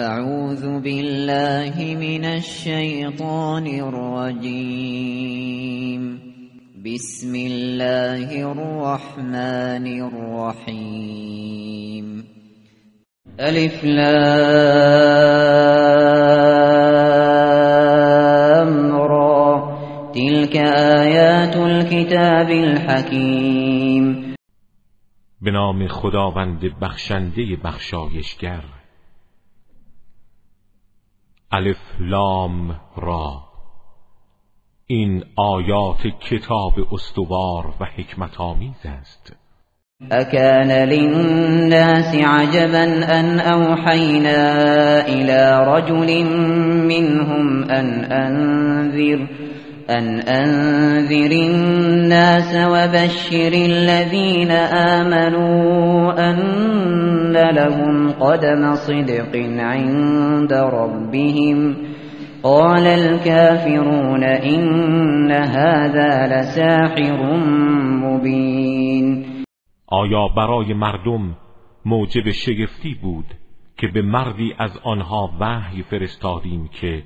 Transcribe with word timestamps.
اعوذ 0.00 0.64
بالله 0.80 1.96
من 2.00 2.24
الشیطان 2.24 3.66
الرجیم 3.66 5.00
بسم 6.84 7.34
الله 7.34 8.28
الرحمن 8.46 9.86
الرحیم 10.02 11.30
الف 13.38 13.84
لام 13.84 14.70
را. 18.92 19.78
تلك 20.14 20.56
آیات 20.56 21.56
الكتاب 21.56 22.50
الحکیم 22.50 24.34
به 25.42 25.50
نام 25.50 25.88
خداوند 25.88 26.60
بخشنده 26.82 27.56
بخشایشگر. 27.64 28.79
ألف 31.52 31.78
لام 32.00 32.80
را. 32.96 33.40
این 34.86 35.24
آیات 35.36 36.06
کتاب 36.20 36.72
استوار 36.92 37.74
و 37.80 37.84
حکمت 37.84 38.40
آمیز 38.40 38.76
است. 38.84 39.32
اکان 40.10 40.70
للناس 40.70 42.14
عجبا 42.14 42.84
أن 43.18 43.40
اوحینا 43.40 44.42
إلى 45.08 45.64
رجل 45.66 46.24
منهم 46.88 47.64
أن 47.64 48.04
أنذر 48.04 49.26
أن 49.90 50.20
أنذر 50.20 51.32
الناس 51.32 52.54
وبشر 52.54 53.52
الذين 53.52 54.50
آمنوا 55.00 56.12
ان 57.30 57.54
لهم 57.54 58.12
قدم 58.12 58.74
صدق 58.74 59.36
عند 59.60 60.52
ربهم 60.52 61.76
قال 62.42 62.86
الكافرون 62.86 64.24
إن 64.24 65.30
هذا 65.30 66.26
لساحر 66.26 67.36
مبين. 68.04 69.24
آیا 69.86 70.28
برای 70.36 70.74
مردم 70.74 71.36
موجب 71.84 72.30
شگفتی 72.30 72.94
بود 73.02 73.26
که 73.78 73.88
به 73.88 74.02
مردی 74.02 74.54
از 74.58 74.78
آنها 74.84 75.30
وحی 75.40 75.82
فرستادیم 75.82 76.68
که 76.80 77.02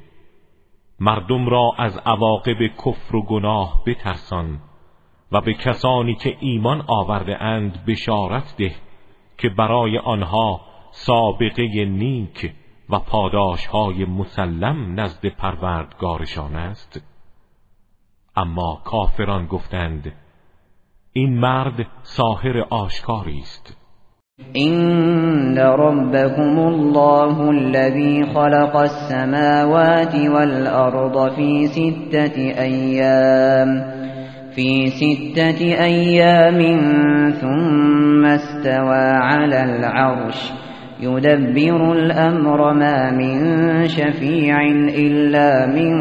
مردم 1.00 1.48
را 1.48 1.70
از 1.78 1.98
عواقب 2.06 2.66
کفر 2.86 3.16
و 3.16 3.22
گناه 3.22 3.82
بترسان 3.86 4.58
و 5.32 5.40
به 5.40 5.54
کسانی 5.54 6.14
که 6.14 6.36
ایمان 6.40 6.82
آورده 6.88 7.42
اند 7.42 7.84
بشارت 7.86 8.54
ده؟ 8.58 8.83
که 9.38 9.48
برای 9.48 9.98
آنها 9.98 10.60
سابقه 10.90 11.84
نیک 11.84 12.52
و 12.90 12.98
پاداش 12.98 13.66
های 13.66 14.04
مسلم 14.04 15.00
نزد 15.00 15.26
پروردگارشان 15.26 16.56
است. 16.56 17.02
اما 18.36 18.82
کافران 18.84 19.46
گفتند 19.46 20.12
این 21.12 21.38
مرد 21.38 21.86
ساحر 22.02 22.58
آشکاری 22.70 23.38
است. 23.38 23.76
این 24.52 25.58
ربكم 25.58 26.58
الله 26.58 27.48
الذي 27.48 28.24
خلق 28.24 28.76
السماوات 28.76 30.14
والأرض 30.14 31.34
في 31.34 31.66
ستة 31.66 32.36
أيام 32.62 33.84
في 34.56 34.90
ستة 34.90 35.60
أيام 35.84 36.60
ثم 37.40 37.83
استوى 38.34 39.12
على 39.22 39.64
العرش. 39.64 40.52
يدبر 41.00 41.92
الأمر 41.92 42.72
ما 42.72 43.10
من 43.10 43.88
شفيع 43.88 44.60
إلا 44.88 45.66
من 45.66 45.94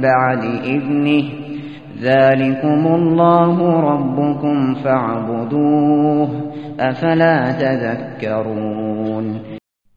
بعد 0.00 0.44
إذنه. 0.44 1.24
ذلكم 2.00 2.86
الله 2.86 3.80
ربكم 3.80 4.74
فاعبدوه. 4.74 6.52
افلا 6.78 7.52
تذكرون. 7.52 9.40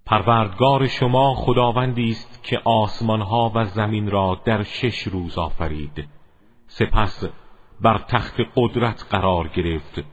پروردگار 0.06 0.88
شما 0.88 1.34
خداوندی 1.34 2.10
است 2.10 2.44
که 2.44 2.60
آسمان 2.66 3.22
ها 3.22 3.52
و 3.56 3.64
زمین 3.64 4.12
را 4.12 4.38
در 4.46 4.64
شش 4.64 5.04
روز 5.04 5.38
آفرید. 5.38 6.08
سپس 6.68 7.26
بر 7.82 7.98
تخت 8.10 8.36
قدرت 8.56 9.06
قرار 9.12 9.48
گرفت. 9.56 10.12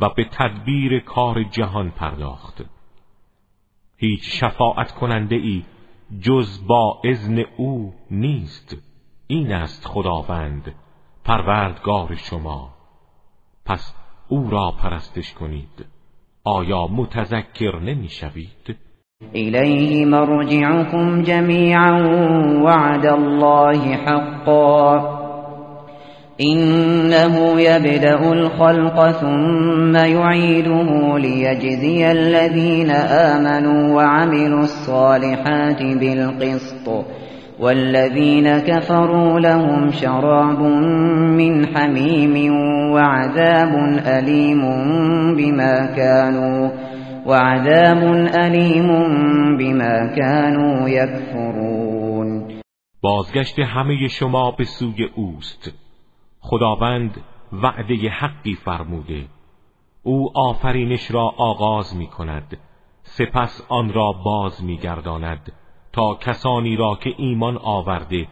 و 0.00 0.08
به 0.08 0.24
تدبیر 0.24 1.00
کار 1.00 1.42
جهان 1.42 1.90
پرداخت. 1.90 2.64
هیچ 3.96 4.40
شفاعت 4.40 4.92
کننده 4.92 5.36
ای 5.36 5.64
جز 6.20 6.66
با 6.66 7.00
اذن 7.04 7.44
او 7.56 7.94
نیست. 8.10 8.76
این 9.26 9.52
است 9.52 9.86
خداوند 9.86 10.74
پروردگار 11.24 12.14
شما. 12.14 12.74
پس 13.66 13.94
او 14.28 14.50
را 14.50 14.74
پرستش 14.82 15.34
کنید. 15.34 15.86
آیا 16.44 16.86
متذکر 16.86 17.80
نمی‌شوید؟ 17.80 18.76
الیه 19.34 20.06
مرجعكم 20.06 21.22
جمیعا 21.22 21.92
وعد 22.64 23.06
الله 23.06 23.94
حقا. 23.94 25.19
إنه 26.40 27.60
يبدأ 27.60 28.32
الخلق 28.32 29.10
ثم 29.10 29.96
يعيده 29.96 31.18
ليجزي 31.18 32.12
الذين 32.12 32.90
آمنوا 32.90 33.94
وعملوا 33.96 34.60
الصالحات 34.60 35.82
بالقسط 35.82 37.04
والذين 37.60 38.58
كفروا 38.58 39.40
لهم 39.40 39.90
شراب 39.90 40.60
من 41.38 41.66
حميم 41.66 42.52
وعذاب 42.92 43.72
أليم 44.06 44.62
بما 45.36 45.94
كانوا 45.96 46.70
وعذاب 47.26 48.02
أليم 48.34 48.88
بما 49.58 50.14
كانوا 50.16 50.88
يكفرون. 50.88 52.48
بازگشت 53.02 53.60
همه 53.60 54.08
شما 54.08 54.50
به 54.58 54.64
سوی 54.64 55.04
اوست. 55.16 55.89
خداوند 56.40 57.24
وعده 57.52 58.10
حقی 58.10 58.54
فرموده. 58.54 59.28
او 60.02 60.38
آفرینش 60.38 61.10
را 61.10 61.28
آغاز 61.36 61.96
می 61.96 62.06
کند 62.06 62.58
سپس 63.02 63.66
آن 63.68 63.92
را 63.92 64.12
باز 64.12 64.64
می 64.64 64.76
گرداند 64.76 65.52
تا 65.92 66.14
کسانی 66.14 66.76
را 66.76 66.94
که 66.94 67.14
ایمان 67.16 67.56
آورده 67.56 68.28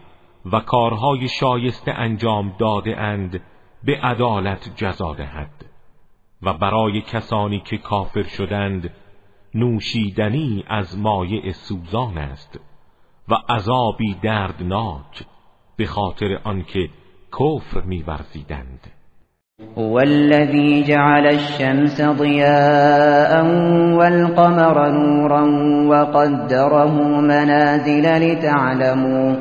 و 0.53 0.61
کارهای 0.61 1.29
شایسته 1.29 1.93
انجام 1.93 2.55
داده 2.59 3.01
اند 3.01 3.43
به 3.85 4.01
عدالت 4.01 4.73
جزا 4.77 5.15
دهد. 5.15 5.65
و 6.43 6.53
برای 6.53 7.01
کسانی 7.01 7.61
که 7.61 7.79
کافر 7.79 8.23
شدند 8.23 8.91
نوشیدنی 9.55 10.65
از 10.67 10.99
مایع 10.99 11.53
سوزان 11.53 12.19
است 12.19 12.61
و 13.29 13.35
عذابی 13.49 14.15
دردناک 14.15 15.27
به 15.77 15.87
خاطر 15.87 16.41
آنکه 16.45 16.91
کفر 17.33 17.81
می‌ورزیدند. 17.87 18.99
هو 19.79 19.99
الذي 19.99 20.83
جعل 20.83 21.27
الشمس 21.27 22.03
ضياء 22.03 23.45
والقمر 23.95 24.91
نورا 24.91 25.43
وقدره 25.89 27.21
منازل 27.21 28.03
لتعلموا 28.03 29.35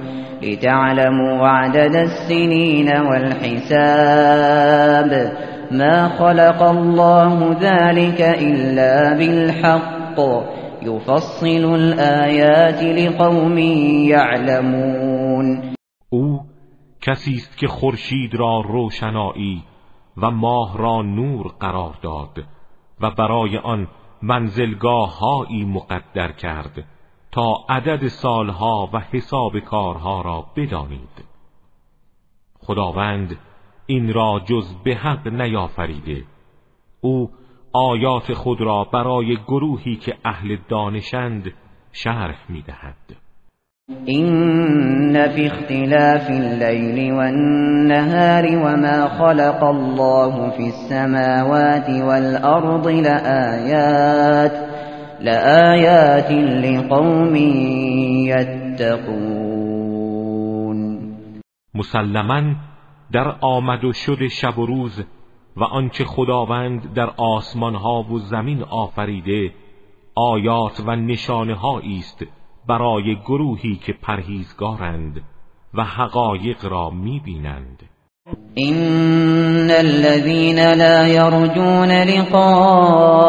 لتعلموا 0.44 1.48
عدد 1.48 1.95
السنين 1.95 2.89
والحساب. 2.89 3.92
ما 5.72 6.07
خلق 6.07 6.63
الله 6.63 7.56
ذلك 7.62 8.22
إلا 8.22 9.18
بالحق. 9.18 10.19
يفصل 10.83 11.75
الآيات 11.75 12.83
لقوم 12.83 13.57
يعلمون. 14.07 15.74
کسی 17.07 17.33
است 17.33 17.57
که 17.57 17.68
خورشید 17.68 18.36
را 18.36 18.59
روشنایی 18.59 19.63
و 20.18 20.31
ماه 20.31 20.77
را 20.77 21.01
نور 21.01 21.48
قرار 21.48 21.98
داد 22.01 22.45
و 23.01 23.12
برای 23.12 23.57
آن 23.57 23.88
منزلگاه 24.21 25.19
هایی 25.19 25.65
مقدر 25.65 26.31
کرد 26.31 26.86
تا 27.31 27.54
عدد 27.69 28.07
سالها 28.07 28.89
و 28.94 29.00
حساب 29.00 29.59
کارها 29.59 30.21
را 30.21 30.45
بدانید. 30.56 31.25
خداوند 32.59 33.39
این 33.86 34.13
را 34.13 34.42
جز 34.45 34.75
به 34.83 34.95
حق 34.95 35.27
نیافریده. 35.27 36.24
او 37.01 37.31
آیات 37.74 38.33
خود 38.33 38.62
را 38.62 38.83
برای 38.83 39.36
گروهی 39.36 39.95
که 39.95 40.18
اهل 40.25 40.57
دانشند 40.69 41.54
شرح 41.92 42.51
می‌دهد. 42.51 43.27
إن 43.89 45.30
في 45.30 45.48
اختلاف 45.48 46.30
الليل 46.30 47.13
والنهار 47.13 48.45
وما 48.45 49.07
خلق 49.07 49.63
الله 49.63 50.50
في 50.50 50.68
السماوات 50.68 51.89
والأرض 51.89 52.88
لآيات 52.88 54.51
لآیات 55.19 56.31
لقوم 56.66 57.36
یتقون 58.75 59.57
مسلما 61.75 62.56
در 63.12 63.36
آمد 63.42 63.83
و 63.83 63.94
شد 63.94 64.28
شب 64.28 64.60
و 64.60 64.66
روز 64.66 65.04
و 65.57 65.63
آنچه 65.63 66.06
خداوند 66.06 66.94
در 66.94 67.10
آسمان 67.18 67.75
ها 67.75 68.04
و 68.04 68.19
زمین 68.19 68.63
آفریده 68.63 69.51
آیات 70.16 70.80
و 70.86 70.95
نشانه 70.95 71.57
است. 72.00 72.37
برای 72.68 73.16
گروهی 73.16 73.75
که 73.86 73.94
پرهیزگارند 73.94 75.22
و 75.74 75.84
حقایق 75.84 76.66
را 76.66 76.90
می‌بینند. 76.90 77.84
إن 78.58 79.69
الذين 79.69 80.60
لا 80.74 81.08
يرجون 81.08 81.92
لقاءنا 81.92 83.19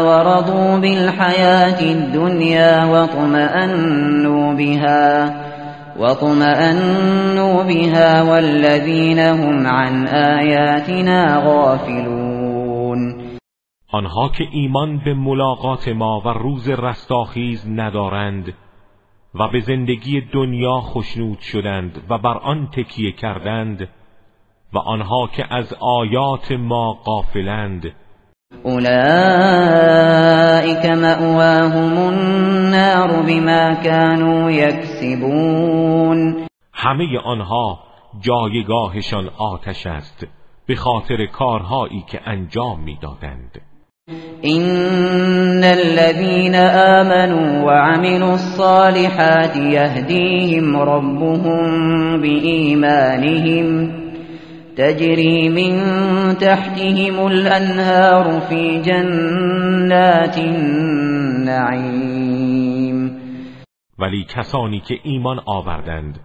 ورضوا 0.00 0.76
بالحياة 0.78 1.80
الدنيا 1.80 2.84
واطمأنوا 2.84 4.54
بها 4.54 5.34
واطمأنوا 5.98 7.62
بها 7.62 8.22
والذين 8.22 9.18
هم 9.18 9.66
عن 9.66 10.06
آياتنا 10.06 11.42
غافلون. 11.46 12.33
آنها 13.94 14.28
که 14.28 14.44
ایمان 14.50 14.98
به 15.04 15.14
ملاقات 15.14 15.88
ما 15.88 16.20
و 16.24 16.28
روز 16.28 16.68
رستاخیز 16.70 17.68
ندارند 17.68 18.54
و 19.34 19.48
به 19.48 19.60
زندگی 19.60 20.20
دنیا 20.20 20.80
خشنود 20.80 21.40
شدند 21.40 22.02
و 22.08 22.18
بر 22.18 22.38
آن 22.38 22.66
تکیه 22.66 23.12
کردند 23.12 23.88
و 24.72 24.78
آنها 24.78 25.26
که 25.26 25.54
از 25.54 25.74
آیات 25.80 26.52
ما 26.52 26.92
غافلند. 26.92 27.92
اولئک 28.64 28.86
مأواهم 30.86 31.98
النار 31.98 33.22
بما 33.22 33.74
كانوا 33.74 34.50
یکسبون. 34.50 36.46
همه 36.72 37.18
آنها 37.24 37.78
جایگاهشان 38.20 39.30
آتش 39.38 39.86
است 39.86 40.26
به 40.66 40.74
خاطر 40.74 41.26
کارهایی 41.26 42.04
که 42.08 42.20
انجام 42.24 42.80
می‌دادند. 42.80 43.60
إن 44.44 45.64
الذين 45.64 46.54
آمنوا 46.54 47.64
وعملوا 47.64 48.34
الصالحات 48.34 49.56
يهديهم 49.56 50.76
ربهم 50.76 51.62
بإيمانهم 52.20 53.92
تجري 54.76 55.48
من 55.48 55.78
تحتهم 56.38 57.26
الأنهار 57.26 58.40
في 58.40 58.80
جنات 58.80 60.38
النعيم 60.38 61.84
ولی 63.98 64.24
کسانی 64.24 64.80
که 64.80 64.94
ایمان 65.02 65.40
آوردند 65.46 66.20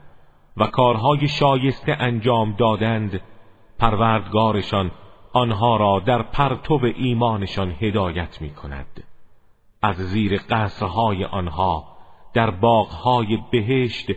و 0.57 0.65
کارهای 0.65 1.27
شایسته 1.27 1.91
انجام 1.99 2.55
دادند 2.59 3.21
پروردگارشان 3.79 4.91
آنها 5.33 5.77
را 5.77 6.01
در 6.07 6.21
پرتو 6.21 6.79
ایمانشان 6.95 7.75
هدایت 7.81 8.41
می 8.41 8.49
کند 8.49 9.03
از 9.83 9.95
زیر 9.95 10.41
قصرهای 10.49 11.25
آنها 11.25 11.83
در 12.33 12.51
باغهای 12.51 13.37
بهشت 13.51 14.07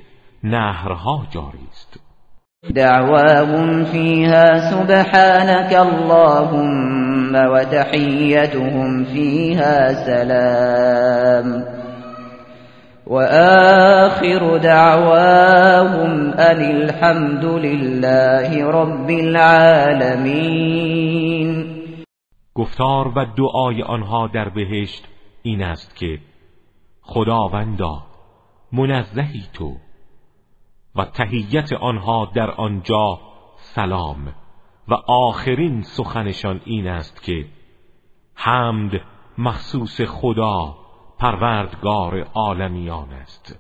نهرها 0.45 1.27
جاری 1.31 1.69
است. 1.71 2.01
دعواهم 2.75 3.85
فیها 3.85 4.71
سبحانك 4.71 5.73
اللهم 5.73 7.35
وتحیتهم 7.35 9.05
فیها 9.05 9.95
سلام. 9.95 11.82
وآخر 13.07 14.59
دعواهم 14.59 16.31
أن 16.31 16.61
الحمد 16.61 17.45
لله 17.45 18.71
رب 18.71 19.11
العالمین. 19.11 20.63
گفتار 22.55 23.09
و 23.09 23.27
دعای 23.37 23.83
آنها 23.83 24.27
در 24.27 24.49
بهشت 24.49 25.09
این 25.43 25.63
است 25.63 25.97
که 25.97 26.19
خداوندا 27.03 28.03
منزهی 28.73 29.43
تو 29.55 29.77
و 30.97 31.05
تهیت 31.05 31.73
آنها 31.73 32.31
در 32.35 32.51
آنجا 32.51 33.19
سلام 33.57 34.35
و 34.89 34.95
آخرین 35.07 35.83
سخنشان 35.83 36.61
این 36.65 36.89
است 36.89 37.23
که 37.23 37.45
حمد 38.35 39.01
مخصوص 39.39 40.01
خدا 40.01 40.82
پروردگار 41.23 42.27
عالمیان 42.35 43.09
است. 43.23 43.59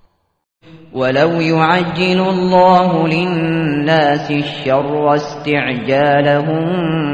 ولو 0.94 1.42
يعجل 1.42 2.20
الله 2.20 3.08
للناس 3.08 4.30
الشر 4.30 5.14
استعجالهم 5.14 6.64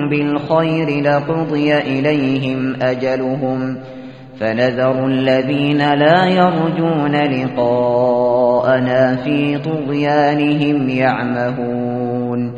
بالخير 0.08 1.02
لقضي 1.02 1.78
إليهم 1.78 2.82
أجلهم 2.82 3.78
فنذر 4.40 5.06
الذين 5.06 5.94
لا 5.94 6.26
يرجون 6.26 7.16
لقاءنا 7.16 9.16
في 9.16 9.58
طغيانهم 9.58 10.88
يعمهون. 10.88 12.54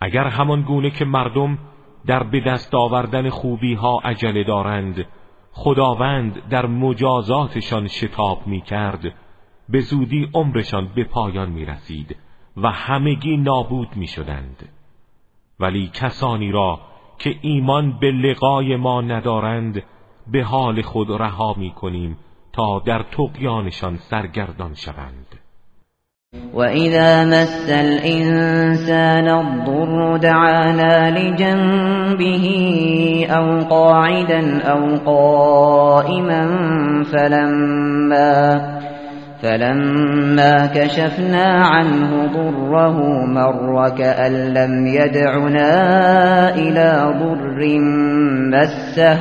اگر 0.00 0.28
همان 0.28 0.62
گونه 0.62 0.90
که 0.90 1.04
مردم 1.04 1.58
در 2.06 2.22
به 2.22 2.40
دست 2.46 2.74
آوردن 2.74 3.28
خوبی 3.28 3.74
ها 3.74 4.00
عجله 4.04 4.44
دارند 4.44 5.04
خداوند 5.56 6.48
در 6.48 6.66
مجازاتشان 6.66 7.88
شتاب 7.88 8.46
می 8.46 8.60
کرد 8.60 9.14
به 9.68 9.80
زودی 9.80 10.28
عمرشان 10.34 10.88
به 10.94 11.04
پایان 11.04 11.50
می 11.50 11.64
رسید 11.64 12.16
و 12.56 12.70
همگی 12.70 13.36
نابود 13.36 13.96
می 13.96 14.06
شدند 14.06 14.68
ولی 15.60 15.90
کسانی 15.94 16.52
را 16.52 16.80
که 17.18 17.36
ایمان 17.40 17.98
به 17.98 18.10
لقای 18.10 18.76
ما 18.76 19.00
ندارند 19.00 19.82
به 20.26 20.42
حال 20.42 20.82
خود 20.82 21.10
رها 21.10 21.54
می 21.56 21.70
کنیم 21.70 22.18
تا 22.52 22.78
در 22.78 23.02
تقیانشان 23.02 23.96
سرگردان 23.96 24.74
شوند. 24.74 25.23
وإذا 26.54 27.24
مس 27.24 27.70
الإنسان 27.70 29.28
الضر 29.28 30.16
دعانا 30.16 31.18
لجنبه 31.18 32.46
أو 33.30 33.58
قاعدا 33.60 34.62
أو 34.62 34.96
قائما 35.06 36.46
فلما 37.12 38.74
فلما 39.42 40.66
كشفنا 40.66 41.44
عنه 41.44 42.26
ضره 42.26 43.24
مر 43.26 43.88
كأن 43.98 44.32
لم 44.32 44.86
يدعنا 44.86 45.70
إلى 46.54 47.14
ضر 47.18 47.78
مسه 48.50 49.18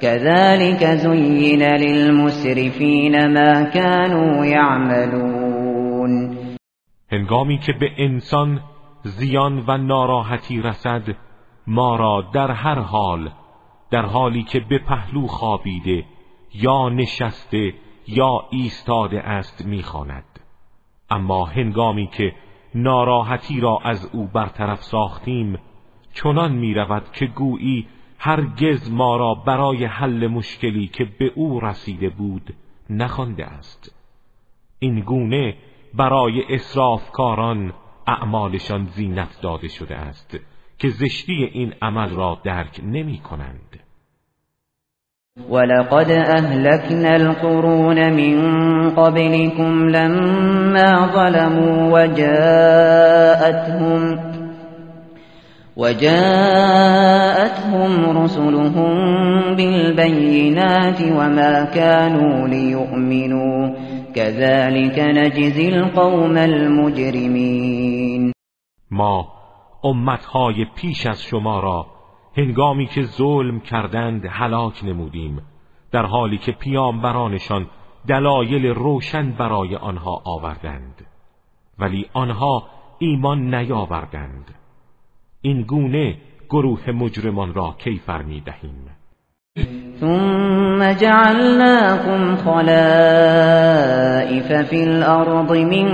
كذلك 0.00 0.84
زين 0.84 1.62
للمسرفين 1.62 3.32
ما 3.32 3.62
كانوا 3.62 4.44
يعملون 4.44 5.25
هنگامی 7.12 7.58
که 7.58 7.72
به 7.72 7.92
انسان 7.96 8.60
زیان 9.02 9.64
و 9.66 9.78
ناراحتی 9.78 10.62
رسد 10.62 11.16
ما 11.66 11.96
را 11.96 12.30
در 12.32 12.50
هر 12.50 12.78
حال 12.78 13.30
در 13.90 14.06
حالی 14.06 14.42
که 14.42 14.60
به 14.60 14.78
پهلو 14.78 15.26
خوابیده 15.26 16.04
یا 16.54 16.88
نشسته 16.88 17.74
یا 18.08 18.44
ایستاده 18.50 19.20
است 19.20 19.66
می‌خواند. 19.66 20.40
اما 21.10 21.44
هنگامی 21.44 22.06
که 22.06 22.34
ناراحتی 22.74 23.60
را 23.60 23.78
از 23.84 24.10
او 24.12 24.26
برطرف 24.26 24.82
ساختیم 24.82 25.58
چنان 26.14 26.52
می‌رود 26.52 27.12
که 27.12 27.26
گویی 27.26 27.86
هرگز 28.18 28.90
ما 28.90 29.16
را 29.16 29.34
برای 29.34 29.84
حل 29.84 30.26
مشکلی 30.26 30.86
که 30.86 31.04
به 31.04 31.32
او 31.34 31.60
رسیده 31.60 32.08
بود 32.08 32.54
نخوانده 32.90 33.46
است. 33.46 33.96
این 34.78 35.00
گونه 35.00 35.56
برای 35.94 36.42
اسرافکاران 36.50 37.72
اعمالشان 38.06 38.86
زینت 38.86 39.40
داده 39.42 39.68
شده 39.68 39.96
است 39.96 40.38
که 40.78 40.88
زشتی 40.88 41.50
این 41.52 41.74
عمل 41.82 42.10
را 42.10 42.38
درک 42.44 42.80
نمی 42.84 43.18
کنند. 43.18 43.80
ولقد 45.50 46.10
أهلكنا 46.10 47.14
القرون 47.14 48.12
من 48.12 48.36
قبلكم 48.90 49.88
لما 49.88 51.06
ظلموا 51.14 52.02
وجاءتهم 52.02 53.46
وجاءتهم 55.76 57.12
رسلهم 58.22 58.94
بالبينات 59.56 61.00
وما 61.02 61.64
كانوا 61.64 62.48
ليؤمنوا 62.48 63.70
كذلك 64.16 64.98
نجزي 64.98 65.68
القوم 65.68 66.36
المجرمين. 66.36 68.32
ما 68.90 69.28
امتهای 69.84 70.64
پیش 70.64 71.06
از 71.06 71.22
شما 71.22 71.60
را 71.60 71.86
هنگامی 72.36 72.86
که 72.86 73.02
ظلم 73.02 73.60
کردند 73.60 74.26
هلاک 74.26 74.84
نمودیم 74.84 75.42
در 75.90 76.06
حالی 76.06 76.38
که 76.38 76.52
پیامبرانشان 76.52 77.66
دلایل 78.08 78.66
روشن 78.66 79.30
برای 79.32 79.76
آنها 79.76 80.22
آوردند. 80.24 81.06
ولی 81.78 82.06
آنها 82.12 82.68
ایمان 82.98 83.54
نیاوردند. 83.54 84.54
این 85.40 85.62
گونه 85.62 86.18
گروه 86.48 86.90
مجرمان 86.90 87.54
را 87.54 87.76
کیفر 87.78 88.22
می 88.22 88.40
دهیم؟ 88.40 88.95
ثم 90.00 90.92
جعلناكم 90.92 92.36
خلائف 92.36 93.72
في 94.52 94.82
الأرض 94.84 95.52
من 95.56 95.88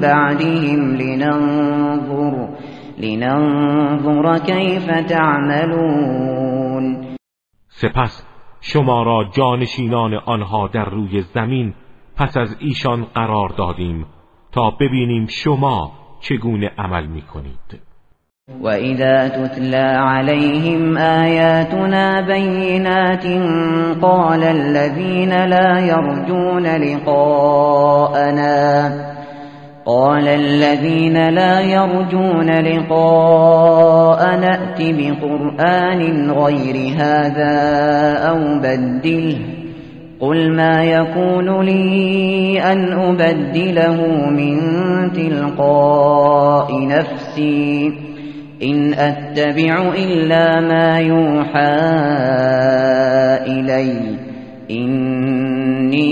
بعدهم 0.00 0.96
لننظر 0.96 2.48
لننظر 2.98 4.38
كيف 4.38 4.86
تعملون. 5.08 6.38
سپس 7.68 8.24
شما 8.60 9.02
را 9.02 9.24
جانشینان 9.36 10.14
آنها 10.14 10.68
در 10.68 10.84
روی 10.84 11.20
زمین 11.20 11.74
پس 12.16 12.36
از 12.36 12.56
ایشان 12.58 13.04
قرار 13.04 13.48
دادیم 13.48 14.06
تا 14.52 14.70
ببینیم 14.70 15.26
شما 15.26 15.92
چگونه 16.20 16.70
عمل 16.78 17.06
می 17.06 17.22
کنید 17.22 17.87
وَإِذَا 18.62 19.28
تُتْلَى 19.28 19.94
عَلَيْهِمْ 19.96 20.96
آيَاتُنَا 20.98 22.20
بَيِّنَاتٍ 22.20 23.26
قَالَ 24.02 24.42
الَّذِينَ 24.42 25.44
لَا 25.44 25.78
يَرْجُونَ 25.78 26.66
لِقَاءَنَا 26.66 28.48
قال 29.88 30.28
الذين 30.28 31.28
لا 31.28 31.60
يرجون 31.60 32.50
لقاء 32.50 34.36
نأت 34.40 34.78
بقرآن 34.80 36.30
غير 36.30 36.94
هذا 36.96 37.56
أو 38.28 38.38
بدله 38.58 39.38
قل 40.20 40.56
ما 40.56 40.84
يكون 40.84 41.60
لي 41.60 42.62
أن 42.72 42.92
أبدله 42.92 44.06
من 44.30 44.58
تلقاء 45.12 46.86
نفسي 46.86 48.07
إن 48.62 48.94
أتبع 48.94 49.94
إلا 49.94 50.60
ما 50.60 51.00
يوحى 51.00 51.76
إلي. 53.46 54.18
إني 54.70 56.08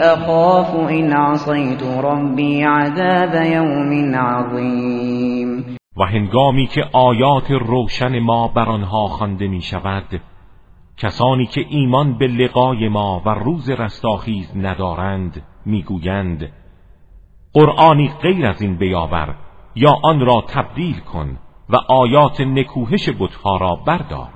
أخاف 0.00 0.90
إن 0.90 1.12
عصيت 1.12 1.82
ربي 1.82 2.64
عذاب 2.64 3.34
يوم 3.34 4.14
عظيم. 4.14 5.64
و 5.96 6.04
هنگامی 6.04 6.66
که 6.66 6.82
آیات 6.92 7.50
روشن 7.50 8.18
ما 8.18 8.48
بر 8.48 8.68
آنها 8.68 9.06
خوانده 9.06 9.48
می 9.48 9.62
شود 9.62 10.20
کسانی 10.96 11.46
که 11.46 11.64
ایمان 11.70 12.18
به 12.18 12.26
لقای 12.26 12.88
ما 12.88 13.22
و 13.26 13.28
روز 13.28 13.70
رستاخیز 13.70 14.56
ندارند 14.56 15.42
می‌گویند 15.66 16.52
قرآنی 17.52 18.10
غیر 18.22 18.46
از 18.46 18.62
این 18.62 18.76
بیاور 18.76 19.34
یا 19.74 19.92
آن 20.02 20.20
را 20.20 20.44
تبدیل 20.48 21.00
کن 21.00 21.38
و 21.68 21.76
آیات 21.76 22.40
نکوهش 22.40 23.08
بتها 23.18 23.56
را 23.56 23.76
بردار. 23.76 24.32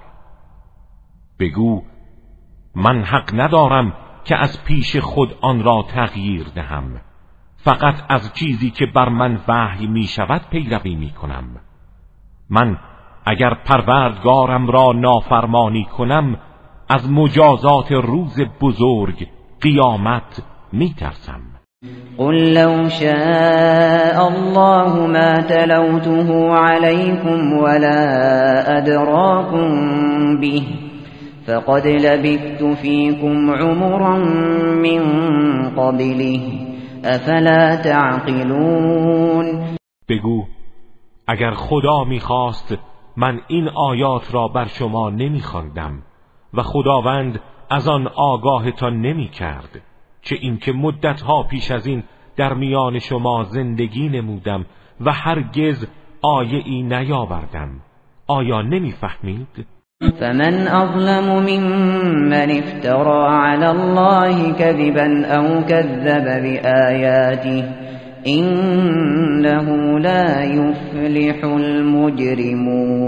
بگو 1.39 1.83
من 2.75 3.03
حق 3.03 3.41
ندارم 3.41 3.93
که 4.25 4.37
از 4.37 4.65
پیش 4.65 4.97
خود 4.97 5.37
آن 5.41 5.63
را 5.65 5.85
تغییر 5.89 6.47
دهم. 6.55 7.01
فقط 7.57 8.05
از 8.09 8.35
چیزی 8.35 8.71
که 8.71 8.87
بر 8.87 9.09
من 9.09 9.41
وحی 9.49 9.87
می 9.87 10.05
شود 10.05 10.43
پیروی 10.51 10.95
می 10.95 11.11
کنم. 11.11 11.61
من 12.51 12.79
اگر 13.25 13.55
پروردگارم 13.55 14.67
را 14.67 14.93
نافرمانی 14.93 15.85
کنم 15.85 16.41
از 16.89 17.11
مجازات 17.11 17.93
روز 17.93 18.41
بزرگ 18.61 19.29
قیامت 19.61 20.43
می 20.73 20.95
ترسم. 20.95 21.41
قل 22.19 22.55
لو 22.55 22.89
شاء 22.89 24.29
الله 24.29 25.07
ما 25.07 25.35
تلوته 25.35 26.55
عليكم 26.55 27.53
ولا 27.53 28.79
أدراكم 28.79 29.71
به 30.41 30.63
فقد 31.47 31.87
لبثت 31.87 32.65
فيكم 32.65 33.51
عمرا 33.51 34.19
من 34.75 35.03
قبله 35.77 36.41
افلا 37.05 37.77
تعقلون 37.77 39.47
بگو 40.09 40.45
اگر 41.29 41.51
خدا 41.51 42.05
می‌خواست 42.05 42.79
من 43.17 43.41
این 43.49 43.69
آیات 43.69 44.35
را 44.35 44.49
بر 44.49 44.67
شما 44.67 45.11
نمیخواندم 45.11 46.03
و 46.55 46.63
خداوند 46.63 47.41
از 47.71 47.89
آن 47.89 48.09
آگاهتان 48.17 49.01
نمی‌کرد. 49.01 49.88
چه 50.29 50.37
اینکه 50.41 50.73
مدتها 50.73 51.43
پیش 51.43 51.71
از 51.71 51.87
این 51.87 52.03
در 52.37 52.55
میان 52.55 52.99
شما 52.99 53.45
زندگی 53.45 54.09
نمودم 54.09 54.67
و 55.01 55.13
هرگز 55.13 55.87
آیه 56.23 56.63
ای 56.65 56.83
نیاوردم 56.83 57.71
آیا 58.27 58.63
نمی‌فهمید؟ 58.63 59.67
فمن 60.21 60.69
اظلم 60.69 61.25
ممن 61.25 62.51
افترى 62.51 63.27
على 63.29 63.67
الله 63.67 64.53
كذبا 64.53 65.07
او 65.37 65.63
كذب 65.63 66.43
بآياته 66.43 67.69
انه 68.25 69.99
لا 69.99 70.45
يفلح 70.45 71.45
المجرمون 71.45 72.99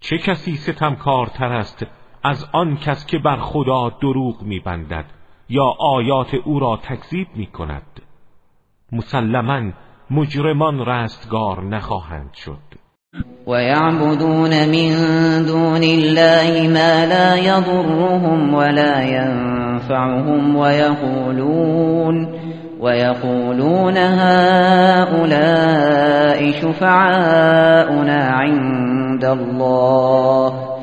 چه 0.00 0.18
کسی 0.18 0.56
ستمکارتر 0.56 1.52
است 1.52 1.86
از 2.24 2.46
آن 2.52 2.76
کس 2.76 3.06
که 3.06 3.18
بر 3.18 3.36
خدا 3.36 3.90
دروغ 4.02 4.42
میبندد 4.42 5.04
یا 5.48 5.74
آیات 5.80 6.34
او 6.44 6.60
را 6.60 6.78
تکذیب 6.82 7.28
می 7.36 7.46
کند 7.46 8.00
مسلما 8.92 9.72
مجرمان 10.10 10.80
رستگار 10.86 11.64
نخواهند 11.64 12.34
شد. 12.34 12.84
ويعبدون 13.46 14.50
من 14.50 14.92
دون 15.46 15.82
الله 15.82 16.68
ما 16.68 17.06
لا 17.06 17.36
يضرهم 17.36 18.54
ولا 18.54 19.02
ينفعهم 19.02 20.56
ويقولون 20.56 22.28
ويقولون 22.80 23.96
هؤلاء 23.96 25.60
شفعاؤنا 26.52 28.24
عند 28.24 29.24
الله 29.24 30.73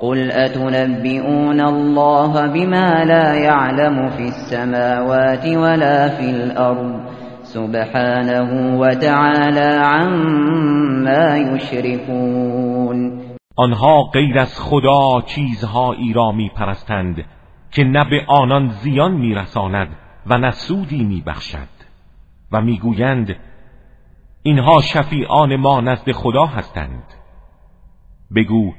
قل 0.00 0.30
أتنبئون 0.30 1.60
الله 1.60 2.46
بما 2.46 3.04
لا 3.04 3.34
يعلم 3.34 4.08
في 4.08 4.22
السماوات 4.22 5.46
ولا 5.46 6.08
في 6.08 6.30
الأرض 6.30 7.00
سبحانه 7.42 8.80
وتعالى 8.80 9.80
عما 9.84 11.36
يشركون 11.36 13.20
آنها 13.56 14.02
غیر 14.02 14.38
از 14.38 14.60
خدا 14.60 15.20
چیزهایی 15.26 16.12
را 16.12 16.32
می 16.32 16.50
پرستند 16.56 17.24
که 17.70 17.84
نه 17.84 18.04
به 18.10 18.24
آنان 18.28 18.68
زیان 18.68 19.12
میرساند 19.12 19.88
و 20.26 20.38
نه 20.38 20.50
سودی 20.50 21.04
میبخشد. 21.04 21.80
و 22.52 22.60
می‌گویند 22.60 23.36
اینها 24.42 24.80
شفیعان 24.80 25.56
ما 25.56 25.80
نزد 25.80 26.12
خدا 26.12 26.46
هستند. 26.46 27.04
بگو 28.36 28.72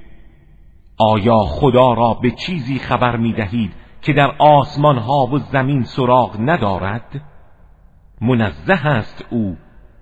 آیا 0.98 1.38
خدا 1.38 1.94
را 1.94 2.14
به 2.14 2.32
چیزی 2.32 2.80
خبر 2.80 3.18
می 3.18 3.34
دهید 3.34 3.72
که 4.02 4.14
در 4.14 4.32
آسمان 4.40 4.98
ها 4.98 5.26
و 5.26 5.40
زمین 5.40 5.84
سراغ 5.84 6.36
ندارد؟ 6.40 7.22
منزه 8.22 8.88
است 8.88 9.26
او 9.30 9.58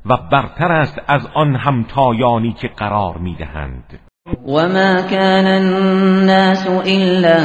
و 0.05 0.17
برتر 0.31 0.71
است 0.71 1.01
از 1.07 1.27
آن 1.35 1.55
همتایانی 1.55 2.53
که 2.53 2.67
قرار 2.67 3.17
می 3.17 3.35
دهند 3.35 3.99
وما 4.47 5.01
كان 5.01 5.47
الناس 5.47 6.67
إلا 6.85 7.37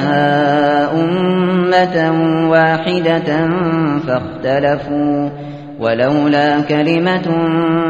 أمة 0.93 1.97
واحدة 2.49 3.49
فاختلفوا 4.07 5.31
ولولا 5.81 6.61
كلمة 6.61 7.29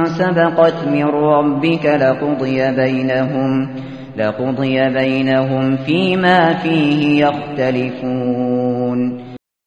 سبقت 0.05 0.89
من 0.89 1.05
ربك 1.05 1.87
لقضي 1.87 2.73
بينهم 2.73 3.69
لقضی 4.17 4.89
بینهم 4.89 5.77
فیما 5.77 6.55
فیه 6.55 7.29
یختلفون 7.29 8.55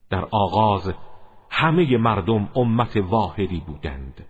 در 0.10 0.26
آغاز 0.32 0.94
همه 1.50 1.98
مردم 1.98 2.50
امت 2.56 2.98
واحدی 2.98 3.64
بودند. 3.68 4.26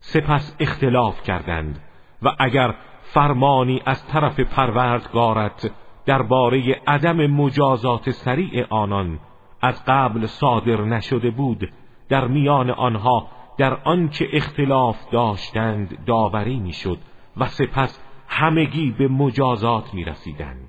سپس 0.00 0.56
اختلاف 0.60 1.22
کردند 1.22 1.80
و 2.22 2.28
اگر 2.38 2.74
فرمانی 3.02 3.82
از 3.86 4.06
طرف 4.06 4.40
پروردگارت 4.40 5.70
درباره 6.06 6.80
عدم 6.86 7.26
مجازات 7.26 8.10
سریع 8.10 8.66
آنان 8.70 9.18
از 9.62 9.84
قبل 9.86 10.26
صادر 10.26 10.80
نشده 10.80 11.30
بود 11.30 11.72
در 12.08 12.28
میان 12.28 12.70
آنها 12.70 13.28
در 13.58 13.74
آنچه 13.84 14.28
اختلاف 14.32 15.10
داشتند 15.10 16.04
داوری 16.06 16.56
می‌شد 16.60 16.98
و 17.36 17.46
سپس 17.46 18.00
همگی 18.28 18.94
به 18.98 19.08
مجازات 19.08 19.94
می 19.94 20.04
رسیدند 20.04 20.68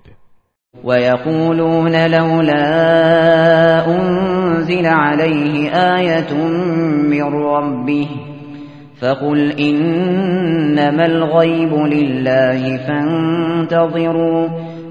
ويقولون 0.84 1.96
لولا 1.96 2.62
أنزل 3.88 4.86
عليه 4.86 5.70
آية 5.70 6.34
من 7.10 7.34
ربه 7.34 8.08
فقل 9.02 9.52
إنما 9.60 11.06
الغيب 11.06 11.74
لله 11.74 12.78
فانتظروا 12.78 14.48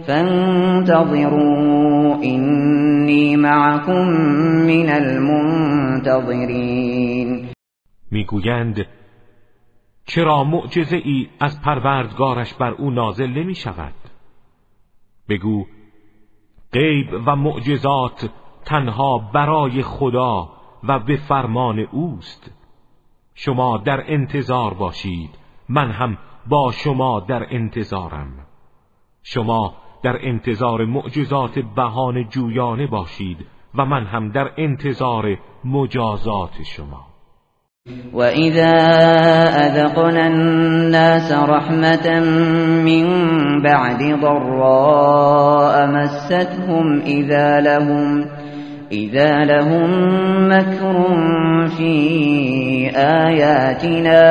فانتظروا 0.07 1.45
إني 2.25 3.37
معكم 3.37 4.09
من 4.67 4.89
المنتظرين. 4.91 6.29
میگویند 8.13 8.87
چرا 10.09 10.45
معجزه 10.45 10.97
ای 10.97 11.29
از 11.41 11.63
پروردگارش 11.63 12.55
بر 12.55 12.71
او 12.71 12.91
نازل 12.91 13.31
نمی 13.31 13.55
شود؟ 13.55 13.95
بگو 15.29 15.67
غیب 16.73 17.23
و 17.27 17.37
معجزات 17.37 18.31
تنها 18.65 19.19
برای 19.19 19.83
خدا 19.83 20.49
و 20.85 20.99
به 20.99 21.17
فرمان 21.17 21.79
اوست. 21.79 22.51
شما 23.35 23.79
در 23.79 24.13
انتظار 24.13 24.75
باشید 24.75 25.31
من 25.69 25.91
هم 25.91 26.19
با 26.47 26.73
شما 26.73 27.21
در 27.21 27.55
انتظارم. 27.55 28.47
شما 29.23 29.75
در 30.03 30.29
انتظار 30.29 30.85
معجزات 30.85 31.59
بهان 31.59 32.29
جویانه 32.29 32.87
باشید 32.87 33.47
و 33.75 33.85
من 33.85 34.07
هم 34.07 34.29
در 34.29 34.53
انتظار 34.57 35.39
مجازات 35.65 36.63
شما. 36.63 37.08
وَإِذَا 38.13 38.75
أَذَقْنَا 39.67 40.27
النَّاسَ 40.27 41.33
رَحْمَةً 41.33 42.21
مِّن 42.85 43.07
بَعْدِ 43.63 44.03
ضَرَّاءَ 44.21 45.87
مَسَّتْهُمْ 45.87 47.01
إِذَا 47.01 47.61
لَهُمْ 47.61 48.25
إِذَا 48.93 49.45
لَهُم 49.45 49.91
مَّكْرٌ 50.49 50.95
فِي 51.77 51.95
آيَاتِنَا 52.97 54.25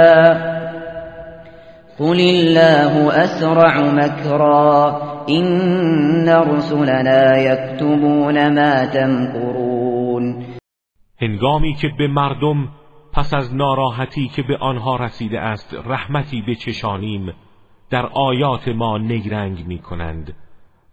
قُلِ 2.00 2.20
اللَّهُ 2.20 3.24
أَسْرَعُ 3.24 3.74
مَكْرًا 3.92 5.02
إِنَّ 5.30 6.30
رُسُلَنَا 6.30 7.38
يَكْتُبُونَ 7.38 8.54
مَا 8.54 8.86
تَمْكُرُونَ 8.86 10.46
هنگامی 11.22 11.74
که 11.82 11.88
به 11.98 12.08
مردم 12.08 12.68
پس 13.18 13.34
از 13.34 13.56
ناراحتی 13.56 14.28
که 14.28 14.44
به 14.44 14.58
آنها 14.58 14.96
رسیده 14.96 15.40
است 15.40 15.74
رحمتی 15.74 16.42
بچشانیم. 16.42 17.34
در 17.90 18.06
آیات 18.06 18.68
ما 18.68 18.98
نیرنگ 18.98 19.66
می 19.68 19.80
کنند 19.80 20.36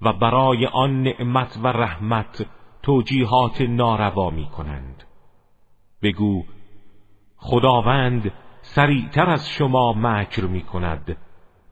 و 0.02 0.12
برای 0.12 0.66
آن 0.66 1.02
نعمت 1.02 1.60
و 1.62 1.66
رحمت 1.66 2.46
توجیهات 2.82 3.60
ناروا 3.60 4.30
می 4.30 4.46
کنند 4.46 5.04
بگو 6.02 6.44
خداوند 7.36 8.32
سریعتر 8.62 9.30
از 9.30 9.50
شما 9.50 9.92
مکر 9.92 10.44
می 10.44 10.62
کند 10.62 11.16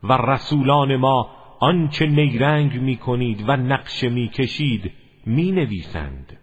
و 0.03 0.13
رسولان 0.13 0.95
ما 0.95 1.29
آنچه 1.59 2.05
نیرنگ 2.05 2.81
می 2.81 2.97
کنید 2.97 3.49
و 3.49 3.55
نقشه 3.55 4.09
می 4.09 4.27
کشید 4.27 4.91
می 5.25 5.51
نویسند 5.51 6.42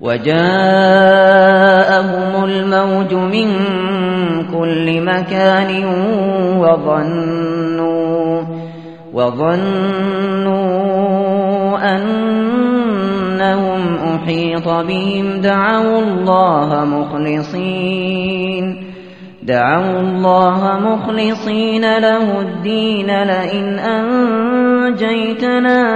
وجاءهم 0.00 0.40
الموج 2.44 3.14
من 3.14 3.48
كل 4.52 5.00
مكان 5.00 5.84
وظنوا 6.58 8.42
وظنوا 9.12 10.60
أنهم 11.96 13.96
أحيط 13.96 14.68
بهم. 14.68 15.40
دعوا 15.40 15.98
الله 15.98 16.84
مخلصين. 16.84 18.86
دعوا 19.42 20.00
الله 20.00 20.80
مخلصين 20.80 21.98
له 21.98 22.40
الدين 22.40 23.22
لئن 23.22 23.78
أنجيتنا 23.78 25.20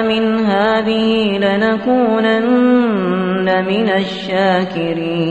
من 0.02 0.44
هذه 0.44 1.38
لنكونن 1.38 2.46
من 3.64 3.88
الشاکرین 3.90 5.30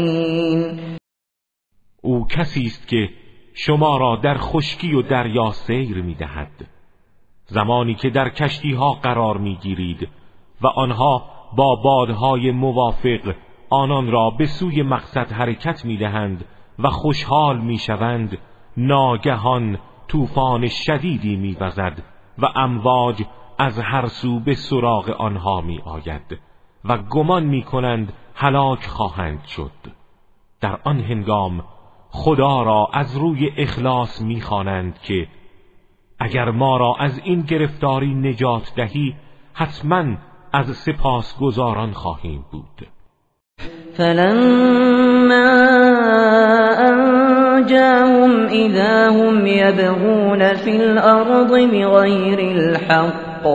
او 2.02 2.28
کسی 2.28 2.66
است 2.66 2.88
که 2.88 3.10
شما 3.54 3.98
را 3.98 4.16
در 4.16 4.38
خشکی 4.38 4.94
و 4.94 5.02
دریا 5.02 5.52
سیر 5.52 6.02
می‌دهد. 6.02 6.52
زمانی 7.46 7.96
که 7.96 8.10
در 8.10 8.30
کشتی 8.30 8.74
ها 8.74 8.92
قرار 8.92 9.38
می‌گیرید 9.38 10.10
و 10.62 10.68
آنها 10.68 11.24
با 11.58 11.76
بادهای 11.76 12.52
موافق 12.52 13.36
آنان 13.70 14.12
را 14.12 14.30
به 14.30 14.46
سوی 14.46 14.84
مقصد 14.84 15.32
حرکت 15.32 15.86
می‌دهند 15.86 16.46
و 16.80 16.90
خوشحال 16.90 17.62
می‌شوند 17.62 18.38
ناگهان 18.78 19.80
طوفان 20.08 20.68
شدیدی 20.68 21.36
میوزد 21.36 22.04
و 22.38 22.46
امواج 22.56 23.24
از 23.58 23.80
هر 23.80 24.08
سو 24.08 24.40
به 24.40 24.56
سراغ 24.56 25.10
آنها 25.10 25.62
می 25.62 25.80
آید 25.86 26.40
و 26.86 26.98
گمان 26.98 27.44
می 27.44 27.64
کنند 27.64 28.14
هلاک 28.36 28.86
خواهند 28.86 29.46
شد. 29.46 29.72
در 30.62 30.80
آن 30.84 31.00
هنگام 31.00 31.64
خدا 32.10 32.64
را 32.64 32.90
از 32.94 33.18
روی 33.18 33.50
اخلاص 33.58 34.22
می‌خوانند 34.22 35.00
که 35.02 35.28
اگر 36.20 36.52
ما 36.52 36.78
را 36.78 36.96
از 37.00 37.20
این 37.24 37.42
گرفتاری 37.42 38.16
نجات 38.16 38.74
دهی 38.76 39.16
حتما 39.54 40.18
از 40.54 40.78
سپاس 40.78 41.40
گذاران 41.40 41.92
خواهیم 41.92 42.46
بود. 42.52 42.88
فلما 43.98 45.65
نجاهم 47.66 48.46
إذا 48.46 49.10
هم 49.10 49.48
يبغون 49.48 50.54
في 50.54 50.76
الأرض 50.76 51.52
بغير 51.52 52.40
الحق. 52.40 53.48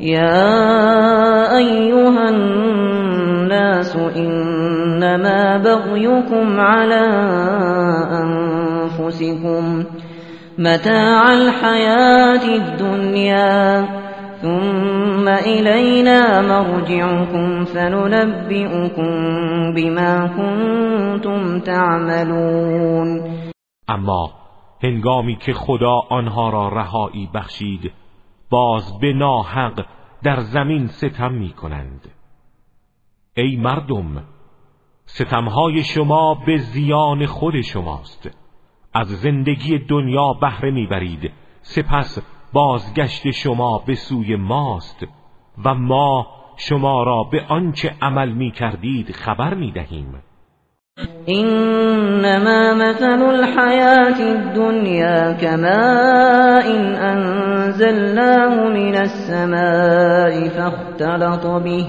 يا 0.00 1.56
أيها 1.56 2.28
الناس 2.28 3.96
إنما 4.16 5.56
بغيكم 5.56 6.60
على 6.60 7.06
أنفسكم 8.22 9.84
متاع 10.58 11.32
الحياة 11.32 12.56
الدنيا. 12.56 13.84
ثم 14.42 15.28
إلينا 15.28 16.42
مرجعكم 16.42 17.64
فننبئكم 17.64 19.10
بما 19.74 20.26
كنتم 20.26 21.60
تعملون. 21.60 23.38
اما 23.88 24.30
هنگامی 24.84 25.36
که 25.36 25.52
خدا 25.52 26.00
آنها 26.10 26.50
را 26.50 26.68
رهایی 26.68 27.28
بخشید 27.34 27.92
باز 28.50 28.98
به 29.00 29.12
ناحق 29.12 29.86
در 30.22 30.40
زمین 30.40 30.86
ستم 30.86 31.32
می 31.32 31.50
کنند 31.50 32.10
ای 33.36 33.56
مردم 33.56 34.24
ستمهای 35.06 35.84
شما 35.84 36.34
به 36.46 36.56
زیان 36.56 37.26
خود 37.26 37.60
شماست. 37.60 38.30
از 38.94 39.06
زندگی 39.06 39.78
دنیا 39.78 40.32
بهره 40.32 40.70
می‌برید. 40.70 41.32
سپس 41.62 42.37
بازگشت 42.52 43.30
شما 43.30 43.82
به 43.86 43.94
سوی 43.94 44.36
ماست 44.36 45.06
و 45.64 45.74
ما 45.74 46.26
شما 46.56 47.02
را 47.02 47.24
به 47.32 47.40
آنچه 47.48 47.90
عمل 48.02 48.32
می 48.32 48.50
کردید 48.50 49.12
خبر 49.12 49.54
می 49.54 49.72
دهیم. 49.72 50.22
انما 51.28 52.74
مثل 52.74 53.22
الحیات 53.22 54.20
الدنیا 54.20 55.34
كماء 55.34 56.64
انزلناه 57.00 58.68
من 58.68 58.94
السماء 58.94 60.48
فاختلط 60.48 61.46
به 61.46 61.86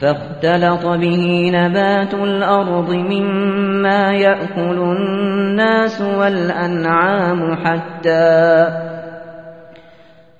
فاختلط 0.00 0.86
به 0.86 1.50
نبات 1.54 2.14
الأرض 2.14 2.90
مما 2.90 4.12
يأكل 4.12 4.78
الناس 4.78 6.00
والأنعام 6.00 7.54
حتى 7.54 8.97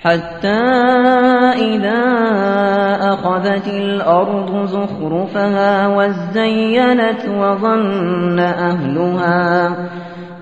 حتى 0.01 0.61
إذا 1.59 2.05
أخذت 3.01 3.69
الأرض 3.69 4.67
زخرفها 4.67 5.87
وزينت 5.87 7.29
وظن 7.29 8.39
أهلها 8.39 9.73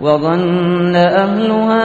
وظن 0.01 0.97
أهلها 0.97 1.85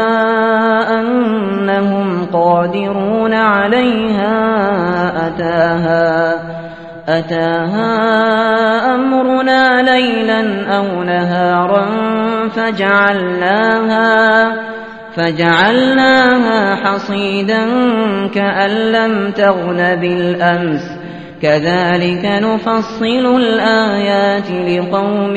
أنهم 0.99 2.25
قادرون 2.33 3.33
عليها 3.33 4.37
أتاها 5.27 6.33
أتاها 7.07 7.95
أمرنا 8.95 9.81
ليلا 9.81 10.75
أو 10.77 11.03
نهارا 11.03 11.85
فجعلناها 12.55 14.11
فجعلناها 15.15 16.75
حصيدا 16.75 17.65
كأن 18.27 18.69
لم 18.69 19.31
تغن 19.31 19.95
بالأمس. 19.95 21.01
كذلك 21.41 22.25
نفصل 22.25 23.25
الآيات 23.25 24.51
لقوم 24.51 25.35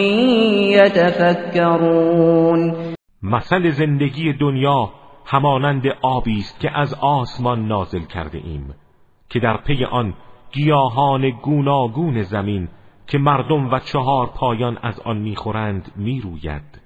يتفكرون. 0.78 2.74
مثل 3.22 3.70
زندگی 3.70 4.32
دنیا 4.32 4.90
همانند 5.26 5.82
آبی 6.02 6.38
است 6.38 6.60
که 6.60 6.78
از 6.78 6.94
آسمان 6.94 7.68
نازل 7.68 8.02
کرده 8.02 8.38
ایم 8.38 8.74
که 9.30 9.40
در 9.40 9.56
پی 9.56 9.84
آن 9.84 10.14
گیاهان 10.52 11.30
گوناگون 11.30 12.22
زمین 12.22 12.68
که 13.06 13.18
مردم 13.18 13.70
و 13.72 13.78
چهار 13.78 14.26
پایان 14.26 14.78
از 14.82 15.00
آن 15.00 15.18
می‌خورند 15.18 15.92
می‌روید. 15.96 16.80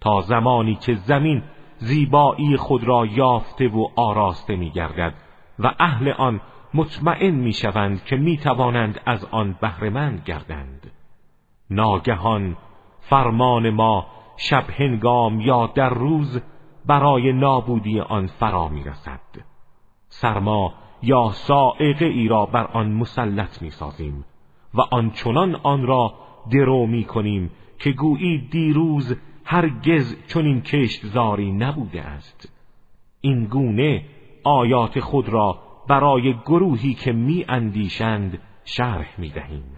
تا 0.00 0.20
زمانی 0.20 0.74
که 0.74 0.94
زمین 0.94 1.42
زیبایی 1.84 2.56
خود 2.56 2.84
را 2.84 3.06
یافته 3.06 3.68
و 3.68 3.86
آراسته 3.96 4.56
میگردد 4.56 5.14
و 5.58 5.74
اهل 5.78 6.08
آن 6.08 6.40
مطمئن 6.74 7.34
می‌شوند 7.34 8.04
که 8.04 8.16
می‌توانند 8.16 9.00
از 9.06 9.24
آن 9.24 9.56
بهرهمند 9.60 10.22
گردند. 10.26 10.92
ناگهان 11.70 12.56
فرمان 13.00 13.70
ما 13.70 14.06
شب 14.36 14.64
هنگام 14.70 15.40
یا 15.40 15.66
در 15.66 15.90
روز 15.90 16.42
برای 16.86 17.32
نابودی 17.32 18.00
آن 18.00 18.26
فرا 18.26 18.68
می‌رسد. 18.68 19.20
سرما 20.08 20.74
یا 21.02 21.30
سائقه 21.32 22.06
ای 22.06 22.28
را 22.28 22.46
بر 22.46 22.64
آن 22.64 22.92
مسلط 22.92 23.62
می‌سازیم 23.62 24.24
و 24.74 24.80
آنچنان 24.80 25.54
آن 25.62 25.86
را 25.86 26.14
درو 26.50 26.86
می 26.86 27.04
کنیم 27.04 27.50
که 27.78 27.90
گویی 27.90 28.38
دیروز 28.38 29.16
هرگز 29.44 30.16
چنین 30.28 30.62
کشتزاری 30.62 31.52
نبوده 31.52 32.00
است. 32.02 32.48
این 33.20 33.44
گونه 33.44 34.02
آیات 34.44 35.00
خود 35.00 35.28
را 35.28 35.58
برای 35.88 36.34
گروهی 36.46 36.94
که 36.94 37.12
می 37.12 37.44
اندیشند 37.48 38.38
شرح 38.64 39.08
می 39.18 39.30
دهیم. 39.30 39.76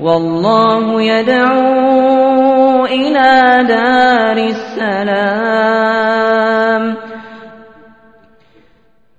والله 0.00 1.04
يدعو 1.04 2.82
الى 2.82 3.64
دار 3.68 4.38
السلام. 4.38 5.88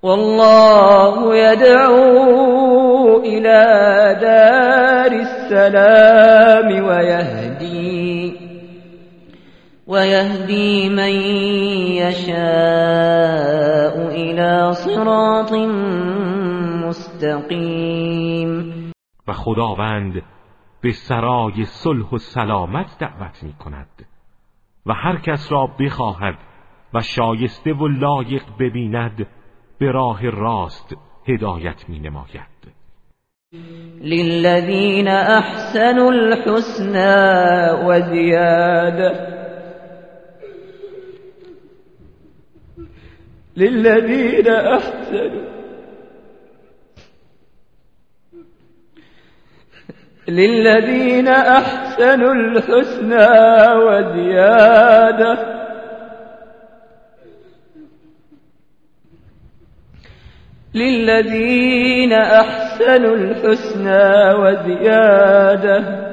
والله 0.03 1.37
يدعو 1.37 3.21
الى 3.21 4.15
دار 4.21 5.13
السلام 5.13 6.85
ويهدي 6.85 7.48
ويهدي 9.89 10.89
من 10.89 11.11
يشاء 11.97 12.35
الى 14.07 14.73
صراط 14.73 15.53
مستقیم 16.87 18.73
و 19.27 19.33
خداوند 19.33 20.21
به 20.81 20.91
سرای 20.91 21.65
صلح 21.65 22.09
و 22.09 22.17
سلامت 22.17 22.97
دعوت 22.99 23.43
می 23.43 23.53
کند 23.53 24.05
و 24.85 24.93
هر 24.93 25.17
کس 25.17 25.51
را 25.51 25.67
بخواهد 25.79 26.37
و 26.93 27.01
شایسته 27.01 27.73
و 27.73 27.87
لایق 27.87 28.43
ببیند 28.59 29.27
به 29.79 29.91
راه 29.91 30.29
راست 30.29 30.95
هدایت 31.27 31.89
می 31.89 31.99
نماید 31.99 32.59
للذین 34.01 35.07
احسنوا 35.07 36.07
الحسنى 36.07 37.69
و 37.87 37.99
زیاده 38.01 39.38
للذین 43.57 44.47
أحسنوا. 44.47 45.59
للذين 50.27 51.27
أحسنوا 51.27 52.33
الحسنى 52.33 53.27
وزيادة. 53.73 55.37
للذين 60.75 62.13
أحسنوا 62.13 63.15
الحسنى 63.15 64.33
وزيادة. 64.33 66.09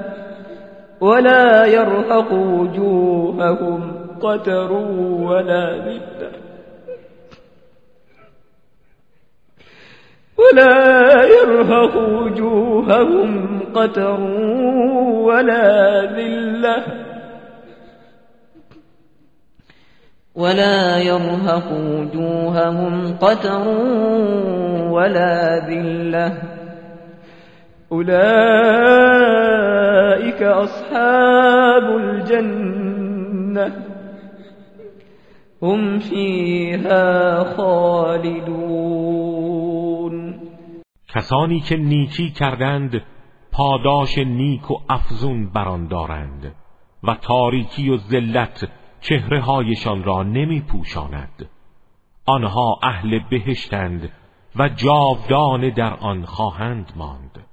ولا 1.01 1.67
يرهق 1.67 2.33
وجوههم 2.33 4.09
قتر 4.21 4.73
ولا 4.73 5.77
ذلة. 5.77 6.46
ولا 10.39 11.25
يرهق 11.25 11.97
وجوههم 11.97 13.61
قتر 13.75 14.21
ولا 15.11 16.01
ذلة. 16.17 16.83
ولا 20.35 20.99
يرهق 20.99 21.73
وجوههم 21.73 23.17
قتر 23.21 23.69
ولا 24.91 25.67
ذلة. 25.69 26.33
أولئك 27.93 28.83
أصحاب 30.43 31.97
الجنة. 31.97 33.73
هم 35.63 35.99
فيها 35.99 37.39
خالدون. 37.45 38.76
کسانی 41.17 41.61
که 41.61 41.77
نیکی 41.77 42.31
کردند 42.31 43.03
پاداش 43.53 44.19
نیک 44.19 44.71
و 44.71 44.75
افزون 44.89 45.51
بران 45.51 45.89
دارند 45.89 46.55
و 47.05 47.15
تاریکی 47.23 47.91
و 47.91 47.97
ذلت 47.97 48.69
چهره 49.01 49.41
هایشان 49.41 50.05
را 50.05 50.23
نمی 50.23 50.61
پوشاند 50.61 51.49
آنها 52.27 52.79
اهل 52.83 53.19
بهشتند 53.31 54.11
و 54.57 54.69
جاودان 54.69 55.71
در 55.71 55.95
آن 55.95 56.25
خواهند 56.25 56.93
ماند. 56.97 57.45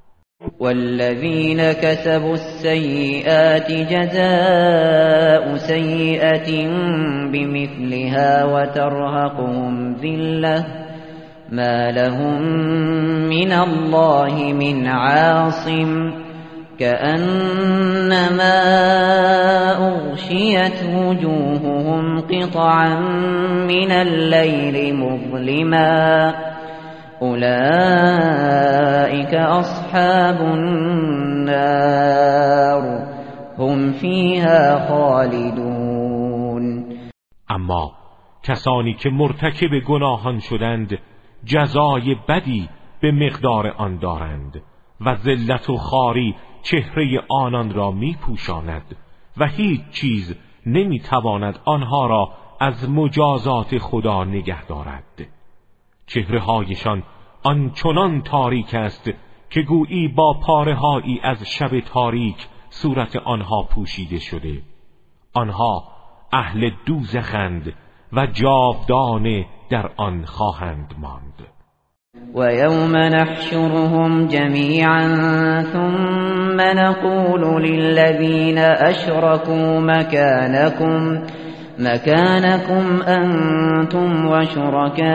والذین 0.60 1.74
كسبوا 1.74 2.30
السیئات 2.30 3.72
جزاء 3.72 5.58
سیئة 5.58 6.68
بمثلها 7.34 8.54
وترهقهم 8.54 9.96
ذله 9.96 10.83
ما 11.54 11.92
لهم 11.92 12.42
من 13.30 13.52
الله 13.52 14.54
من 14.54 14.88
عاصم 14.88 16.14
كأنما 16.80 18.60
أغشيت 19.88 20.84
وجوههم 20.96 22.20
قطعا 22.22 23.00
من 23.68 23.92
الليل 23.92 24.96
مظلما 24.96 26.34
أولئك 27.22 28.54
أصحاب 29.36 30.42
النار 30.42 31.84
هم 33.58 33.92
فيها 33.92 34.88
خالدون 34.88 36.64
اما 37.50 37.92
کسانی 38.44 38.94
که 38.94 39.10
مرتکب 39.10 39.80
گناهان 39.88 40.40
شدند 40.40 41.00
جزای 41.46 42.16
بدی 42.16 42.70
به 43.02 43.12
مقدار 43.12 43.68
آن 43.68 43.98
دارند 43.98 44.62
و 45.02 45.16
ذلت 45.16 45.70
و 45.70 45.78
خاری 45.78 46.36
چهره 46.64 47.24
آنان 47.30 47.74
را 47.74 47.92
می 47.92 48.14
پوشاند 48.14 48.96
و 49.38 49.48
هیچ 49.48 49.82
چیز 49.92 50.36
نمی 50.66 51.00
تواند 51.00 51.60
آنها 51.66 52.08
را 52.08 52.32
از 52.60 52.90
مجازات 52.90 53.78
خدا 53.78 54.24
نگه 54.24 54.66
دارد. 54.66 55.28
چهره 56.08 56.40
هایشان 56.40 57.04
آنچنان 57.44 58.22
تاریک 58.22 58.74
است 58.74 59.12
که 59.50 59.62
گویی 59.62 60.08
با 60.08 60.34
پاره 60.34 60.78
از 61.24 61.44
شب 61.44 61.80
تاریک 61.80 62.48
صورت 62.70 63.16
آنها 63.16 63.64
پوشیده 63.64 64.20
شده. 64.20 64.62
آنها 65.34 65.84
اهل 66.34 66.72
دوزخند 66.86 67.74
و 68.16 68.28
جاودانه 68.28 69.46
در 69.72 69.90
آن 69.98 70.26
خواهند 70.26 70.94
ماند. 71.02 71.24
ويوم 72.36 72.98
نحشرهم 72.98 74.28
جميعا 74.28 75.02
ثم 75.62 76.62
نقول 76.62 77.64
للذين 77.64 78.58
أشركوا 78.58 79.80
مكانكم 79.80 81.20
مكانكم 81.80 83.02
أنتم 83.02 84.26
وشركاؤكم. 84.26 85.14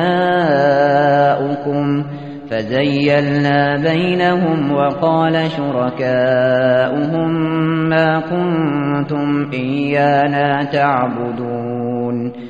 فزيلنا 2.51 3.77
بينهم 3.77 4.73
وقال 4.73 5.51
شركاؤهم 5.51 7.31
ما 7.89 8.21
كنتم 8.21 9.51
إيانا 9.53 10.65
تعبدون. 10.65 12.48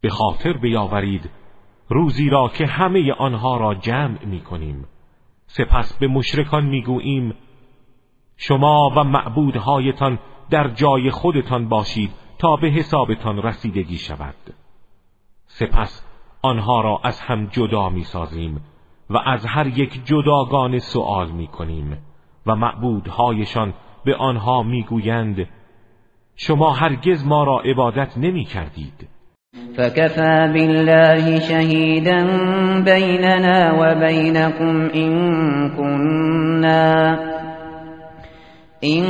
به 0.00 0.08
خاطر 0.08 0.52
بیاورید 0.52 1.30
روزی 1.88 2.30
را 2.30 2.48
که 2.48 2.66
همه 2.66 3.12
آنها 3.12 3.56
را 3.56 3.74
جمع 3.74 4.24
می 4.24 4.40
کنیم 4.40 4.86
سپس 5.46 5.98
به 5.98 6.08
مشرکان 6.08 6.66
می 6.66 6.82
گوییم 6.82 7.34
شما 8.36 8.92
و 8.96 9.04
معبودهایتان 9.04 10.18
در 10.50 10.68
جای 10.68 11.10
خودتان 11.10 11.68
باشید 11.68 12.10
تا 12.38 12.56
به 12.56 12.68
حسابتان 12.68 13.42
رسیدگی 13.42 13.98
شود. 13.98 14.54
سپس 15.46 16.06
آنها 16.42 16.80
را 16.80 17.00
از 17.04 17.20
هم 17.20 17.46
جدا 17.46 17.88
می 17.88 18.04
سازیم 18.04 18.60
و 19.10 19.18
از 19.18 19.46
هر 19.46 19.66
یک 19.66 20.04
جداگان 20.04 20.78
سؤال 20.78 21.30
می 21.30 21.46
کنیم 21.46 21.98
و 22.46 22.56
معبودهایشان 22.56 23.74
به 24.04 24.16
آنها 24.16 24.62
می 24.62 24.82
گویند 24.82 25.48
شما 26.36 26.72
هرگز 26.72 27.26
ما 27.26 27.44
را 27.44 27.60
عبادت 27.60 28.18
نمی 28.18 28.44
کردید 28.44 29.08
فكفى 29.54 30.50
بالله 30.52 31.38
شهيدا 31.38 32.26
بيننا 32.84 33.72
وبينكم 33.72 34.90
إن 34.94 35.10
كنا 35.76 37.18
إن 38.84 39.04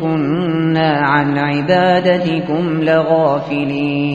كنا 0.00 1.00
عن 1.06 1.38
عبادتكم 1.38 2.82
لغافلين 2.82 4.12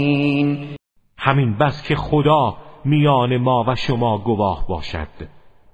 همین 1.19 1.57
بس 1.57 1.87
که 1.87 1.95
خدا 1.95 2.57
میان 2.85 3.37
ما 3.37 3.63
و 3.67 3.75
شما 3.75 4.17
گواه 4.17 4.65
باشد. 4.69 5.07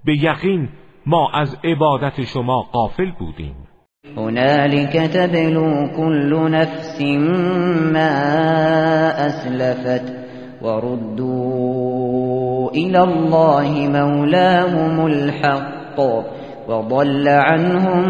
به 0.06 0.14
یقین 0.24 0.70
ما 1.06 1.30
از 1.34 1.58
عبادت 1.64 2.22
شما 2.24 2.62
قافل 2.62 3.12
بودیم. 3.12 3.65
هنالك 4.18 4.94
تبلو 4.94 5.90
كل 5.98 6.52
نفس 6.52 7.02
ما 7.94 8.16
أسلفت 9.28 10.14
وردوا 10.62 12.26
إلى 12.72 13.00
الله 13.04 13.88
مولاهم 13.88 15.06
الحق 15.06 16.00
وضل 16.68 17.28
عنهم 17.28 18.10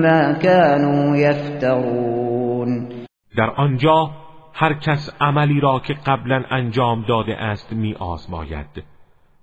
ما 0.00 0.32
كانوا 0.32 1.16
يفترون. 1.16 2.88
در 3.36 3.50
آنجا 3.56 4.10
هر 4.54 4.74
کس 4.74 5.10
عملی 5.20 5.60
را 5.60 5.78
که 5.78 5.94
قبلا 6.06 6.42
انجام 6.50 7.04
داده 7.08 7.36
است 7.36 7.72
می 7.72 7.94
آزماید 7.94 8.84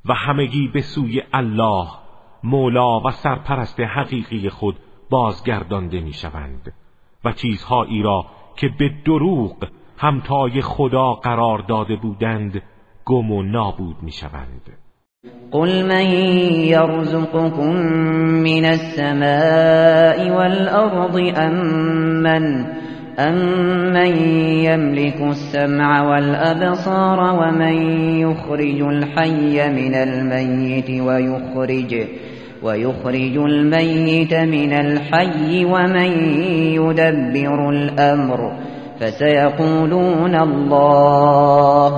و 0.05 0.13
همگی 0.13 0.67
به 0.73 0.81
سوی 0.81 1.21
الله 1.33 1.87
مولا 2.43 2.99
و 2.99 3.11
سرپرست 3.11 3.79
حقیقی 3.79 4.49
خود 4.49 4.75
بازگردانده 5.11 5.99
می 5.99 6.13
شوند 6.13 6.73
و 7.25 7.31
چیزهایی 7.31 8.01
را 8.01 8.25
که 8.55 8.69
به 8.79 8.89
دروغ 9.05 9.67
همتای 9.97 10.61
خدا 10.61 11.13
قرار 11.13 11.59
داده 11.59 11.95
بودند 11.95 12.61
گم 13.05 13.31
و 13.31 13.43
نابود 13.43 13.95
می 14.01 14.11
شوند 14.11 14.77
قل 15.51 15.85
من 15.85 16.05
يرزقكم 16.67 17.73
من 18.43 18.65
السماء 18.65 20.31
والأرض 20.37 21.15
أم 23.19 23.43
من 23.93 24.05
يملك 24.65 25.21
السمع 25.21 26.01
والأبصار 26.01 27.19
ومن 27.19 27.73
يخرج 28.19 28.81
الحي 28.81 29.69
من 29.69 29.95
الميت 29.95 30.89
ويخرج 30.89 32.07
ويخرج 32.63 33.37
الميت 33.37 34.33
من 34.33 34.73
الحي 34.73 35.65
ومن 35.65 36.11
يدبر 36.73 37.69
الأمر 37.69 38.59
فسيقولون 38.99 40.35
الله 40.35 41.91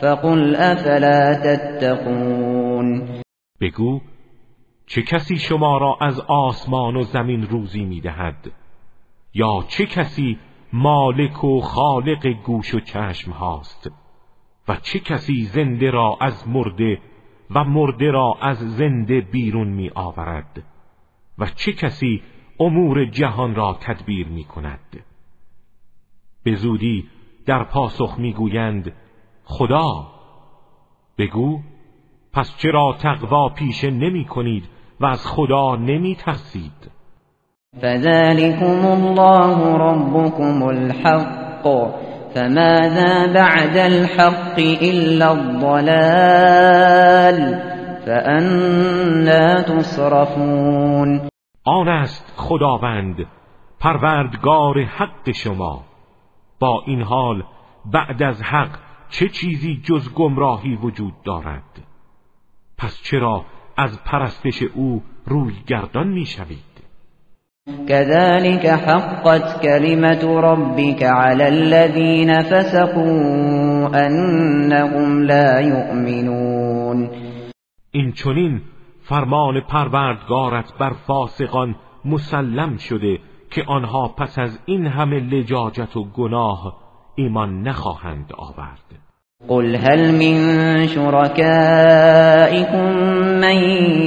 فقل 0.00 0.56
افلا 0.56 1.34
تتقون 1.34 3.08
بگو 3.60 4.00
چه 4.86 5.02
کسی 5.02 5.36
شما 5.36 5.78
را 5.78 5.96
از 6.00 6.20
آسمان 6.20 6.96
و 6.96 7.02
زمین 7.02 7.42
روزی 7.42 7.84
می‌دهد؟ 7.84 8.50
یا 9.34 9.64
چه 9.68 9.86
کسی 9.86 10.38
مالک 10.72 11.44
و 11.44 11.60
خالق 11.60 12.26
گوش 12.44 12.74
و 12.74 12.80
چشم 12.80 13.30
هاست؟ 13.30 13.90
و 14.68 14.76
چه 14.82 14.98
کسی 14.98 15.44
زنده 15.44 15.90
را 15.90 16.18
از 16.20 16.48
مرده 16.48 16.98
و 17.54 17.64
مرده 17.64 18.10
را 18.10 18.34
از 18.40 18.58
زنده 18.58 19.20
بیرون 19.20 19.68
می 19.68 19.90
آورد 19.94 20.62
و 21.38 21.46
چه 21.46 21.72
کسی 21.72 22.22
امور 22.60 23.04
جهان 23.04 23.54
را 23.54 23.78
تدبیر 23.80 24.28
می 24.28 24.44
کند؟ 24.44 25.04
به 26.42 26.54
زودی 26.54 27.08
در 27.46 27.64
پاسخ 27.64 28.18
می 28.18 28.32
گویند 28.32 28.92
خدا 29.44 30.06
بگو 31.18 31.60
پس 32.32 32.56
چرا 32.56 32.96
تقوا 33.02 33.48
پیشه 33.48 33.90
نمی 33.90 34.24
کنید 34.24 34.68
و 35.00 35.06
از 35.06 35.26
خدا 35.26 35.76
نمی 35.76 36.14
ترسید؟ 36.14 36.90
فذلكم 37.80 38.86
الله 38.86 39.78
ربكم 39.78 40.62
الحق. 40.62 41.66
فماذا 42.34 43.26
بعد 43.34 43.76
الحق 43.76 44.58
إلا 44.58 45.30
الضلال 45.32 46.60
فأنا 48.06 49.62
تصرفون. 49.62 51.28
آن 51.64 51.88
است 51.88 52.34
خداوند 52.36 53.26
پروردگار 53.80 54.82
حق 54.82 55.30
شما. 55.30 55.84
با 56.60 56.82
این 56.86 57.02
حال 57.02 57.42
بعد 57.92 58.22
از 58.22 58.42
حق 58.42 58.78
چه 59.08 59.28
چیزی 59.28 59.80
جز 59.84 60.14
گمراهی 60.14 60.74
وجود 60.76 61.22
دارد؟ 61.24 61.82
پس 62.78 63.02
چرا 63.02 63.44
از 63.76 64.04
پرستش 64.04 64.62
او 64.62 65.02
روی 65.26 65.54
گردان 65.66 66.08
می 66.08 66.26
شوید 66.26 66.69
كذلك 67.68 68.66
حقت 68.66 69.62
كلمة 69.62 70.40
ربك 70.40 71.02
على 71.02 71.48
الذين 71.48 72.42
فسقوا 72.42 74.06
أنهم 74.06 75.22
لا 75.22 75.60
يؤمنون. 75.60 77.10
این 77.92 78.12
چنین 78.12 78.60
فرمان 79.02 79.60
پروردگارت 79.60 80.78
بر 80.78 80.92
فاسقان 81.06 81.74
مسلم 82.04 82.76
شده 82.76 83.18
که 83.50 83.64
آنها 83.68 84.08
پس 84.08 84.38
از 84.38 84.58
این 84.66 84.86
همه 84.86 85.20
لجاجت 85.20 85.96
و 85.96 86.04
گناه 86.04 86.76
ایمان 87.14 87.62
نخواهند 87.62 88.32
آورد. 88.38 88.99
قل 89.48 89.76
هل 89.76 90.12
من 90.12 90.86
شركائكم 90.88 92.86
من 93.40 93.56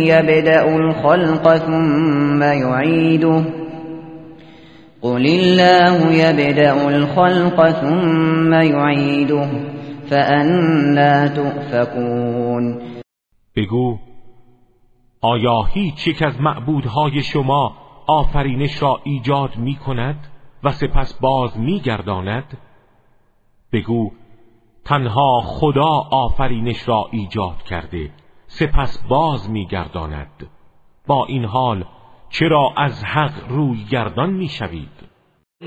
يبدأ 0.06 0.76
الخلق 0.76 1.58
ثم 1.58 2.44
يعيده 2.44 3.44
قل 5.02 5.26
الله 5.26 6.12
يبدأ 6.14 6.88
الخلق 6.88 7.70
ثم 7.70 8.54
يعيده 8.54 9.50
فأنا 10.10 11.28
تؤفكون 11.28 12.82
بگو 13.56 13.98
آیا 15.22 15.64
هیچ 15.64 16.08
یک 16.08 16.24
از 16.24 16.42
معبودهای 16.42 17.24
شما 17.24 17.76
آفرینش 18.08 18.82
را 18.82 19.00
ایجاد 19.04 19.58
می 19.58 19.76
کند 19.76 20.28
و 20.64 20.72
سپس 20.72 21.14
باز 21.14 21.58
می 21.58 21.80
گرداند؟ 21.80 22.58
بگو 23.74 24.12
تنها 24.86 25.42
خدا 25.46 26.08
آفرینش 26.12 26.90
را 26.90 27.06
ایجاد 27.12 27.64
کرده 27.70 28.10
سپس 28.48 29.04
باز 29.10 29.50
میگرداند. 29.50 30.48
با 31.08 31.26
این 31.26 31.46
حال 31.46 31.84
چرا 32.30 32.70
از 32.78 33.04
حق 33.04 33.34
روی 33.50 33.84
گردان 33.92 34.30
می‌شوید؟ 34.30 35.14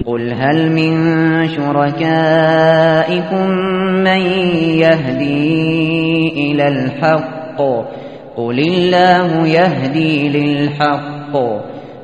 قل 0.05 0.33
هل 0.33 0.69
من 0.69 1.49
شركائكم 1.49 2.67
من 4.05 4.21
يهدي 4.79 6.29
الى 6.29 6.63
الحق؟ 6.63 7.61
قل 8.37 8.59
الله 8.59 9.49
يهدي 9.49 10.29
للحق. 10.29 11.37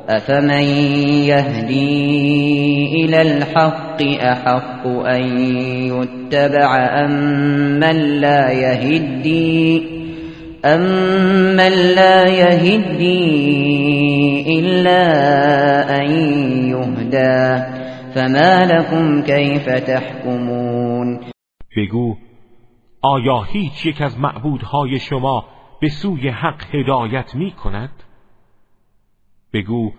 افمن 0.08 0.64
يهدي 1.28 3.04
الى 3.04 3.20
الحق؟ 3.20 3.91
بالحق 3.98 4.22
احق 4.22 4.86
ان 4.86 5.38
يتبع 5.92 6.70
ام 7.04 7.10
من 7.80 7.96
لا 8.20 8.52
يهدي 8.52 10.02
من 11.56 11.72
لا 11.94 12.28
يهدي 12.28 13.24
الا 14.58 15.02
ان 15.96 16.10
يهدى. 16.68 17.62
فما 18.14 18.66
لكم 18.66 19.22
كيف 19.22 19.68
تحكمون؟ 19.68 21.20
بگو 21.76 22.16
آیا 23.02 23.42
هیچ 23.42 23.86
یک 23.86 24.02
از 24.02 24.18
معبودهای 24.18 24.98
شما 24.98 25.44
به 25.80 25.88
سوی 25.88 26.28
حق 26.28 26.74
هدایت 26.74 27.34
می 27.34 27.50
کند؟ 27.50 27.90
بگو 29.52 29.92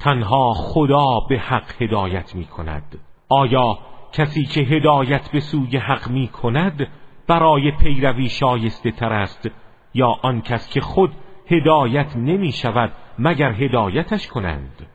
تنها 0.00 0.52
خدا 0.54 1.20
به 1.28 1.38
حق 1.38 1.82
هدایت 1.82 2.34
می 2.34 2.44
کند. 2.44 3.07
آیا 3.28 3.78
کسی 4.12 4.44
که 4.44 4.60
هدایت 4.60 5.30
به 5.32 5.40
سوی 5.40 5.76
حق 5.76 6.10
می 6.10 6.28
کند 6.28 6.86
برای 7.28 7.72
پیروی 7.80 8.28
شایسته 8.28 8.90
تر 8.90 9.12
است؟ 9.12 9.48
یا 9.94 10.14
آن 10.22 10.40
کس 10.40 10.68
که 10.68 10.80
خود 10.80 11.10
هدایت 11.50 12.16
نمی 12.16 12.52
شود 12.52 12.92
مگر 13.18 13.52
هدایتش 13.52 14.28
کنند؟ 14.28 14.86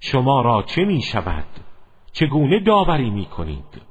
شما 0.00 0.40
را 0.40 0.62
چه 0.62 0.84
می 0.84 1.02
شود؟ 1.02 1.44
چگونه 2.12 2.60
داوری 2.60 3.10
می 3.10 3.24
کنید؟ 3.24 3.82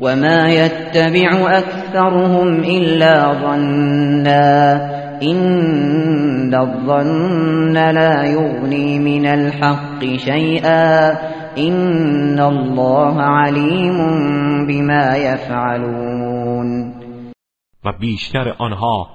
وما 0.00 0.48
يتبع 0.48 1.58
أكثرهم 1.58 2.60
إلا 2.60 3.34
ظنا 3.34 4.98
إن 5.22 6.54
الظن 6.54 7.90
لا 7.90 8.24
يغني 8.24 8.98
من 8.98 9.26
الحق 9.26 10.04
شيئا 10.04 11.12
إن 11.58 12.40
الله 12.40 13.22
عليم 13.22 13.98
بما 14.66 15.16
يفعلون 15.16 16.94
و 17.84 17.92
بیشتر 17.92 18.54
آنها 18.58 19.10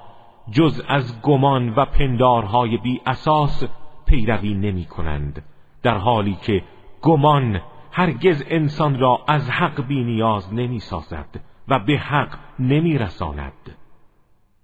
جز 0.51 0.81
از 0.87 1.21
گمان 1.21 1.69
و 1.69 1.85
پندارهای 1.85 2.77
بی 2.77 3.01
اساس 3.05 3.63
پیروی 4.05 4.53
نمی 4.53 4.85
کنند 4.85 5.43
در 5.83 5.97
حالی 5.97 6.37
که 6.41 6.63
گمان 7.01 7.61
هرگز 7.91 8.43
انسان 8.47 8.99
را 8.99 9.19
از 9.27 9.49
حق 9.49 9.87
بی 9.87 10.03
نیاز 10.03 10.53
نمی 10.53 10.79
سازد 10.79 11.39
و 11.67 11.79
به 11.79 11.97
حق 11.97 12.37
نمی 12.59 12.97
رساند. 12.97 13.77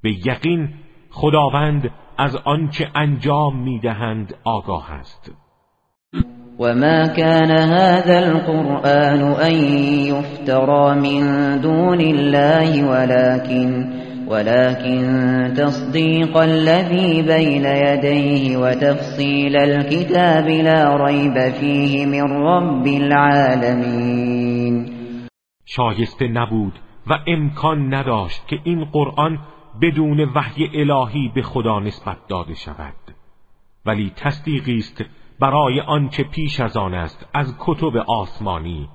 به 0.02 0.28
یقین 0.28 0.74
خداوند 1.10 1.92
از 2.18 2.36
آنچه 2.36 2.92
انجام 2.96 3.60
می 3.60 3.80
دهند 3.80 4.36
آگاه 4.44 4.92
است. 4.92 5.32
و 6.60 6.74
ما 6.76 7.08
كان 7.08 7.52
هذا 7.52 8.20
القرآن 8.20 9.22
ان 9.22 9.54
يفترى 10.12 10.96
من 10.96 11.22
دون 11.62 12.02
الله 12.02 12.90
ولكن 12.90 14.00
ولكن 14.28 15.54
تصديق 15.58 16.38
الذي 16.38 17.22
بين 17.22 17.66
يديه 17.66 18.58
وتفصيل 18.58 19.56
الكتاب 19.56 20.48
لا 20.48 20.98
ريب 21.06 21.54
فيه 21.54 22.06
من 22.06 22.24
رب 22.24 22.88
العالمين. 22.88 24.20
شایسته 25.66 26.28
نبود 26.28 26.74
و 27.08 27.14
امکان 27.28 27.94
نداشت 27.94 28.48
که 28.48 28.60
این 28.64 28.86
قرآن 28.86 29.40
بدون 29.82 30.20
وحی 30.36 30.70
الهی 30.74 31.32
به 31.36 31.42
خدا 31.42 31.80
نسبت 31.80 32.18
داده 32.30 32.54
شود. 32.54 32.96
ولی 33.86 34.12
تصدیقی 34.16 34.78
است 34.78 35.04
برای 35.42 35.82
آنچه 35.82 36.24
پیش 36.24 36.60
از 36.60 36.78
آن 36.78 36.94
است 36.94 37.26
از 37.34 37.56
کتب 37.60 37.98
آسمانی 38.08 38.90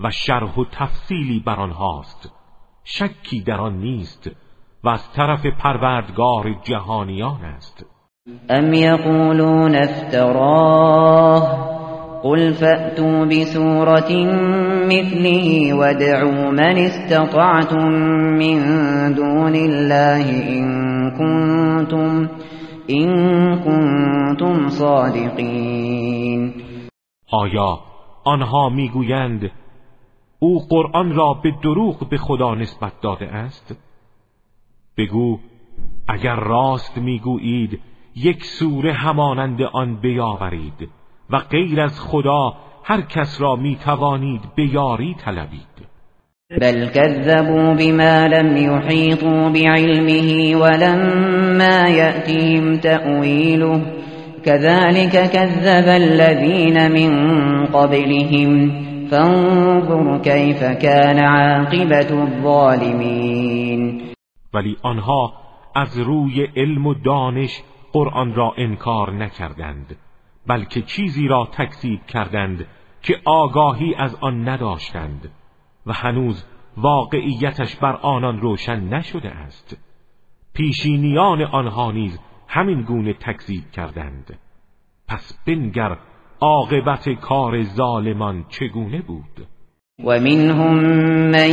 و 0.00 0.10
شرح 0.10 0.54
و 0.54 0.64
تفصیلی 0.72 1.42
بر 1.46 1.56
آنهاست. 1.60 2.32
شکی 2.84 3.40
در 3.40 3.60
آن 3.60 3.78
نیست 3.78 4.30
و 4.84 4.88
از 4.88 5.12
طرف 5.12 5.46
پروردگار 5.46 6.54
جهانیان 6.62 7.44
است. 7.44 7.86
ام 8.50 8.72
یقولون 8.72 9.74
افتراه 9.74 11.68
قل 12.22 12.52
فأتوا 12.52 13.24
بسورة 13.24 14.12
مثله 14.86 15.74
وادعوا 15.74 16.50
من 16.50 16.78
استطعتم 16.78 17.88
من 18.38 18.58
دون 19.12 19.54
الله 19.54 20.24
إن 20.48 21.10
كنتم, 21.10 22.28
إن 22.90 23.08
كنتم 23.58 24.68
صادقین 24.68 26.54
آیا 27.30 27.78
آنها 28.24 28.68
می‌گویند 28.68 29.50
او 30.38 30.66
قرآن 30.70 31.14
را 31.14 31.34
به 31.34 31.50
دروغ 31.62 32.08
به 32.08 32.16
خدا 32.16 32.54
نسبت 32.54 33.00
داده 33.00 33.26
است؟ 33.26 33.76
بگو 34.96 35.38
اگر 36.08 36.36
راست 36.36 36.98
می‌گویید 36.98 37.80
یک 38.16 38.44
سوره 38.44 38.92
همانند 38.92 39.62
آن 39.62 39.94
بیاورید 39.94 40.88
و 41.30 41.38
غیر 41.38 41.80
از 41.80 42.00
خدا 42.00 42.54
هر 42.84 43.00
کس 43.00 43.40
را 43.40 43.56
می‌توانید 43.56 44.42
بیاری 44.54 45.14
طلبید 45.14 45.67
بل 46.50 46.88
كذبوا 46.88 47.74
بما 47.74 48.28
لم 48.28 48.56
يحيطوا 48.56 49.48
بعلمه 49.48 50.56
ولما 50.56 51.88
يأتهم 51.88 52.76
تأويله 52.76 53.82
كذلك 54.44 55.30
كذب 55.30 55.88
الذين 55.88 56.92
من 56.92 57.10
قبلهم 57.66 58.70
فانظر 59.10 60.18
كيف 60.18 60.64
كان 60.64 61.18
عاقبة 61.18 62.22
الظالمين. 62.22 64.02
ولی 64.54 64.76
آنها 64.82 65.32
از 65.76 65.98
روی 65.98 66.46
علم 66.56 66.86
و 66.86 66.94
دانش 66.94 67.62
قرآن 67.92 68.34
را 68.34 68.52
انکار 68.58 69.12
نکردند 69.12 69.96
بلکه 70.46 70.82
چیزی 70.82 71.28
را 71.28 71.48
تکذیب 71.52 72.00
کردند 72.08 72.66
که 73.02 73.14
آگاهی 73.24 73.94
از 73.98 74.16
آن 74.20 74.48
نداشتند. 74.48 75.30
و 75.88 75.92
هنوز 75.92 76.44
واقعیتش 76.76 77.76
بر 77.76 77.96
آنان 78.02 78.40
روشن 78.40 78.80
نشده 78.80 79.30
است. 79.30 79.76
پیشینیان 80.54 81.42
آنها 81.42 81.92
نیز 81.92 82.20
همین 82.48 82.82
گونه 82.82 83.12
تکذیب 83.12 83.70
کردند. 83.72 84.38
پس 85.08 85.38
بنگر 85.46 85.96
عاقبت 86.40 87.08
کار 87.08 87.62
ظالمان 87.62 88.44
چگونه 88.48 89.02
بود؟ 89.02 89.46
ومنهم 90.04 90.74
من 91.30 91.50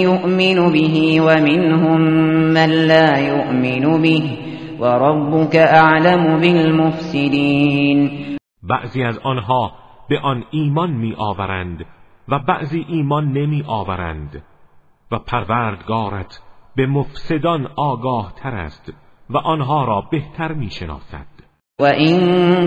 يؤمن 0.00 0.72
به 0.72 1.20
ومنهم 1.20 2.00
من 2.52 2.70
لا 2.70 3.18
يؤمن 3.18 4.02
به 4.02 4.22
وربك 4.80 5.56
اعلم 5.56 6.40
بالمفسدين 6.40 8.10
بعضی 8.62 9.02
از 9.02 9.18
آنها 9.18 9.72
به 10.08 10.18
آن 10.18 10.44
ایمان 10.50 10.90
می 10.90 11.14
آورند 11.18 11.86
و 12.28 12.38
بعضی 12.38 12.86
ایمان 12.88 13.32
نمی 13.32 13.64
آورند 13.66 14.42
و 15.12 15.18
پروردگارت 15.18 16.40
به 16.76 16.86
مفسدان 16.86 17.66
آگاه 17.76 18.32
تر 18.42 18.54
است 18.54 18.92
و 19.30 19.36
آنها 19.36 19.84
را 19.84 20.00
بهتر 20.10 20.52
می 20.52 20.70
شناسد. 20.70 21.36
وَإِن 21.80 22.16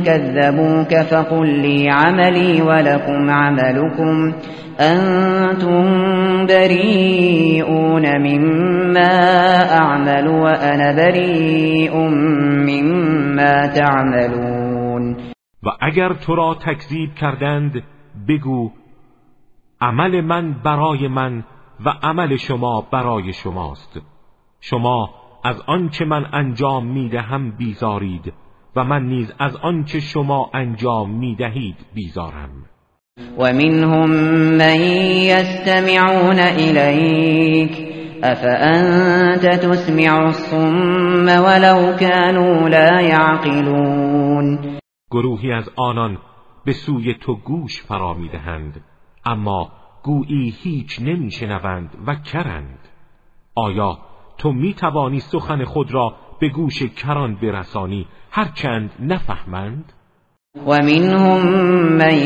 كَذَّبُوكَ 0.04 1.02
فَقُل 1.04 1.48
لِّي 1.48 1.90
عَمَلِي 1.90 2.62
وَلَكُمْ 2.62 3.30
عَمَلُكُمْ 3.30 4.34
أَنتُم 4.80 5.84
بَرِيئُونَ 6.46 8.06
مِمَّا 8.18 9.14
أَعْمَلُ 9.82 10.28
وَأَنَا 10.28 10.94
بَرِيءٌ 10.94 11.96
مِّمَّا 12.70 13.68
تَعْمَلُونَ. 13.68 15.16
و 15.64 15.70
اگر 15.82 16.14
تو 16.14 16.36
را 16.36 16.56
تکذیب 16.56 17.14
کردند 17.16 17.84
بگو 18.28 18.72
عمل 19.82 20.22
من 20.22 20.54
برای 20.64 21.08
من 21.08 21.44
و 21.86 21.90
عمل 22.04 22.36
شما 22.36 22.82
برای 22.92 23.34
شماست. 23.34 24.02
شما 24.60 25.10
از 25.44 25.62
آنچه 25.68 26.06
من 26.06 26.26
انجام 26.34 26.86
می‌دهم 26.86 27.52
بیزارید 27.52 28.34
و 28.76 28.84
من 28.84 29.04
نیز 29.04 29.34
از 29.40 29.56
آنچه 29.56 30.00
شما 30.00 30.50
انجام 30.54 31.10
می 31.10 31.36
دهید 31.36 31.76
بیزارم. 31.94 32.50
و 33.38 33.54
منهم 33.54 34.10
من 34.58 34.82
یستمعون 35.32 36.40
الیک 36.40 37.90
افانت 38.24 39.46
تسمع 39.46 40.26
الصم 40.26 41.26
ولو 41.26 41.98
كانوا 41.98 42.68
لا 42.68 43.02
يعقلون 43.02 44.60
گروهی 45.12 45.52
از 45.52 45.70
آنان 45.76 46.18
به 46.66 46.74
سوی 46.74 47.14
تو 47.14 47.36
گوش 47.36 47.82
فرا 47.82 48.14
می‌دهند. 48.14 48.84
اما 49.30 49.72
گویی 50.04 50.54
هیچ 50.64 51.02
نمیشنوند 51.02 51.90
و 52.08 52.16
کرند. 52.16 52.80
آیا 53.56 53.98
تو 54.38 54.52
می 54.52 54.74
توانی 54.74 55.20
سخن 55.20 55.64
خود 55.64 55.94
را 55.94 56.16
به 56.40 56.50
گوش 56.50 56.84
کران 56.84 57.36
برسانی؟ 57.36 58.08
هرچند 58.32 58.92
نفهمند. 59.00 59.94
و 60.68 60.78
منهم 60.84 61.42
من 61.98 62.18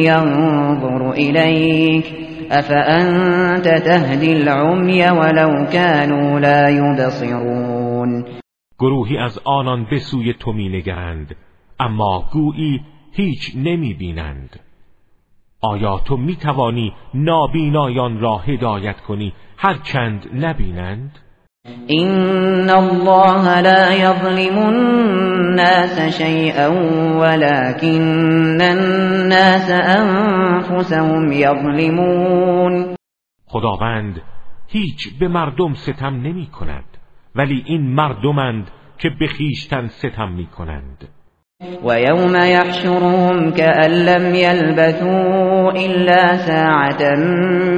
ینظر 0.00 1.12
إليك 1.12 2.04
أفأنت 2.50 3.68
تهدي 3.84 4.32
العمي 4.32 5.02
ولو 5.02 5.66
كانوا 5.72 6.38
لا 6.38 6.70
يبصرون؟ 6.70 8.24
گروهی 8.78 9.18
از 9.18 9.38
آنان 9.44 9.86
به 9.90 9.98
سوی 9.98 10.32
تو 10.32 10.52
می 10.52 10.68
نگرند 10.68 11.36
اما 11.80 12.28
گویی 12.32 12.80
هیچ 13.12 13.52
نمی 13.56 13.94
بینند 13.94 14.60
آیا 15.62 15.98
تو 15.98 16.16
می 16.16 16.36
توانی 16.36 16.92
نابینایان 17.14 18.20
را 18.20 18.38
هدایت 18.38 19.00
کنی؟ 19.00 19.32
هرچند 19.58 20.28
نبینند؟ 20.34 21.18
این 21.86 22.70
الله 22.70 23.60
لا 23.60 23.92
یظلم 23.92 24.58
الناس 24.58 26.00
شیئا 26.18 26.70
ولكن 27.20 28.60
الناس 28.60 29.70
انفسهم 29.70 31.32
یظلمون 31.32 32.96
خداوند 33.46 34.22
هیچ 34.68 35.18
به 35.20 35.28
مردم 35.28 35.74
ستم 35.74 36.14
نمی 36.14 36.46
کند 36.46 36.84
ولی 37.34 37.62
این 37.66 37.94
مردمند 37.94 38.70
که 38.98 39.10
به 39.20 39.26
خیشتن 39.26 39.86
ستم 39.86 40.32
می 40.32 40.46
کنند 40.46 41.08
ويوم 41.82 42.36
يحشرهم 42.36 43.50
كأن 43.50 43.90
لم 43.90 44.34
يلبثوا 44.34 45.70
إلا 45.70 46.36
ساعة 46.36 47.14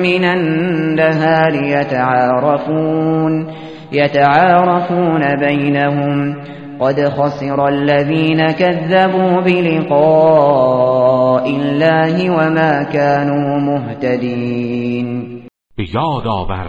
من 0.03 0.25
النهار 0.25 1.55
يتعارفون 1.55 3.47
يتعارفون 3.93 5.37
بينهم. 5.37 6.37
قد 6.81 7.09
خسر 7.09 7.69
الذين 7.69 8.51
كذبوا 8.51 9.41
بلقاء 9.41 10.85
الله 11.51 12.31
وما 12.31 12.83
كانوا 12.83 13.59
مهتدين. 13.61 15.35
به 15.77 15.99
آور 16.29 16.69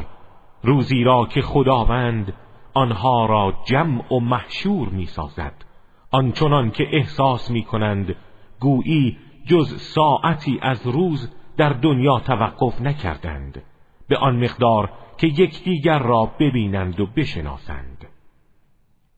روزی 0.64 1.04
را 1.04 1.28
که 1.34 1.42
خداوند 1.42 2.34
آنها 2.74 3.26
را 3.26 3.54
جمع 3.68 4.14
و 4.14 4.20
محشور 4.20 4.90
می 4.90 5.06
سازد 5.06 5.65
آنچنان 6.16 6.72
که 6.72 6.88
احساس 6.92 7.52
می 7.52 7.64
کنند 7.64 8.16
گویی 8.60 9.18
جز 9.46 9.82
ساعتی 9.82 10.60
از 10.62 10.88
روز 10.88 11.34
در 11.58 11.70
دنیا 11.70 12.20
توقف 12.20 12.82
نکردند. 12.82 13.64
به 14.08 14.18
آن 14.18 14.44
مقدار 14.44 14.90
که 15.18 15.28
یکدیگر 15.28 16.00
را 16.00 16.32
ببینند 16.40 17.00
و 17.00 17.06
بشناسند. 17.06 18.08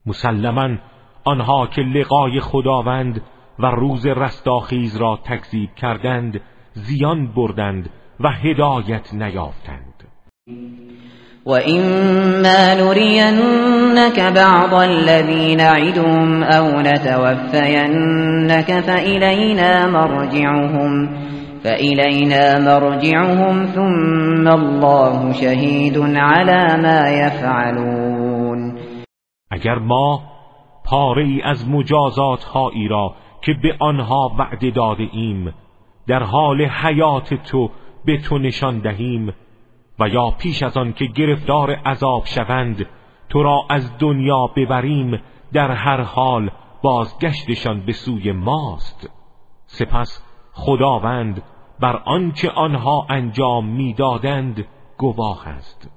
مسلما 0.06 0.78
آنها 1.24 1.66
که 1.66 1.82
لقای 1.82 2.40
خداوند 2.40 3.22
و 3.58 3.66
روز 3.66 4.06
رستاخیز 4.06 4.96
را 4.96 5.18
تکذیب 5.24 5.74
کردند 5.74 6.40
زیان 6.72 7.26
بردند 7.26 7.90
و 8.20 8.28
هدایت 8.28 9.14
نیافتند. 9.14 10.04
وَإِمَّا 11.48 12.74
نُرِيَنَّكَ 12.74 14.20
بَعْضَ 14.20 14.74
الَّذِي 14.74 15.56
نَعِدُهُمْ 15.56 16.42
أَوْ 16.42 16.80
نَتَوَفَّيَنَّكَ 16.80 18.80
فَإِلَيْنَا 18.80 19.86
مَرْجِعُهُمْ 19.86 21.08
فَإِلَيْنَا 21.64 22.58
مَرْجِعُهُمْ 22.58 23.66
ثُمَّ 23.66 24.48
اللَّهُ 24.48 25.32
شَهِيدٌ 25.32 25.98
عَلَى 26.16 26.82
مَا 26.82 27.08
يَفْعَلُونَ 27.08 28.78
اگر 29.50 29.78
ما 29.78 30.20
پاره 30.84 31.24
ای 31.24 31.42
از 31.42 31.68
مجازات 31.68 32.44
هایی 32.44 32.88
را 32.88 33.14
که 33.42 33.54
به 33.62 33.74
آنها 33.80 34.36
وعده 34.38 34.70
داده 34.70 35.08
ایم 35.12 35.54
در 36.08 36.22
حال 36.22 36.62
حیات 36.62 37.34
تو 37.34 37.70
به 38.04 38.18
تو 38.18 38.38
نشان 38.38 38.78
دهیم 38.78 39.34
و 40.00 40.08
یا 40.08 40.30
پیش 40.30 40.62
از 40.62 40.76
آن 40.76 40.92
که 40.92 41.04
گرفتار 41.04 41.70
عذاب 41.70 42.22
شوند 42.24 42.86
تو 43.28 43.42
را 43.42 43.64
از 43.70 43.98
دنیا 43.98 44.46
ببریم 44.56 45.20
در 45.52 45.70
هر 45.70 46.00
حال 46.00 46.50
بازگشتشان 46.82 47.80
به 47.86 47.92
سوی 47.92 48.32
ماست. 48.32 49.10
سپس 49.66 50.22
خداوند 50.52 51.42
بر 51.80 51.96
آنچه 52.04 52.50
آنها 52.50 53.06
انجام 53.10 53.66
می‌دادند 53.66 54.66
گواه 54.98 55.48
است. 55.48 55.90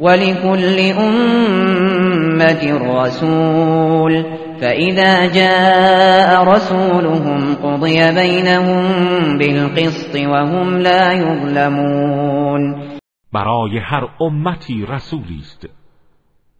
ولكل 0.00 0.92
امت 0.98 2.64
رسول 2.64 4.24
فإذا 4.60 5.26
جاء 5.26 6.44
رسولهم 6.44 7.54
قضي 7.54 8.12
بينهم 8.12 9.38
بالقسط 9.38 10.16
وهم 10.16 10.76
لا 10.78 11.12
يظلمون 11.12 12.97
برای 13.32 13.78
هر 13.78 14.08
امتی 14.20 14.86
رسولی 14.86 15.38
است. 15.40 15.68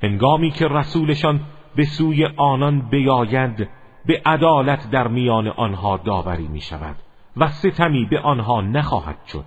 هنگامی 0.03 0.51
که 0.51 0.69
رسولشان 0.69 1.41
به 1.77 1.85
سوی 1.85 2.27
آنان 2.37 2.89
بیاید 2.91 3.69
به 4.07 4.23
عدالت 4.27 4.91
در 4.91 5.09
میان 5.09 5.49
آنها 5.49 5.97
داوری 5.97 6.49
می 6.49 6.61
شود 6.61 6.97
و 7.37 7.49
ستمی 7.49 8.05
به 8.05 8.21
آنها 8.21 8.61
نخواهد 8.61 9.19
شد. 9.27 9.45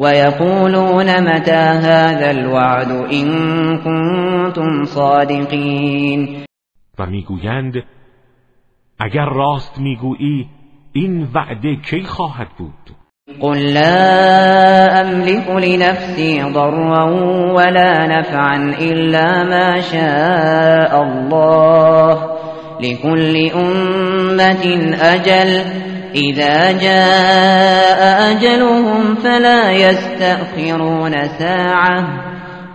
و 0.00 0.14
یقولون 0.14 1.20
متى 1.20 1.50
هذا 1.50 2.28
الوعد 2.28 2.90
این 2.90 3.28
کنتم 3.78 4.84
صادقین 4.84 6.44
و 6.98 7.06
می‌گویند 7.06 7.82
اگر 8.98 9.24
راست 9.24 9.80
می‌گویی 9.80 10.48
این 10.92 11.28
وعده 11.34 11.76
کی 11.76 12.02
خواهد 12.02 12.48
بود؟ 12.58 12.96
قل 13.40 13.74
لا 13.74 15.00
أملك 15.00 15.50
لنفسي 15.50 16.42
ضرا 16.42 17.04
ولا 17.52 18.06
نفعا 18.06 18.56
إلا 18.80 19.44
ما 19.44 19.80
شاء 19.80 21.02
الله 21.02 22.38
لكل 22.80 23.50
أمة 23.54 24.94
أجل 25.00 25.62
إذا 26.14 26.72
جاء 26.72 28.30
أجلهم 28.32 29.14
فلا 29.14 29.72
يستأخرون 29.72 31.28
ساعة 31.28 32.08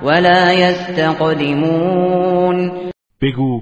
ولا 0.04 0.54
يستقدمون 0.54 1.91
بگو 3.22 3.62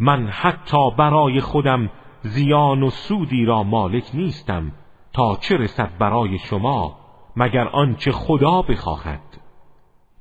من 0.00 0.30
حتی 0.30 0.90
برای 0.98 1.40
خودم 1.40 1.90
زیان 2.22 2.82
و 2.82 2.90
سودی 2.90 3.44
را 3.44 3.62
مالک 3.62 4.04
نیستم. 4.14 4.72
تا 5.12 5.36
چه 5.40 5.56
رسد 5.56 5.98
برای 5.98 6.38
شما 6.38 6.98
مگر 7.36 7.68
آنچه 7.68 8.12
خدا 8.12 8.62
بخواهد؟ 8.62 9.20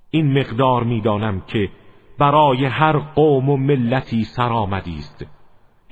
این 0.10 0.40
مقدار 0.40 0.84
می‌دانم 0.84 1.42
که 1.42 1.70
برای 2.18 2.66
هر 2.66 2.98
قوم 2.98 3.50
و 3.50 3.58
ملتی 3.58 4.24
سرآمدی 4.24 4.98
است. 4.98 5.26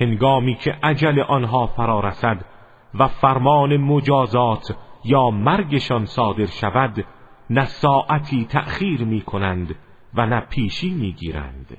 هنگامی 0.02 0.56
که 0.56 0.72
عجل 0.84 1.20
آنها 1.20 1.68
فرا 1.68 2.00
رسد 2.00 2.46
و 2.94 3.08
فرمان 3.08 3.78
مجازات 3.78 4.78
یا 5.04 5.30
مرگشان 5.30 6.06
صادر 6.06 6.46
شود 6.46 7.06
نه 7.50 7.66
ساعتی 7.66 8.46
تأخیر 8.46 9.04
می 9.04 9.22
کنند 9.22 9.76
و 10.14 10.26
نه 10.26 10.40
پیشی 10.40 10.90
می 10.90 11.12
گیرند 11.12 11.78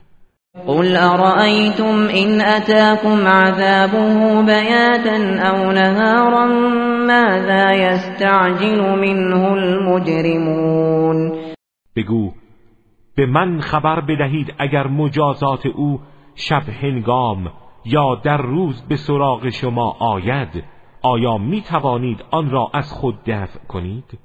قل 0.57 0.96
أرأيتم 0.96 2.09
إن 2.09 2.40
أتاكم 2.40 3.26
عذابه 3.26 4.42
بياتا 4.42 5.40
أو 5.40 5.72
نهارا 5.72 6.46
ماذا 7.07 7.72
يستعجل 7.72 8.80
منه 8.98 9.52
المجرمون 9.52 11.32
بگو 11.96 12.32
به 13.16 13.26
من 13.26 13.61
خبر 13.61 14.00
بدهید 14.00 14.54
اگر 14.59 14.86
مجازات 14.86 15.66
او 15.66 16.00
شب 16.34 16.62
هنگام 16.82 17.52
یا 17.84 18.14
در 18.14 18.36
روز 18.36 18.82
به 18.88 18.96
سراغ 18.96 19.48
شما 19.48 19.96
آید 20.00 20.64
آیا 21.02 21.38
می 21.38 21.62
توانید 21.62 22.24
آن 22.30 22.50
را 22.50 22.70
از 22.74 22.92
خود 22.92 23.18
دفع 23.26 23.59
کنید؟ 23.68 24.18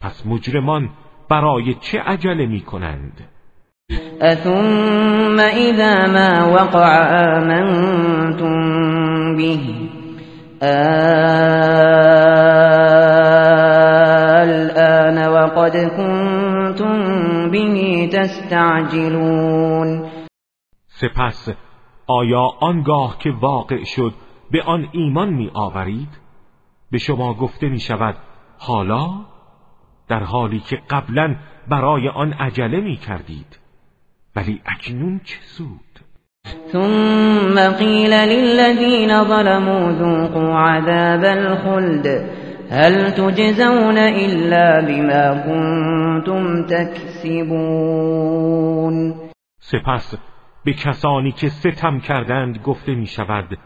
پس 0.00 0.26
مجرمان 0.26 0.90
برای 1.30 1.74
چه 1.74 2.00
عجله 2.00 2.46
می 2.46 2.60
کنند؟ 2.60 3.37
اثم 4.20 5.40
اذا 5.40 6.06
ما 6.06 6.52
وقع 6.52 6.90
آمنتم 7.36 8.56
به 9.36 9.60
الآن 14.42 15.28
وقد 15.28 15.76
كنتم 15.96 16.96
به 17.50 18.08
تستعجلون 18.12 19.88
سپس 20.86 21.48
آیا 22.06 22.50
آنگاه 22.60 23.18
که 23.18 23.30
واقع 23.30 23.84
شد 23.84 24.14
به 24.50 24.62
آن 24.62 24.88
ایمان 24.92 25.28
می 25.28 25.50
آورید؟ 25.54 26.08
به 26.90 26.98
شما 26.98 27.34
گفته 27.34 27.68
می 27.68 27.80
شود 27.80 28.16
حالا 28.58 29.10
در 30.08 30.22
حالی 30.22 30.60
که 30.60 30.76
قبلا 30.90 31.36
برای 31.68 32.08
آن 32.08 32.32
عجله 32.32 32.80
می 32.80 32.96
کردید 32.96 33.57
ولی 34.36 34.60
اکنون 34.66 35.20
چه 35.24 35.38
سود 35.42 35.80
ثم 36.72 37.72
قیل 37.78 38.12
للذین 38.12 39.24
ظلموا 39.24 39.92
ذوقوا 39.92 40.58
عذاب 40.58 41.24
الخلد. 41.24 42.06
هل 42.70 43.10
تجزون 43.10 43.98
الا 43.98 44.80
بما 44.80 45.34
كنتم 45.34 46.66
تکسبون؟ 46.66 47.74
سپس 49.60 50.14
به 50.64 50.72
کسانی 50.72 51.32
که 51.32 51.48
ستم 51.48 52.00
کردند 52.00 52.58
گفته 52.58 52.94
می 52.94 53.06
شود 53.06 53.58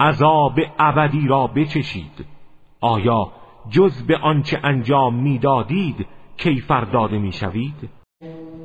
عذاب 0.00 0.60
ابدی 0.78 1.28
را 1.28 1.46
بچشید. 1.46 2.26
آیا 2.80 3.32
جز 3.70 4.06
به 4.06 4.16
آنچه 4.16 4.60
انجام 4.64 5.14
می‌دادید 5.14 6.06
کیفر 6.36 6.80
داده 6.80 7.18
می‌شوید؟ 7.18 8.01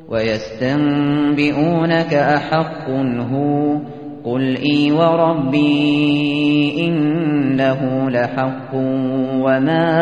و 0.09 0.23
یستنبئونک 0.23 2.13
احق 2.13 2.89
هو 3.31 3.79
قل 4.23 4.57
ای 4.61 4.91
و 4.91 5.01
ربی 5.01 6.75
انه 6.79 8.09
لحق 8.09 8.73
و 8.73 9.59
ما 9.59 9.97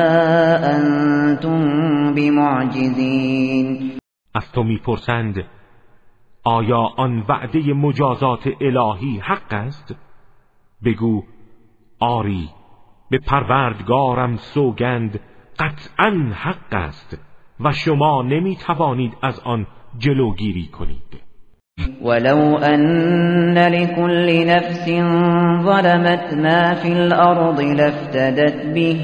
انتم 0.63 2.13
بمعجزین 2.13 3.91
از 4.35 4.51
تو 4.51 4.63
می‌پرسند 4.63 5.35
آیا 6.43 6.89
آن 6.97 7.23
وعده 7.29 7.73
مجازات 7.73 8.47
الهی 8.61 9.19
حق 9.23 9.53
است؟ 9.53 9.95
بگو 10.85 11.23
آری 11.99 12.49
به 13.09 13.19
پروردگارم 13.27 14.35
سوگند 14.35 15.19
قطعا 15.59 16.31
حق 16.33 16.73
است. 16.73 17.24
و 17.59 17.71
شما 17.71 18.21
نمی 18.21 18.55
توانید 18.55 19.13
از 19.21 19.39
آن 19.39 19.67
جلوگیری 19.97 20.67
کنید. 20.67 21.25
ولو 22.01 22.55
ان 22.63 23.57
لكل 23.57 24.45
نفس 24.47 24.85
ظلمت 25.65 26.33
ما 26.33 26.73
في 26.73 26.91
الارض 26.93 27.61
لافتدت 27.61 28.65
به 28.73 28.99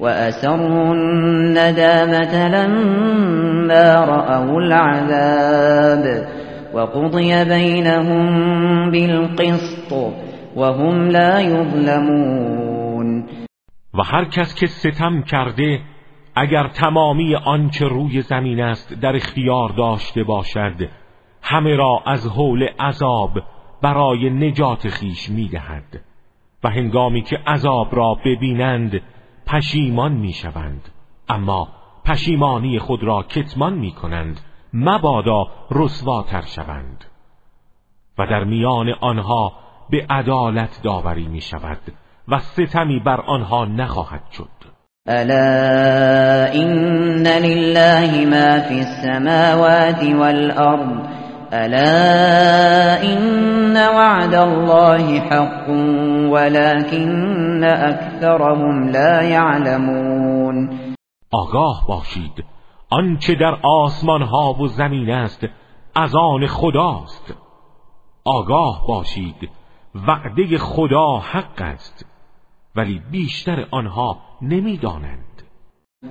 واسروا 0.00 0.92
الندامه 0.92 2.48
لما 2.48 4.04
راوا 4.04 4.60
العذاب 4.60 6.26
وقضي 6.74 7.44
بينهم 7.44 8.90
بالقسط 8.90 9.92
وهم 10.56 11.08
لا 11.08 11.40
يظلمون. 11.40 13.24
و 13.94 14.02
هر 14.02 14.24
کس 14.24 14.54
که 14.54 14.66
ستم 14.66 15.22
کرده 15.22 15.80
اگر 16.34 16.68
تمامی 16.68 17.34
آنچه 17.34 17.88
روی 17.88 18.22
زمین 18.22 18.60
است 18.60 18.94
در 18.94 19.16
اختیار 19.16 19.68
داشته 19.68 20.24
باشد 20.24 20.88
همه 21.42 21.76
را 21.76 22.02
از 22.06 22.26
حول 22.26 22.62
عذاب 22.62 23.42
برای 23.82 24.30
نجات 24.30 24.88
خیش 24.88 25.30
می‌دهد. 25.30 26.00
و 26.64 26.70
هنگامی 26.70 27.22
که 27.22 27.36
عذاب 27.46 27.96
را 27.96 28.14
ببینند 28.24 29.00
پشیمان 29.46 30.12
می‌شوند. 30.12 30.88
اما 31.28 31.68
پشیمانی 32.04 32.78
خود 32.78 33.04
را 33.04 33.22
کتمان 33.22 33.74
می‌کنند 33.74 34.40
مبادا 34.74 35.46
رسواتر 35.70 36.42
شوند. 36.42 37.04
و 38.18 38.26
در 38.26 38.44
میان 38.44 38.88
آنها 39.00 39.52
به 39.90 40.06
عدالت 40.10 40.80
داوری 40.82 41.26
می 41.26 41.40
شود 41.40 41.80
و 42.28 42.38
ستمی 42.38 43.00
بر 43.00 43.20
آنها 43.20 43.64
نخواهد 43.64 44.30
شد. 44.32 44.73
الا 45.08 46.44
این 46.52 47.26
لله 47.26 48.26
ما 48.26 48.60
فی 48.60 48.74
السماوات 48.74 50.02
والارض 50.02 51.06
الا 51.52 53.00
این 53.02 53.76
وعد 53.76 54.34
الله 54.34 55.20
حق 55.20 55.68
ولكن 56.32 57.64
اکثرهم 57.64 58.88
لا 58.88 59.22
يعلمون 59.22 60.70
آگاه 61.30 61.84
باشید. 61.88 62.44
آنچه 62.90 63.34
در 63.34 63.58
آسمان 63.62 64.22
ها 64.22 64.52
و 64.52 64.68
زمین 64.68 65.10
است 65.10 65.46
از 65.96 66.14
آن 66.14 66.46
خداست. 66.46 67.34
آگاه 68.24 68.84
باشید. 68.88 69.50
وعده 70.08 70.58
خدا 70.58 71.18
حق 71.18 71.60
است. 71.62 72.06
ولی 72.76 73.02
بیشتر 73.10 73.66
آنها 73.70 74.18
نمی‌دانند. 74.48 75.42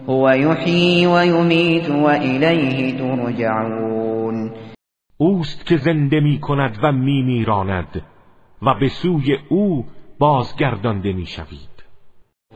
هو 0.07 0.36
یحیی 0.36 1.05
و 1.05 1.25
یمیت 1.25 1.89
و 1.89 2.05
الیه 2.05 2.97
ترجعون. 2.97 4.51
اوست 5.17 5.65
که 5.65 5.77
زنده 5.77 6.19
می 6.19 6.39
کند 6.39 6.77
و 6.84 6.91
می 6.91 7.23
میراند 7.23 8.01
و 8.61 8.73
به 8.79 8.89
سوی 8.89 9.38
او 9.49 9.86
بازگردانده 10.19 11.13
می 11.13 11.25
شوید 11.25 11.73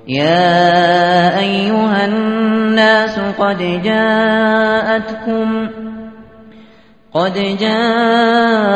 یا 0.08 1.40
ایها 1.40 1.92
الناس 1.92 3.20
قد 3.20 3.84
جاءتكم 3.84 5.70
قد 7.14 7.38
جاءتكم 7.60 8.68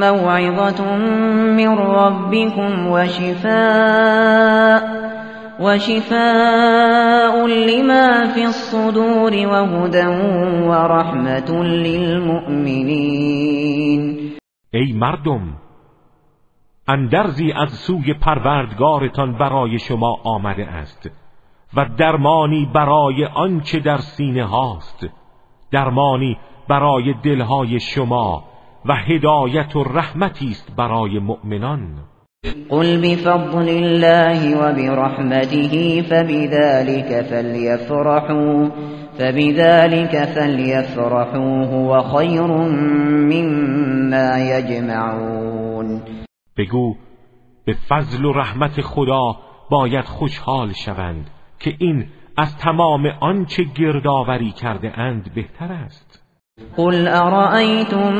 موعظة 0.00 0.96
من 1.56 1.78
ربكم 1.78 2.90
وشفاء 2.90 4.80
وشفاء 5.60 7.46
لما 7.46 8.34
في 8.34 8.44
الصدور 8.44 9.32
وهدى 9.32 10.06
ورحمة 10.68 11.50
للمؤمنين. 11.62 13.16
ای 14.74 14.92
مردم 14.92 15.56
اندرزی 16.88 17.52
از 17.52 17.70
سوی 17.70 18.14
پروردگارتان 18.14 19.32
برای 19.32 19.78
شما 19.78 20.20
آمده 20.24 20.66
است 20.66 21.10
و 21.76 21.86
درمانی 21.98 22.70
برای 22.74 23.24
آنچه 23.24 23.80
در 23.80 23.98
سینه 23.98 24.44
هاست 24.44 25.06
درمانی 25.70 26.38
برای 26.68 27.14
دلهای 27.22 27.80
شما 27.80 28.44
و 28.84 28.94
هدایت 28.94 29.76
و 29.76 29.84
رحمتی 29.84 30.48
است 30.48 30.76
برای 30.76 31.18
مؤمنان. 31.18 31.98
قل 32.70 33.00
بفضل 33.00 33.68
الله 33.68 34.56
وبرحمته 34.56 36.02
فبذلك 36.02 37.24
فليفرحوا 37.24 38.68
فبذلك 39.18 40.24
فليفرحوا 40.24 41.64
هو 41.66 41.98
خير 41.98 42.46
مما 43.32 44.38
يجمعون. 44.38 46.02
بگو 46.58 46.94
به 47.66 47.74
فضل 47.88 48.24
و 48.24 48.32
رحمت 48.32 48.80
خدا 48.80 49.36
باید 49.70 50.04
خوشحال 50.04 50.72
شوند 50.72 51.30
که 51.58 51.74
این 51.78 52.06
از 52.38 52.56
تمام 52.56 53.06
آنچه 53.20 53.64
گردآوری 53.78 54.52
کرده 54.52 54.98
اند 54.98 55.34
بهتر 55.34 55.72
است. 55.72 56.05
قل 56.76 57.08
ارائیتم 57.08 58.12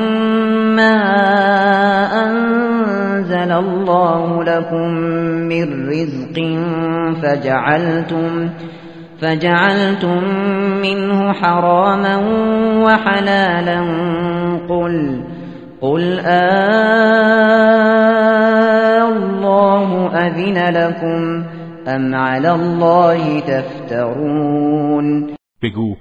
ما 0.76 0.97
انزل 2.24 3.53
الله 3.53 4.45
لكم 4.45 4.89
من 5.49 5.89
رزق 5.89 6.37
فجعلتم 7.22 8.51
فجعلتم 9.20 10.24
منه 10.82 11.32
حراما 11.32 12.16
وحلالا 12.84 13.80
قل 14.68 15.24
قل 15.80 16.20
الله 19.07 20.11
أذن 20.14 20.59
لكم 20.74 21.45
ام 21.89 22.14
علی 22.14 22.49
الله 22.49 23.41
تفترون 23.41 25.26
بگو 25.62 25.97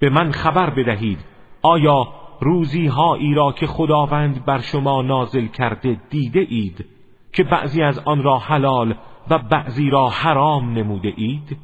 به 0.00 0.08
من 0.08 0.32
خبر 0.32 0.70
بدهید. 0.70 1.37
آیا 1.62 2.08
روزی 2.40 2.86
هایی 2.86 3.34
را 3.34 3.52
که 3.52 3.66
خداوند 3.66 4.44
بر 4.44 4.58
شما 4.58 5.02
نازل 5.02 5.46
کرده 5.46 6.00
دیده 6.10 6.46
اید 6.48 6.84
که 7.32 7.44
بعضی 7.44 7.82
از 7.82 7.98
آن 7.98 8.22
را 8.22 8.38
حلال 8.38 8.94
و 9.30 9.38
بعضی 9.38 9.90
را 9.90 10.08
حرام 10.08 10.72
نموده 10.72 11.12
اید؟ 11.16 11.56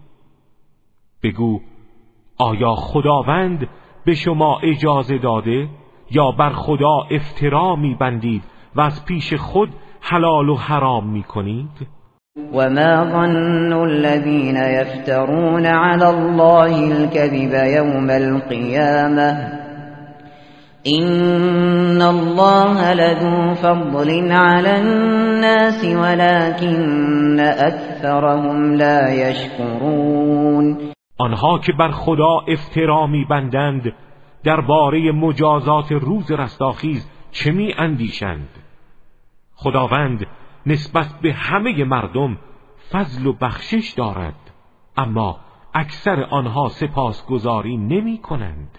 بگو 1.22 1.60
آیا 2.38 2.74
خداوند 2.74 3.68
به 4.04 4.14
شما 4.14 4.58
اجازه 4.62 5.18
داده 5.18 5.68
یا 6.10 6.30
بر 6.30 6.50
خدا 6.50 6.98
افترا 7.10 7.76
میبندید 7.76 8.42
و 8.74 8.80
از 8.80 9.04
پیش 9.04 9.34
خود 9.34 9.68
حلال 10.00 10.48
و 10.48 10.56
حرام 10.56 11.06
می‌کنید 11.06 11.86
وما 12.52 13.04
ظن 13.04 13.72
الذين 13.72 14.56
يفترون 14.56 15.66
على 15.66 16.04
الله 16.04 16.92
الكذب 16.92 17.54
يوم 17.64 18.10
القيامة 18.10 19.63
إن 20.86 22.02
الله 22.02 22.94
لذو 22.94 23.54
فضل 23.54 24.32
على 24.32 24.80
الناس 24.80 25.84
ولكن 25.84 27.40
أكثرهم 27.40 28.74
لا 28.74 29.14
يشكرون 29.14 30.92
آنها 31.18 31.58
که 31.58 31.72
بر 31.72 31.90
خدا 31.90 32.40
افترا 32.48 33.06
میبندند 33.06 33.92
درباره 34.44 35.12
مجازات 35.12 35.92
روز 35.92 36.32
رستاخیز 36.32 37.10
چه 37.30 37.50
می 37.50 37.74
اندیشند؟ 37.78 38.48
خداوند 39.54 40.26
نسبت 40.66 41.06
به 41.22 41.32
همه 41.32 41.84
مردم 41.84 42.38
فضل 42.90 43.26
و 43.26 43.32
بخشش 43.32 43.94
دارد 43.96 44.50
اما 44.96 45.38
اکثر 45.74 46.22
آنها 46.30 46.68
سپاسگزاری 46.68 47.76
نمی 47.76 48.18
کنند. 48.18 48.78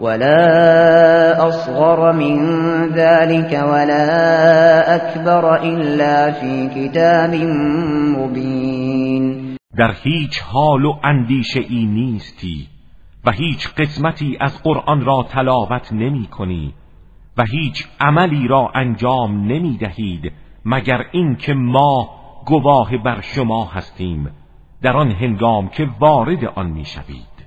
ولا 0.00 1.48
أصغر 1.48 2.12
من 2.12 2.36
ذلك 2.88 3.52
ولا 3.52 4.94
أكبر 4.96 5.62
إلا 5.62 6.32
في 6.32 6.68
كتاب 6.68 7.34
مبين. 8.18 9.56
در 9.78 9.94
هیچ 10.02 10.40
حال 10.40 10.84
و 10.84 10.94
اندیشه 11.04 11.60
ای 11.68 11.86
نیستی 11.86 12.66
و 13.24 13.30
هیچ 13.30 13.68
قسمتی 13.68 14.38
از 14.40 14.62
قرآن 14.62 15.04
را 15.04 15.26
تلاوت 15.30 15.92
نمی 15.92 16.26
کنی 16.26 16.74
و 17.38 17.44
هیچ 17.44 17.86
عملی 18.00 18.48
را 18.48 18.70
انجام 18.74 19.44
نمی 19.44 19.76
دهید 19.76 20.32
مگر 20.64 21.04
اینکه 21.12 21.54
ما 21.54 22.10
گواه 22.46 22.96
بر 23.04 23.20
شما 23.20 23.64
هستیم 23.64 24.30
در 24.82 24.96
آن 24.96 25.10
هنگام 25.10 25.68
که 25.68 25.88
وارد 26.00 26.44
آن 26.44 26.70
می 26.70 26.84
شوید. 26.84 27.38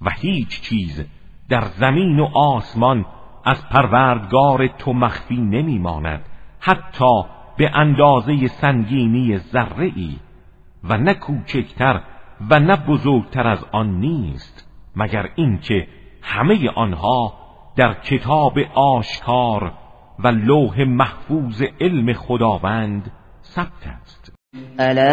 و 0.00 0.10
هیچ 0.20 0.60
چیز 0.60 1.04
در 1.50 1.64
زمین 1.64 2.20
و 2.20 2.24
آسمان 2.34 3.06
از 3.44 3.68
پروردگار 3.68 4.66
تو 4.66 4.92
مخفی 4.92 5.40
نمی 5.40 5.78
ماند 5.78 6.24
حتی 6.60 7.22
به 7.56 7.70
اندازه 7.74 8.46
سنگینی 8.46 9.38
ذره 9.38 9.92
ای 9.96 10.16
و 10.84 10.96
نه 10.96 11.14
کوچکتر 11.14 12.00
و 12.50 12.60
نه 12.60 12.76
بزرگتر 12.76 13.46
از 13.46 13.64
آن 13.72 14.00
نیست 14.00 14.68
مگر 14.96 15.30
اینکه 15.34 15.88
همه 16.22 16.70
آنها 16.70 17.34
در 17.76 17.94
کتاب 17.94 18.58
آشکار 18.74 19.72
و 20.18 20.28
لوح 20.28 20.84
محفوظ 20.84 21.62
علم 21.80 22.12
خداوند 22.12 23.12
ثبت 23.42 23.86
است. 23.86 24.19
الا 24.78 25.06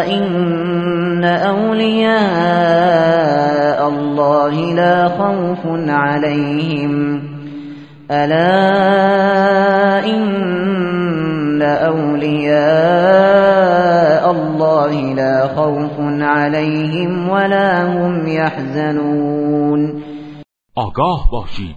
این 0.00 1.24
اولیاء 1.24 2.24
الله 3.86 4.74
لا 4.74 5.08
خوف 5.08 5.66
عليهم 5.88 7.22
الا 8.10 8.50
این 10.04 11.62
اولیاء 11.62 12.64
الله 14.30 15.14
لا 15.14 15.48
خوف 15.48 16.00
عليهم 16.22 17.30
ولا 17.30 17.78
هم 17.78 18.26
يحزنون 18.26 20.02
آگاه 20.76 21.28
باشید. 21.32 21.76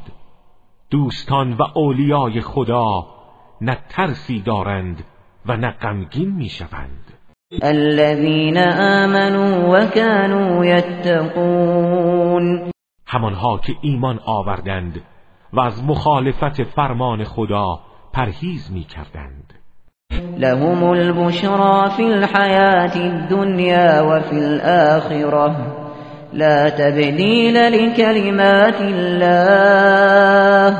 دوستان 0.91 1.53
و 1.53 1.63
اولیای 1.75 2.41
خدا 2.41 3.05
نه 3.61 3.77
ترسی 3.89 4.41
دارند 4.41 5.03
و 5.47 5.57
نه 5.57 5.71
غمگین 5.71 6.35
می‌شوند. 6.35 7.13
الذين 7.63 8.57
آمنوا 9.03 9.69
وكانوا 9.69 10.65
يتقون 10.65 12.45
همانها 13.07 13.57
که 13.57 13.73
ایمان 13.81 14.19
آوردند 14.25 15.01
و 15.53 15.59
از 15.59 15.83
مخالفت 15.83 16.63
فرمان 16.63 17.23
خدا 17.23 17.79
پرهیز 18.13 18.71
می‌کردند. 18.71 19.53
لهم 20.37 20.83
البشرى 20.83 21.89
في 21.89 22.03
الحياة 22.03 22.95
الدنيا 22.95 24.01
وفي 24.01 24.35
الآخرة 24.35 25.55
لا 26.33 26.69
تبديل 26.69 27.53
لكلمات 27.53 28.81
الله 28.81 30.77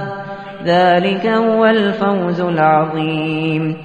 ذلك 0.63 1.26
هو 1.26 1.65
الفوز 1.65 2.41
العظیم. 2.41 3.78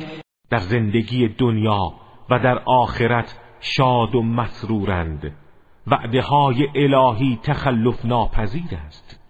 در 0.52 0.58
زندگی 0.58 1.28
دنیا 1.28 1.92
و 2.30 2.38
در 2.38 2.58
آخرت 2.66 3.38
شاد 3.60 4.14
و 4.14 4.22
مسرورند. 4.22 5.32
وعده 5.86 6.22
های 6.22 6.68
الهی 6.74 7.38
تخلف 7.42 8.04
ناپذیر 8.04 8.78
است. 8.86 9.20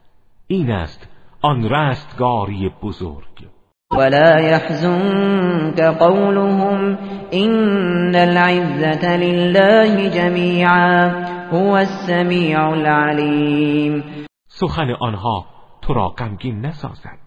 این 0.47 0.71
است 0.71 1.09
آن 1.43 1.69
رستگاری 1.69 2.71
بزرگ. 2.83 3.49
ولا 3.93 4.41
يحزنك 4.41 5.81
قولهم 5.81 6.99
إن 7.35 8.15
العزة 8.15 9.17
لله 9.17 10.11
جميعا 10.11 11.09
هو 11.53 11.73
السمیع 11.73 12.69
العلیم 12.69 14.05
سخن 14.49 14.91
آنها 15.01 15.47
تو 15.83 15.95
را 15.95 16.09
غمگین 16.09 16.67
نسازد. 16.67 17.19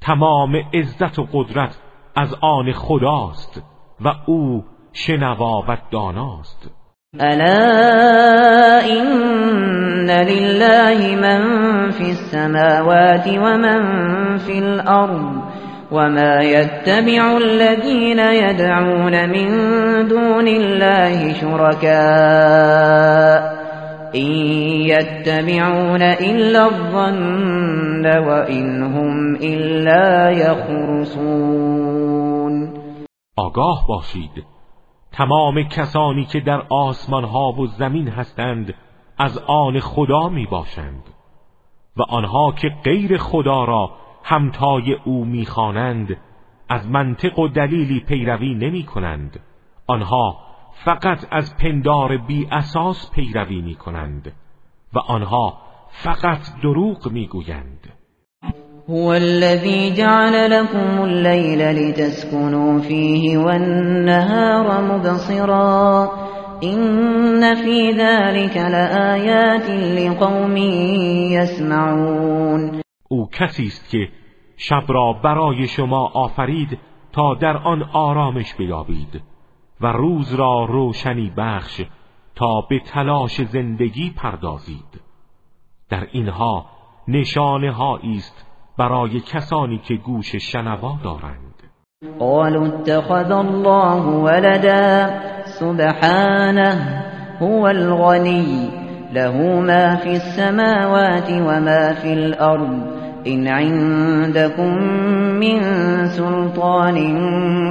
تمام 0.00 0.56
عزت 0.74 1.18
و 1.18 1.26
قدرت 1.32 1.78
از 2.18 2.34
آن 2.40 2.72
خداست 2.72 3.62
و 4.04 4.08
او 4.26 4.64
شنوا 4.92 5.64
و 5.68 5.76
داناست. 5.90 6.70
الا 7.20 8.78
این 8.78 9.06
لله 10.10 11.16
من 11.16 11.42
فی 11.90 12.04
السماوات 12.04 13.26
و 13.26 13.58
من 13.58 13.82
فی 14.36 14.58
الارض 14.58 15.36
وما 15.92 16.42
يتبع 16.42 17.36
الذين 17.36 18.18
يدعون 18.18 19.26
من 19.26 19.48
دون 20.08 20.48
الله 20.48 21.34
شركاء 21.34 22.78
إن 24.14 24.30
يتبعون 24.92 26.02
إلا 26.02 26.66
الظن 26.66 28.06
وإن 28.06 28.82
هم 28.82 29.34
إلا 29.36 30.30
يخرصون. 30.30 31.88
آگاه 33.36 33.86
باشید. 33.88 34.44
تمام 35.12 35.62
کسانی 35.62 36.24
که 36.24 36.40
در 36.40 36.62
آسمان 36.70 37.24
ها 37.24 37.52
و 37.52 37.66
زمین 37.66 38.08
هستند 38.08 38.74
از 39.18 39.38
آن 39.38 39.80
خدا 39.80 40.28
می 40.28 40.46
باشند 40.46 41.02
و 41.96 42.02
آنها 42.02 42.52
که 42.52 42.68
غیر 42.84 43.18
خدا 43.18 43.64
را 43.64 43.90
همتای 44.24 44.96
او 45.04 45.24
می‌خوانند 45.24 46.16
از 46.68 46.88
منطق 46.88 47.38
و 47.38 47.48
دلیلی 47.48 48.00
پیروی 48.00 48.54
نمی 48.54 48.82
کنند 48.82 49.40
آنها 49.86 50.36
فقط 50.84 51.26
از 51.30 51.56
پندار 51.56 52.16
بی 52.16 52.48
اساس 52.52 53.10
پیروی 53.10 53.60
می 53.60 53.74
کنند 53.74 54.32
و 54.94 54.98
آنها 54.98 55.58
فقط 55.90 56.40
دروغ 56.62 57.12
می‌گویند 57.12 57.92
هو 58.88 59.08
الذي 59.08 59.94
جعل 59.94 60.50
لكم 60.50 61.02
الليل 61.02 61.58
لتسكنوا 61.58 62.80
فيه 62.80 63.38
والنهار 63.38 64.82
مبصرا 64.82 66.10
إن 66.62 67.54
في 67.54 67.92
ذلك 67.92 68.56
لآيات 68.56 69.70
لقوم 69.70 70.56
يسمعون 71.36 72.80
او 73.08 73.28
کسی 73.32 73.66
است 73.66 73.90
که 73.90 74.08
شب 74.56 74.84
را 74.88 75.12
برای 75.24 75.66
شما 75.68 76.06
آفرید 76.14 76.78
تا 77.12 77.34
در 77.34 77.56
آن 77.56 77.82
آرامش 77.82 78.54
بیابید. 78.54 79.22
و 79.80 79.86
روز 79.86 80.34
را 80.34 80.64
روشنی 80.64 81.32
بخش 81.36 81.80
تا 82.34 82.60
به 82.70 82.80
تلاش 82.80 83.42
زندگی 83.42 84.10
پردازید. 84.10 85.00
در 85.90 86.06
اینها 86.12 86.66
نشانه 87.08 87.74
است 88.16 88.46
برای 88.78 89.20
کسانی 89.20 89.78
که 89.78 89.94
گوش 89.94 90.36
شنوا 90.36 90.98
دارند. 91.04 91.54
قالوا 92.18 92.66
اتخذ 92.66 93.30
الله 93.30 94.02
ولدا 94.02 95.10
سبحانه 95.44 97.04
هو 97.40 97.66
الغنی 97.66 98.70
له 99.14 99.60
ما 99.60 99.96
في 99.96 100.10
السماوات 100.10 101.30
وما 101.30 101.92
في 101.92 102.12
الأرض 102.12 102.98
إن 103.26 103.48
عندكم 103.48 104.74
من 105.40 105.60
سلطان 106.06 106.94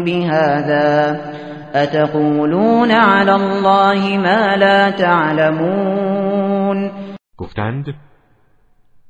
بهذا. 0.03 1.36
اتقولون 1.83 2.91
على 2.91 3.31
الله 3.31 4.17
ما 4.17 4.55
لا 4.55 4.91
تعلمون؟ 4.91 6.91
گفتند 7.37 7.95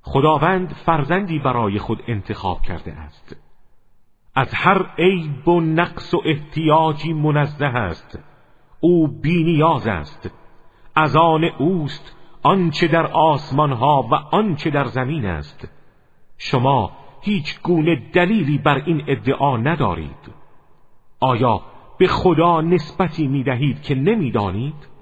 خداوند 0.01 0.73
فرزندی 0.85 1.39
برای 1.39 1.79
خود 1.79 2.03
انتخاب 2.07 2.61
کرده 2.61 2.93
است. 2.93 3.35
از 4.35 4.53
هر 4.53 4.85
عیب 4.97 5.47
و 5.47 5.61
نقص 5.61 6.13
و 6.13 6.21
احتیاجی 6.25 7.13
منزه 7.13 7.65
است. 7.65 8.19
او 8.79 9.07
بینیاز 9.07 9.87
است. 9.87 10.31
از 10.95 11.15
آن 11.15 11.43
اوست 11.43 12.15
آنچه 12.43 12.87
در 12.87 13.07
آسمان 13.07 13.71
ها 13.71 14.07
و 14.11 14.15
آنچه 14.15 14.69
در 14.69 14.85
زمین 14.85 15.25
است. 15.25 15.67
شما 16.37 16.91
هیچ 17.21 17.61
گونه 17.61 17.95
دلیلی 18.13 18.57
بر 18.57 18.81
این 18.85 19.03
ادعا 19.07 19.57
ندارید. 19.57 20.33
آیا 21.19 21.61
به 21.99 22.07
خدا 22.07 22.61
نسبتی 22.61 23.27
می‌دهید 23.27 23.81
که 23.81 23.95
نمی‌دانید؟ 23.95 24.97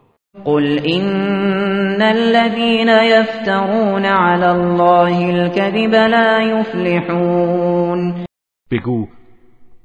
قل 0.46 0.80
ان 0.94 2.02
الذين 2.02 2.90
يفترون 2.90 4.06
على 4.06 4.46
الله 4.46 5.30
الكذب 5.30 5.94
لا 5.94 6.42
يفلحون. 6.42 8.26
بگو 8.72 9.08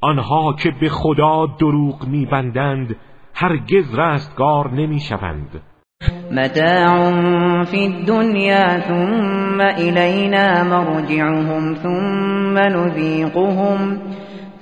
آنها 0.01 0.57
که 0.63 0.71
به 0.81 0.89
خدا 0.89 1.47
دروغ 1.61 2.09
میبندند 2.09 2.97
هرگز 3.35 3.99
رستگار 3.99 4.71
نمی‌شوند. 4.71 5.63
متاع 6.33 7.13
في 7.65 7.87
الدنيا 7.87 8.81
ثم 8.81 9.61
إلينا 9.61 10.63
مرجعهم 10.63 11.75
ثم 11.75 12.59
نذيقهم 12.59 13.99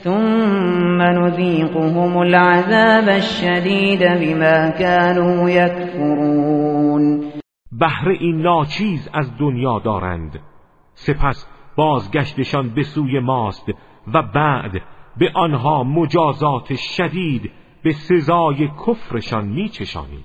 ثم 0.08 1.02
نذيقهم 1.02 2.18
العذاب 2.18 3.08
الشديد 3.08 4.02
بما 4.02 4.70
كانوا 4.70 5.50
يكفرون. 5.50 7.32
بهره 7.72 8.16
این 8.20 8.42
ناچیز 8.42 9.08
از 9.14 9.38
دنیا 9.40 9.78
دارند. 9.78 10.40
سپس 10.94 11.46
بازگشتشان 11.76 12.74
به 12.74 12.82
سوی 12.82 13.20
ماست 13.20 13.68
و 14.14 14.22
بعد 14.22 14.72
به 15.18 15.30
آنها 15.34 15.84
مجازات 15.84 16.74
شدید 16.74 17.50
به 17.84 17.92
سزای 17.92 18.68
کفرشان 18.86 19.44
میچشانید. 19.48 20.24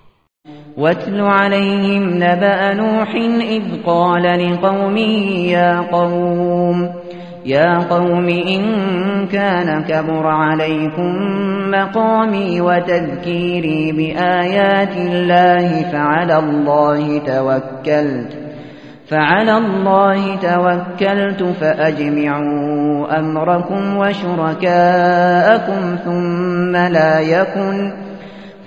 واتل 0.78 1.20
عليهم 1.20 2.24
نبأ 2.24 2.74
نوح 2.74 3.16
إذ 3.42 3.84
قال 3.86 4.22
لقومه 4.22 5.50
يا 5.52 5.82
قوم 5.82 7.03
يا 7.46 7.78
قوم 7.78 8.30
إن 8.30 8.64
كان 9.28 9.84
كبر 9.84 10.28
عليكم 10.28 11.14
مقامي 11.72 12.62
وتذكيري 12.62 13.92
بآيات 13.92 14.98
الله 14.98 15.92
فعلى 15.92 16.38
الله 16.40 17.18
توكلت 17.18 18.38
فعلى 19.08 19.58
الله 19.58 20.36
توكلت 20.36 21.44
فأجمعوا 21.44 23.20
أمركم 23.20 23.98
وشركاءكم 23.98 25.96
ثم 26.06 26.76
لا 26.76 27.20
يكن 27.20 27.92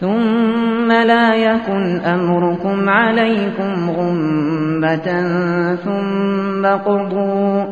ثم 0.01 0.93
لا 0.93 1.35
يكن 1.35 2.01
أمركم 2.01 2.89
عليكم 2.89 3.91
غمة 3.91 5.27
ثم 5.85 6.67
قضوا 6.67 7.65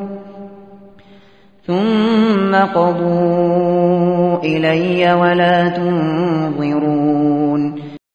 ثم 1.67 2.55
قضوا 2.55 4.39
إلي 4.45 5.13
ولا 5.13 5.69
تنظرون. 5.69 7.21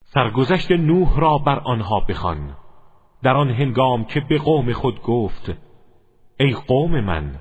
سرگذشت 0.04 0.72
نوح 0.72 1.20
را 1.20 1.38
بر 1.38 1.60
آنها 1.60 2.00
بخوان. 2.10 2.56
در 3.24 3.38
آن 3.38 3.50
هنگام 3.50 4.06
که 4.06 4.22
به 4.30 4.38
قوم 4.38 4.74
خود 4.74 5.02
گفت 5.02 5.54
ای 6.40 6.56
قوم 6.68 7.00
من 7.00 7.36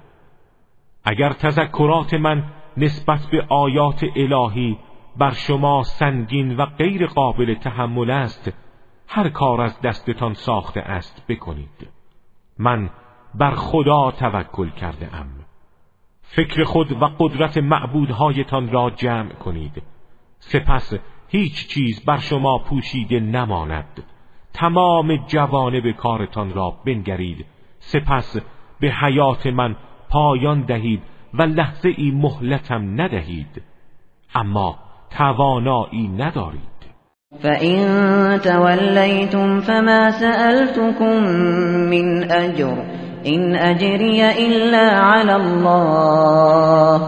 اگر 1.04 1.32
تذکرات 1.32 2.14
من 2.14 2.44
نسبت 2.76 3.20
به 3.32 3.46
آیات 3.48 4.04
الهی 4.16 4.78
بر 5.16 5.30
شما 5.30 5.82
سنگین 5.82 6.56
و 6.56 6.66
غیر 6.66 7.06
قابل 7.06 7.54
تحمل 7.54 8.10
است 8.10 8.52
هر 9.08 9.28
کار 9.28 9.60
از 9.60 9.80
دستتان 9.80 10.34
ساخته 10.34 10.80
است 10.80 11.26
بکنید. 11.28 11.88
من 12.58 12.90
بر 13.34 13.54
خدا 13.54 14.10
توکل 14.10 14.70
کرده 14.70 15.14
ام. 15.14 15.47
فکر 16.36 16.64
خود 16.64 17.02
و 17.02 17.04
قدرت 17.18 17.58
معبودهایتان 17.58 18.68
را 18.68 18.90
جمع 18.90 19.32
کنید. 19.32 19.82
سپس 20.38 20.94
هیچ 21.28 21.68
چیز 21.68 22.04
بر 22.04 22.18
شما 22.18 22.58
پوشیده 22.58 23.20
نماند. 23.20 24.02
تمام 24.52 25.16
جوانب 25.16 25.90
کارتان 25.90 26.52
را 26.52 26.74
بنگرید. 26.86 27.46
سپس 27.78 28.36
به 28.80 28.90
حیات 28.90 29.46
من 29.46 29.76
پایان 30.10 30.60
دهید 30.60 31.02
و 31.34 31.42
لحظه 31.42 31.88
ای 31.96 32.10
مهلتم 32.10 33.00
ندهید. 33.00 33.62
اما 34.34 34.78
توانایی 35.10 36.08
ندارید. 36.08 36.78
فَإِن 37.42 38.38
تَوَلَّيْتُمْ 38.38 39.60
فَمَا 39.60 40.10
سَأَلْتُكُم 40.10 41.22
مِّنْ 41.90 42.30
أَجْرٍ 42.30 43.07
إِنْ 43.26 43.56
أَجْرِيَ 43.56 44.46
إِلَّا 44.46 45.00
عَلَى 45.00 45.36
اللَّهِ 45.36 47.00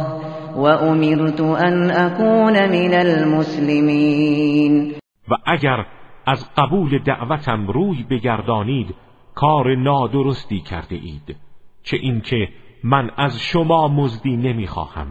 وَأُمِرْتُ 0.56 1.40
أَنْ 1.40 1.90
أَكُونَ 1.90 2.68
مِنَ 2.68 2.94
الْمُسْلِمِينَ. 2.94 4.94
و 5.28 5.34
اگر 5.46 5.86
از 6.26 6.50
قبول 6.56 6.98
دعوتم 6.98 7.66
روی 7.66 8.02
بگردانید 8.10 8.94
کار 9.34 9.74
نادرستی 9.74 10.60
کرده 10.60 10.96
اید 10.96 11.36
چه 11.82 11.96
اینکه 11.96 12.48
من 12.84 13.10
از 13.16 13.40
شما 13.40 13.88
مزدی 13.88 14.36
نمی‌خواهم. 14.36 15.06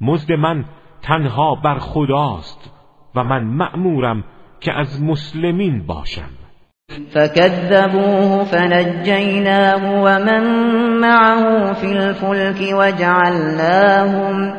مزد 0.00 0.32
من 0.32 0.64
تنها 1.02 1.54
بر 1.54 1.78
خداست 1.78 2.72
و 3.14 3.24
من 3.24 3.44
مأمورم 3.44 4.24
که 4.60 4.72
از 4.72 5.02
مسلمین 5.02 5.86
باشم. 5.86 6.45
فكذبوه 7.12 8.44
فنجيناه 8.44 10.02
ومن 10.02 10.42
معه 11.00 11.72
في 11.72 11.92
الفلك 11.92 12.60
وجعلناهم 12.72 14.54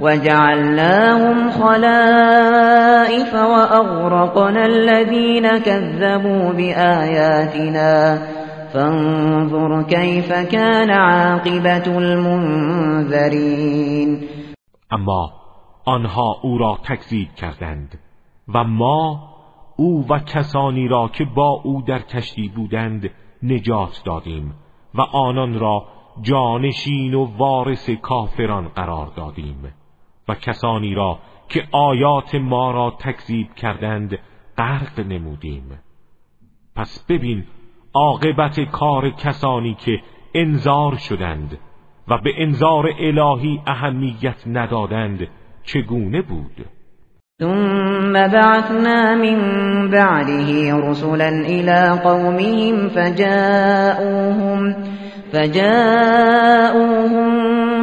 وجعلناهم 0.00 1.50
خلائف 1.50 3.34
وأغرقنا 3.34 4.66
الذين 4.66 5.58
كذبوا 5.58 6.52
بآياتنا. 6.52 8.18
فانظر 8.74 9.82
كيف 9.82 10.32
كان 10.32 10.90
عاقبة 10.90 11.98
المنذرين. 11.98 13.48
أما 14.92 15.30
آنها 15.88 16.34
أو 16.44 16.56
را 16.56 16.78
تکذیب 16.84 17.28
و 18.54 18.64
ما 18.64 19.35
او 19.76 20.06
و 20.08 20.18
کسانی 20.18 20.88
را 20.88 21.08
که 21.08 21.24
با 21.24 21.48
او 21.48 21.82
در 21.82 21.98
کشتی 21.98 22.48
بودند 22.48 23.10
نجات 23.42 24.02
دادیم 24.04 24.54
و 24.94 25.00
آنان 25.00 25.58
را 25.58 25.86
جانشین 26.22 27.14
و 27.14 27.24
وارث 27.24 27.90
کافران 27.90 28.68
قرار 28.68 29.12
دادیم 29.16 29.74
و 30.28 30.34
کسانی 30.34 30.94
را 30.94 31.18
که 31.48 31.68
آیات 31.72 32.34
ما 32.34 32.70
را 32.70 32.90
تکذیب 32.90 33.54
کردند 33.54 34.18
غرق 34.58 35.00
نمودیم. 35.00 35.78
پس 36.76 37.06
ببین 37.08 37.44
عاقبت 37.94 38.60
کار 38.60 39.10
کسانی 39.10 39.74
که 39.74 40.02
انذار 40.34 40.96
شدند 40.96 41.58
و 42.08 42.18
به 42.18 42.42
انذار 42.42 42.90
الهی 42.98 43.60
اهمیت 43.66 44.46
ندادند 44.46 45.28
چگونه 45.64 46.22
بود؟ 46.22 46.66
ثم 47.40 48.12
بعثنا 48.12 49.14
من 49.14 49.38
بعده 49.90 50.76
رسلا 50.88 51.28
الى 51.28 52.00
قومهم 52.04 52.88
فجاءوهم 52.88 54.74
فجاءوهم 55.32 57.28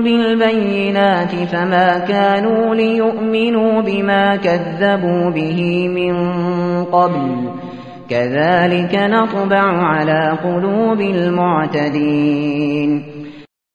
بالبينات 0.03 1.35
فما 1.35 1.99
كانوا 1.99 2.75
ليؤمنوا 2.75 3.81
بما 3.81 4.35
كذبوا 4.35 5.29
به 5.29 5.87
من 5.87 6.15
قبل. 6.83 7.49
كذلك 8.09 8.95
نطبع 8.95 9.83
على 9.83 10.37
قلوب 10.43 11.01
المعتدين. 11.01 13.03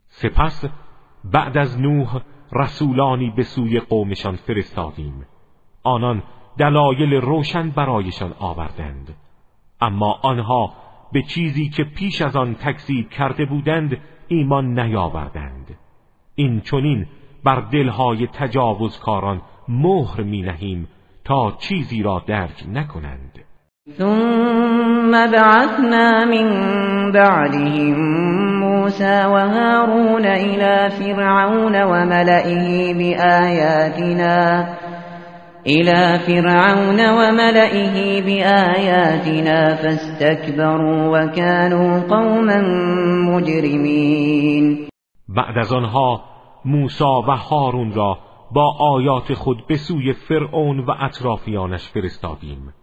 سپس 0.09 0.65
بعد 1.25 1.59
از 1.59 1.81
نوح 1.81 2.23
رسولانی 2.53 3.33
به 3.37 3.43
سوی 3.43 3.81
قومشان 3.81 4.37
فرستادیم. 4.37 5.38
آنان 5.89 6.23
دلایل 6.59 7.15
روشن 7.15 7.71
برایشان 7.71 8.33
آوردند. 8.39 9.17
اما 9.81 10.19
آنها 10.23 10.73
به 11.13 11.23
چیزی 11.23 11.69
که 11.69 11.85
پیش 11.85 12.23
از 12.23 12.37
آن 12.37 12.55
تکذیب 12.55 13.11
کرده 13.11 13.45
بودند 13.45 13.99
ایمان 14.29 14.79
نیاوردند. 14.79 15.79
این 16.35 16.61
چونین 16.61 17.07
بر 17.45 17.61
دلهای 17.61 18.27
تجاوزکاران 18.27 19.43
مهر 19.69 20.21
می 20.21 20.43
نهیم 20.43 20.89
تا 21.25 21.53
چیزی 21.59 22.03
را 22.03 22.23
درک 22.27 22.65
نکنند. 22.73 23.39
ثم 23.99 25.11
بعثنا 25.11 26.25
من 26.25 26.49
بعدهم 27.13 27.97
موسى 28.61 29.25
وهارون 29.27 30.25
إلى 30.25 30.91
فرعون 30.91 31.83
وملئه 31.83 32.95
بآياتنا. 32.95 34.65
إلى 35.69 36.19
فرعون 36.27 37.01
وملئه 37.19 38.23
بآياتنا 38.23 39.75
فاستكبروا 39.75 41.19
وكانوا 41.19 42.01
قوما 42.01 42.63
مجرمين. 43.31 44.89
بعد 45.29 45.59
از 45.59 45.73
آنها 45.73 46.25
موسی 46.65 47.05
و 47.05 47.37
هارون 47.37 47.93
را 47.93 48.19
با 48.53 48.77
آیات 48.81 49.35
خود 49.35 49.67
به 49.67 49.77
سوی 49.77 50.13
فرعون 50.13 50.81
و 50.81 50.91
اطرافیانش 51.01 51.89
فرستادیم. 51.89 52.75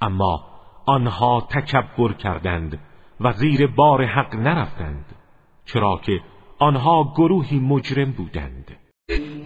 اما 0.00 0.44
آنها 0.86 1.48
تکبر 1.50 2.12
کردند 2.12 2.80
و 3.20 3.32
زیر 3.32 3.66
بار 3.66 4.04
حق 4.04 4.34
نرفتند 4.34 5.04
چرا 5.64 6.00
که 6.02 6.20
آنها 6.58 7.12
گروهی 7.16 7.58
مجرم 7.58 8.12
بودند. 8.12 8.83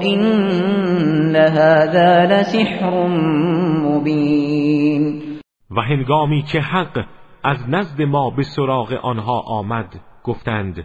إن 0.00 1.36
هذا 1.36 2.26
لسحر 2.26 3.06
مبین 3.86 5.22
و 5.70 5.80
هنگامی 5.80 6.42
که 6.42 6.60
حق 6.60 7.04
از 7.44 7.68
نزد 7.68 8.02
ما 8.02 8.30
به 8.30 8.42
سراغ 8.42 8.92
آنها 9.02 9.40
آمد 9.40 10.00
گفتند 10.24 10.84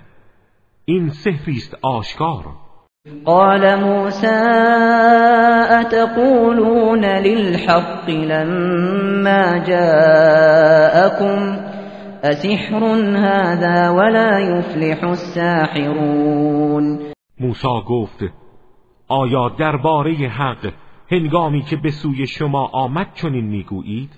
این 0.85 1.09
سحری 1.09 1.53
است 1.57 1.77
آشکار. 1.81 2.45
قال 3.25 3.83
موسى 3.83 4.41
اتقولون 5.81 7.05
للحق 7.05 8.09
لما 8.09 9.57
جاءكم؟ 9.57 11.57
اسحر 12.23 12.83
هذا 13.17 13.89
ولا 13.89 14.39
يفلح 14.39 15.03
الساحرون. 15.03 16.99
موسی 17.39 17.81
گفت 17.87 18.23
آیا 19.07 19.49
درباره 19.49 20.13
حق 20.13 20.73
هنگامی 21.11 21.61
که 21.61 21.75
به 21.75 21.91
سوی 21.91 22.27
شما 22.27 22.69
آمد 22.73 23.07
چنین 23.13 23.45
می‌گویید؟ 23.45 24.09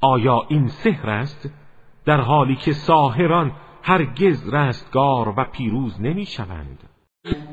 آیا 0.00 0.42
این 0.48 0.68
سحر 0.68 1.10
است؟ 1.10 1.50
در 2.06 2.20
حالی 2.20 2.56
که 2.56 2.72
ساهران 2.72 3.52
هرگز 3.82 4.54
رستگار 4.54 5.28
و 5.28 5.44
پیروز 5.52 6.00
نمی‌شوند. 6.00 6.85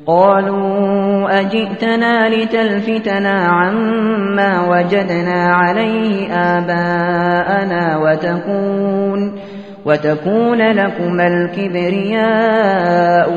قالوا 0.06 1.40
أجئتنا 1.42 2.30
لتلفتنا 2.30 3.48
عما 3.48 4.70
وجدنا 4.70 5.54
عليه 5.54 6.34
آباءنا 6.34 7.98
وتكون 7.98 9.40
وتكون 9.86 10.62
لكما 10.62 11.28
الكبرياء 11.28 12.64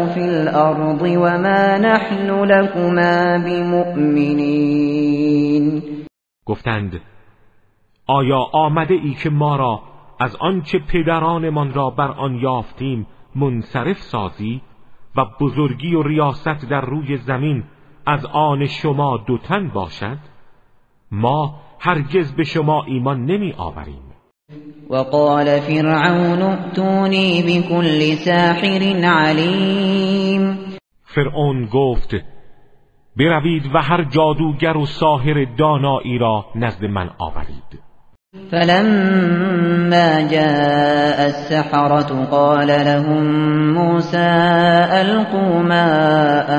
في 0.06 0.20
الأرض 0.20 1.02
وما 1.02 1.78
نحن 1.78 2.44
لكما 2.44 3.38
بمؤمنين. 3.38 4.86
گفتند 6.46 7.00
آیا 8.08 8.38
آمده 8.52 8.94
ای 8.94 9.14
که 9.22 9.30
ما 9.30 9.56
را 9.56 9.80
از 10.20 10.36
آنچه 10.40 10.78
پدرانمان 10.78 11.74
را 11.74 11.90
بر 11.90 12.10
آن 12.10 12.34
یافتیم 12.34 13.06
منصرف 13.34 13.98
سازی؟ 13.98 14.62
و 15.16 15.24
بزرگی 15.40 15.94
و 15.94 16.02
ریاست 16.02 16.68
در 16.70 16.80
روی 16.80 17.16
زمین 17.16 17.64
از 18.06 18.26
آن 18.26 18.66
شما 18.66 19.16
دوتن 19.26 19.68
باشد 19.68 20.18
ما 21.10 21.60
هرگز 21.80 22.34
به 22.34 22.44
شما 22.44 22.84
ایمان 22.84 23.24
نمی 23.24 23.52
آوریم. 23.52 24.02
وقال 24.90 25.60
فرعون 25.60 26.42
ائتوني 26.42 27.42
بكل 27.42 28.14
ساحر 28.14 28.82
علیم. 29.04 30.58
فرعون 31.02 31.66
گفت 31.66 32.14
بروید 33.16 33.74
و 33.74 33.78
هر 33.78 34.04
جادوگر 34.04 34.76
و 34.76 34.86
ساحر 34.86 35.44
دانایی 35.58 36.18
را 36.18 36.46
نزد 36.54 36.84
من 36.84 37.10
آورید. 37.18 37.85
فلما 38.50 40.28
جاء 40.28 41.26
السحرة 41.26 42.24
قال 42.30 42.68
لهم 42.68 43.24
موسى 43.74 44.28
ألقوا 45.00 45.62
ما 45.62 45.88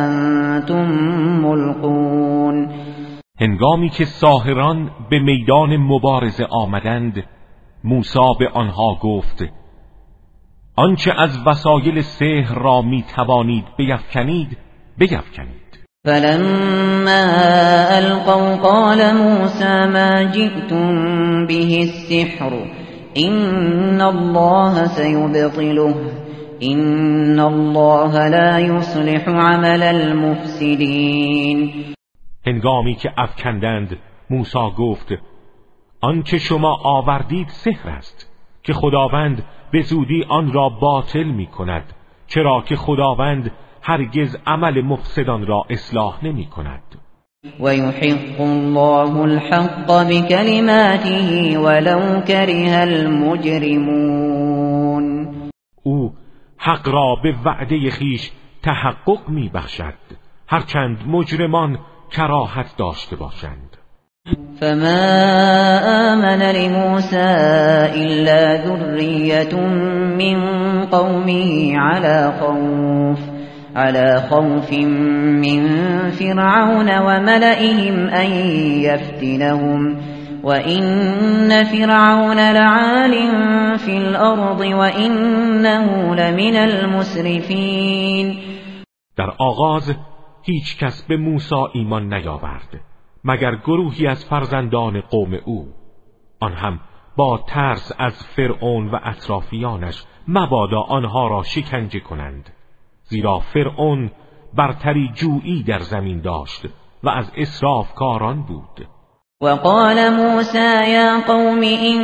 أنتم 0.06 0.88
ملقون. 1.42 2.70
هنگامی 3.40 3.90
که 3.90 4.06
ساهران 4.06 4.90
به 5.10 5.20
میدان 5.20 5.78
مبارزه 5.78 6.46
آمدند 6.50 7.24
موسی 7.84 8.20
به 8.40 8.50
آنها 8.50 8.98
گفت 9.02 9.44
آنچه 10.76 11.14
از 11.18 11.48
وسایل 11.48 12.02
سحر 12.02 12.56
را 12.56 12.82
می 12.82 13.06
توانید 13.16 13.66
بیفکنید 13.78 14.58
بیفکنید. 14.98 15.57
فلما 16.08 17.24
القوا 17.98 18.56
قال 18.56 19.16
موسى 19.16 19.88
ما 19.88 20.24
جئتم 20.24 20.88
به 21.48 21.78
السحر 21.82 22.54
ان 23.18 24.02
الله 24.02 24.86
سيبطله 24.86 25.96
ان 26.64 27.40
الله 27.40 28.28
لا 28.28 28.60
يصلح 28.60 29.30
عمل 29.30 29.84
المفسدين 29.84 31.74
هنگامی 32.48 32.96
که 32.96 33.10
افکندند 33.18 33.98
موسی 34.30 34.70
گفت 34.78 35.14
آنچه 36.02 36.38
شما 36.38 36.78
آوردید 36.84 37.48
سحر 37.48 37.90
است 37.90 38.32
که 38.64 38.74
خداوند 38.74 39.44
به 39.72 39.82
زودی 39.82 40.24
آن 40.30 40.54
را 40.54 40.70
باطل 40.70 41.24
می 41.24 41.48
کند 41.48 41.94
چرا 42.28 42.64
که 42.66 42.76
خداوند 42.76 43.52
هرگز 43.90 44.38
عمل 44.48 44.82
مفسدان 44.82 45.46
را 45.46 45.64
اصلاح 45.70 46.26
نمی 46.26 46.46
کند. 46.46 46.82
و 47.60 47.76
یحق 47.76 48.42
الله 48.42 49.18
الحق 49.20 49.88
بکلماته 50.10 51.60
ولو 51.60 52.22
کره 52.22 52.78
المجرمون 52.82 54.08
او 55.84 56.14
حق 56.58 56.90
را 56.90 57.16
به 57.24 57.34
وعده 57.46 57.90
خیش 57.90 58.32
تحقق 58.64 59.30
می 59.30 59.50
بخشد. 59.50 59.94
هرچند 60.48 60.98
مجرمان 61.08 61.80
کراهت 62.12 62.78
داشته 62.78 63.16
باشند. 63.16 63.78
فما 64.60 65.80
آمن 66.14 66.42
لموسى 66.42 67.28
إلا 67.96 68.58
ذرية 68.58 69.56
من 70.18 70.40
قومه 70.86 71.78
على 71.78 72.34
خوف 72.40 73.37
على 73.78 74.22
خوف 74.30 74.74
من 74.74 75.62
فرعون 76.10 76.90
وملئهم 76.98 78.10
أن 78.10 78.32
يفتنهم 78.82 79.98
وإن 80.44 81.64
فرعون 81.64 82.38
لعال 82.54 83.14
في 83.78 83.98
الأرض 83.98 84.60
وإنه 84.60 86.16
لمن 86.16 86.56
المسرفين. 86.56 88.38
در 89.18 89.34
آغاز 89.40 89.96
هیچ 90.44 90.78
کس 90.78 91.08
به 91.08 91.18
موسی 91.18 91.56
ایمان 91.74 92.14
نیاورد 92.14 92.82
مگر 93.24 93.56
گروهی 93.56 94.08
از 94.08 94.26
فرزندان 94.26 95.02
قوم 95.02 95.34
او. 95.46 95.68
آن 96.40 96.54
هم 96.54 96.80
با 97.18 97.44
ترس 97.48 97.92
از 98.00 98.24
فرعون 98.24 98.88
و 98.88 99.00
اطرافیانش 99.04 100.04
مبادا 100.28 100.82
آنها 100.82 101.28
را 101.28 101.44
شکنجه 101.44 102.00
کنند. 102.00 102.57
زیرا 103.10 103.40
فرعون 103.40 104.12
برتری 104.58 105.12
جویی 105.14 105.64
در 105.64 105.80
زمین 105.80 106.22
داشت 106.22 106.66
و 107.04 107.10
از 107.10 107.32
اسراف 107.38 107.94
کاران 107.94 108.42
بود. 108.42 108.88
وقال 109.42 110.10
موسى 110.10 110.92
يا 110.92 111.20
قوم 111.28 111.64
إن 111.64 112.00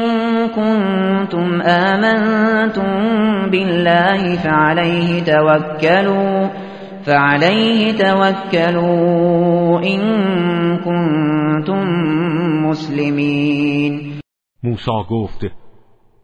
كنتم 0.48 1.62
آمنتم 1.62 2.92
بالله 3.52 4.36
فعليه 4.36 5.24
توكلوا 5.24 6.50
فعليه 7.06 7.92
توكلوا 7.92 9.82
إن 9.84 10.02
كنتم 10.78 11.88
مسلمین 12.70 14.20
موسا 14.64 15.04
گفت 15.10 15.44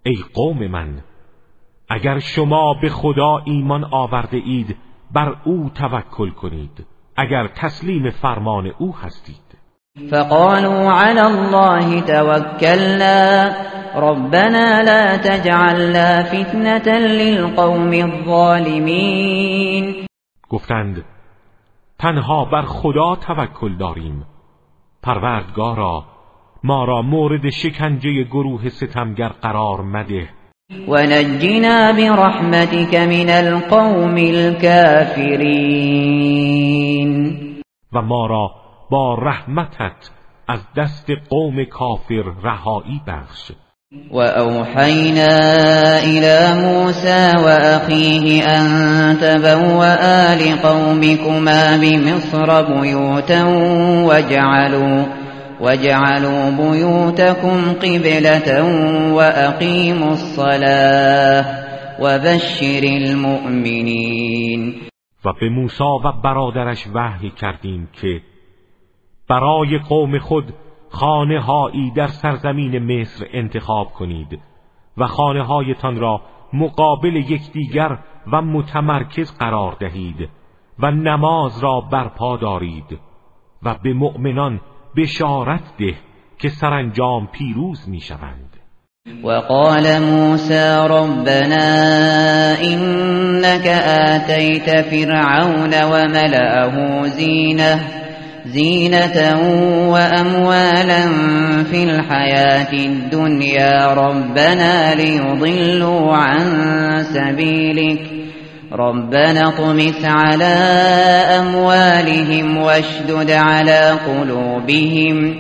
ای 0.06 0.16
قوم 0.34 0.58
من 0.58 1.09
اگر 1.90 2.20
شما 2.20 2.74
به 2.82 2.90
خدا 2.90 3.42
ایمان 3.46 3.84
آورده 3.92 4.38
اید 4.38 4.78
بر 5.12 5.36
او 5.44 5.70
توکل 5.76 6.30
کنید. 6.30 6.86
اگر 7.18 7.48
تسلیم 7.48 8.10
فرمان 8.10 8.72
او 8.78 8.96
هستید. 8.96 9.50
فقالوا 10.12 10.92
على 10.92 11.22
الله 11.22 12.02
توكلنا 12.02 13.52
ربنا 13.96 14.82
لا 14.82 15.18
تجعلنا 15.18 16.24
فتنة 16.24 16.98
للقوم 16.98 17.94
الظالمين 17.94 19.26
گفتند 20.50 21.06
تنها 22.00 22.46
بر 22.46 22.62
خدا 22.62 23.16
توکل 23.16 23.78
داریم. 23.78 24.26
پروردگارا 25.04 26.06
ما 26.64 26.86
را 26.86 27.02
مورد 27.02 27.50
شکنجه 27.50 28.24
گروه 28.24 28.70
ستمگر 28.70 29.30
قرار 29.30 29.82
مده. 29.82 30.30
و 30.88 30.98
نجنا 30.98 31.92
برحمتك 31.92 32.96
من 32.96 33.30
القوم 33.30 34.16
الكافرین 34.18 35.50
و 37.94 38.02
ما 38.02 38.28
را 38.28 38.52
با 38.92 39.16
رحمتت 39.16 40.10
از 40.48 40.60
دست 40.78 41.08
قوم 41.30 41.64
کافر 41.66 42.24
رهایی 42.44 43.02
بخش. 43.08 43.52
وأوحينا 44.12 45.40
إلى 46.04 46.62
موسى 46.62 47.34
وأخيه 47.44 48.44
أن 48.44 49.18
تبوأ 49.22 50.36
لقومكما 50.36 51.78
بمصر 51.78 52.62
بيوتا 52.62 53.44
وجعلوا 54.06 55.06
وجعلوا 55.62 56.50
بيوتكم 56.50 57.74
قبلة 57.74 58.64
وأقيموا 59.14 60.12
الصلاة 60.12 61.46
وبشر 62.00 62.84
المؤمنين. 62.84 64.76
و 65.26 65.34
به 65.34 65.50
موسی 65.50 65.84
و 65.84 66.12
برادرش 66.24 66.88
وحی 66.94 67.30
کردیم 67.30 67.90
که 68.02 68.22
برای 69.30 69.78
قوم 69.78 70.20
خود 70.20 70.54
خانه 70.90 71.42
هایی 71.42 71.92
در 71.92 72.08
سرزمین 72.08 72.80
مصر 72.80 73.26
انتخاب 73.34 73.88
کنید 73.88 74.40
و 74.98 75.08
خانه 75.08 75.44
هایتان 75.44 76.00
را 76.00 76.22
مقابل 76.54 77.16
یکدیگر 77.16 77.98
و 78.32 78.42
متمرکز 78.42 79.38
قرار 79.38 79.76
دهید 79.80 80.30
و 80.80 80.92
نماز 80.92 81.64
را 81.64 81.82
برپا 81.82 82.38
دارید 82.38 83.00
و 83.64 83.76
به 83.84 83.94
مؤمنان 83.94 84.62
بشارت 84.98 85.62
ده 85.80 85.96
که 86.40 86.50
سرانجام 86.50 87.28
پیروز 87.28 87.90
می‌شوند. 87.90 88.50
وقال 89.24 90.00
موسى 90.00 90.88
ربنا 90.90 91.68
إنك 92.64 93.68
آتيت 94.08 94.82
فرعون 94.82 95.74
وملأه 95.84 97.04
زينه 97.04 97.80
زينة 98.46 99.18
وأموالا 99.90 101.04
في 101.64 101.84
الحياة 101.84 102.74
الدنيا 102.74 103.94
ربنا 103.94 104.96
ليضلوا 104.96 106.16
عن 106.16 106.40
سبيلك. 107.04 108.19
ربنا 108.72 109.52
طمس 109.52 110.06
على 110.06 110.56
أموالهم 111.40 112.58
واشدد 112.58 113.32
على 113.32 113.92
قلوبهم 114.06 115.36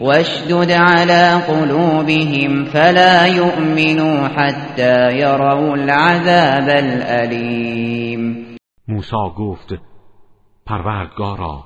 واشدد 0.00 0.70
على 0.70 1.42
قلوبهم 1.48 2.64
فلا 2.64 3.26
يؤمنوا 3.26 4.28
حتى 4.28 5.18
يروا 5.18 5.74
العذاب 5.76 6.68
الأليم. 6.68 8.46
موسى 8.88 9.16
گفت 9.36 9.74
پروردگارا 10.66 11.64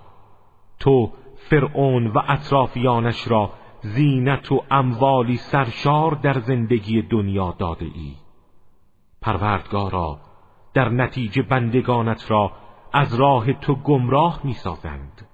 تو 0.80 1.10
فرعون 1.50 2.06
و 2.06 2.18
اطرافیانش 2.28 3.28
را 3.28 3.50
زینت 3.82 4.52
و 4.52 4.62
اموالی 4.70 5.36
سرشار 5.36 6.14
در 6.22 6.40
زندگی 6.40 7.02
دنیا 7.02 7.54
داده 7.58 7.84
ای. 7.84 8.14
پروردگارا 9.22 10.18
در 10.74 10.88
نتیجه 10.88 11.42
بندگانت 11.42 12.30
را 12.30 12.52
از 12.92 13.14
راه 13.14 13.52
تو 13.52 13.74
گمراه 13.74 14.40
می 14.44 14.54
سازند 14.54 15.26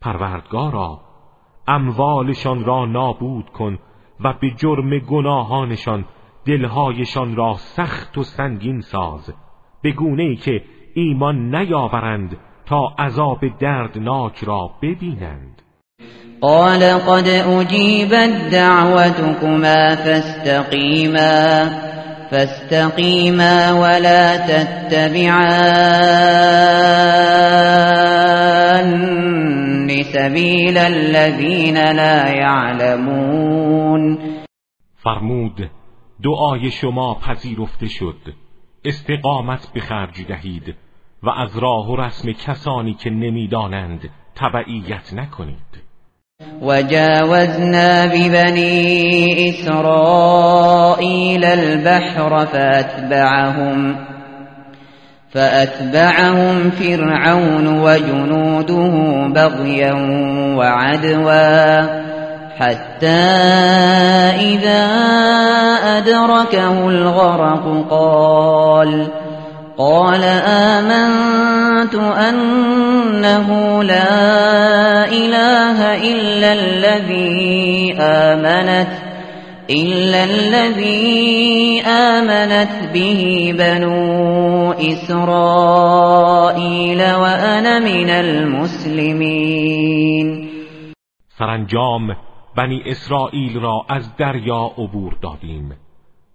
پروردگارا 0.00 1.00
اموالشان 1.68 2.64
را 2.64 2.86
نابود 2.86 3.50
کن 3.50 3.78
و 4.20 4.32
به 4.32 4.50
جرم 4.50 4.98
گناهانشان 4.98 6.04
دلهایشان 6.46 7.36
را 7.36 7.54
سخت 7.54 8.18
و 8.18 8.22
سنگین 8.22 8.80
ساز. 8.80 9.34
به 9.82 9.92
گونه 9.92 10.22
ای 10.22 10.36
که 10.36 10.62
ایمان 10.94 11.54
نیاورند 11.54 12.36
تا 12.66 12.94
عذاب 12.98 13.58
دردناک 13.60 14.44
را 14.44 14.70
ببینند. 14.82 15.62
قال 16.40 16.98
قد 16.98 17.28
اجیبت 17.28 18.50
دعوتكما 18.50 19.96
فاستقیما. 19.96 21.87
فاستقیما 22.30 23.80
ولا 23.80 24.36
تتبعان 24.36 25.88
سبیل 30.12 30.78
الذین 30.78 31.76
لا 31.76 32.28
يعلمون. 32.28 34.18
فرمود 34.96 35.70
دعای 36.24 36.70
شما 36.70 37.14
پذیرفته 37.14 37.86
شد. 37.86 38.34
استقامت 38.84 39.72
به 39.74 39.80
خرج 39.80 40.26
دهید 40.28 40.74
و 41.22 41.30
از 41.30 41.58
راه 41.58 41.90
و 41.90 41.96
رسم 41.96 42.32
کسانی 42.32 42.94
که 42.94 43.10
نمی‌دانند 43.10 44.10
تبعیت 44.34 45.14
نکنید. 45.14 45.87
وجاوزنا 46.62 48.06
ببني 48.06 49.50
إسرائيل 49.50 51.44
البحر 51.44 52.46
فأتبعهم 52.46 53.96
فأتبعهم 55.32 56.70
فرعون 56.70 57.66
وجنوده 57.80 58.92
بغيا 59.34 59.92
وعدوا 60.56 61.80
حتى 62.58 63.06
إذا 64.40 64.86
أدركه 65.98 66.88
الغرق 66.88 67.86
قال 67.90 69.06
قال 69.78 70.24
آمنت 70.74 71.94
أنه 71.94 73.48
لا 73.82 75.06
إله 75.06 75.78
إلا 76.12 76.52
الذي 76.52 77.94
آمنت 78.00 78.88
إلا 79.70 80.24
الذي 80.24 81.82
آمنت 81.86 82.90
به 82.94 83.54
بنو 83.58 84.72
إسرائيل 84.72 85.38
وأنا 86.98 87.78
من 87.78 88.10
المسلمين. 88.10 89.48
سرانجام 91.38 92.16
بنی 92.56 92.82
اسرائیل 92.86 93.58
را 93.58 93.86
از 93.88 94.16
دریا 94.16 94.70
عبور 94.78 95.16
دادیم 95.22 95.72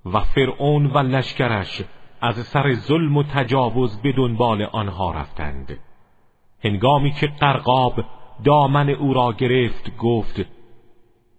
و 0.05 0.19
فرعون 0.19 0.85
و 0.85 0.97
لشکرش 0.99 1.81
از 2.23 2.35
سر 2.35 2.73
ظلم 2.73 3.17
و 3.17 3.23
تجاوز 3.23 4.01
به 4.01 4.11
دنبال 4.11 4.61
آنها 4.61 5.11
رفتند. 5.11 5.79
هنگامی 6.63 7.11
که 7.11 7.27
قرقاب 7.27 8.03
دامن 8.43 8.89
او 8.89 9.13
را 9.13 9.33
گرفت 9.33 9.97
گفت 9.97 10.45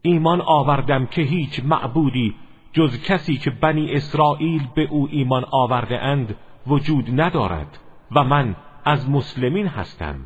ایمان 0.03 0.41
آوردم 0.41 1.07
که 1.07 1.23
هیچ 1.23 1.61
معبودی 1.65 2.35
جز 2.73 3.03
کسی 3.03 3.37
که 3.37 3.51
بنی 3.51 3.93
اسرائیل 3.93 4.63
به 4.75 4.89
او 4.91 5.09
ایمان 5.11 5.45
آورده 5.51 5.99
اند 5.99 6.37
وجود 6.67 7.21
ندارد 7.21 7.79
و 8.15 8.25
من 8.25 8.57
از 8.85 9.11
مسلمین 9.11 9.67
هستم. 9.67 10.21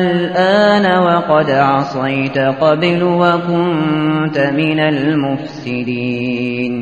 الآن 0.00 0.86
وقد 1.02 1.50
عصيت 1.50 2.38
قبل 2.38 3.02
وكنت 3.02 4.38
من 4.38 4.80
المفسدين. 4.80 6.72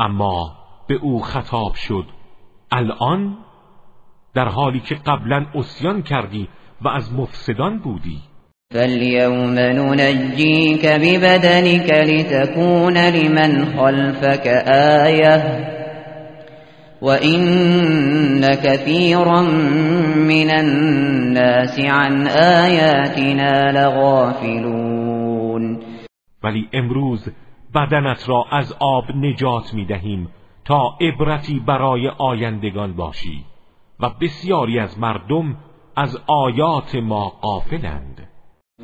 اما 0.00 0.52
به 0.88 0.94
او 1.02 1.20
خطاب 1.20 1.74
شد. 1.74 2.04
الان؟ 2.72 3.36
در 4.34 4.48
حالی 4.48 4.80
که 4.80 4.94
قبلا 4.94 5.46
اسیان 5.54 6.02
کردی 6.02 6.48
و 6.82 6.88
از 6.88 7.12
مفسدان 7.12 7.78
بودی. 7.78 8.18
فاليوم 8.74 9.54
ننجيك 9.54 10.86
ببدنك 10.86 11.90
لتكون 11.90 12.98
لمن 12.98 13.64
خلفك 13.64 14.46
آية 15.06 15.77
وَإِنَّ 17.02 18.42
كَثِيرًا 18.64 19.40
مِنَ 20.32 20.50
النَّاسِ 20.50 21.80
عَنْ 21.80 22.26
آيَاتِنَا 22.26 23.72
لَغَافِلُونَ 23.72 25.78
ولی 26.42 26.68
امروز 26.72 27.28
بدنت 27.74 28.28
را 28.28 28.44
از 28.50 28.74
آب 28.80 29.04
نجات 29.16 29.74
می 29.74 29.84
دهیم 29.84 30.28
تا 30.64 30.96
عبرتی 31.00 31.60
برای 31.60 32.08
آیندگان 32.08 32.92
باشی 32.92 33.44
و 34.00 34.10
بسیاری 34.20 34.78
از 34.78 34.98
مردم 34.98 35.56
از 35.96 36.18
آیات 36.26 36.94
ما 36.94 37.28
غافلند. 37.28 38.27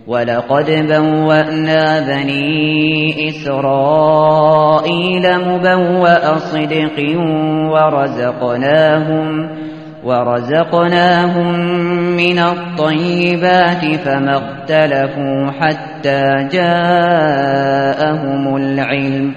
ولقد 0.06 0.70
بوأنا 0.70 2.00
بني 2.00 3.28
إسرائيل 3.28 5.22
مبوأ 5.48 6.38
صدق 6.38 6.98
ورزقناهم 7.72 9.48
ورزقناهم 10.04 11.60
من 12.16 12.38
الطيبات 12.38 13.84
فما 14.04 14.36
اختلفوا 14.36 15.50
حتى 15.60 16.48
جاءهم 16.52 17.76
العلم 18.56 19.34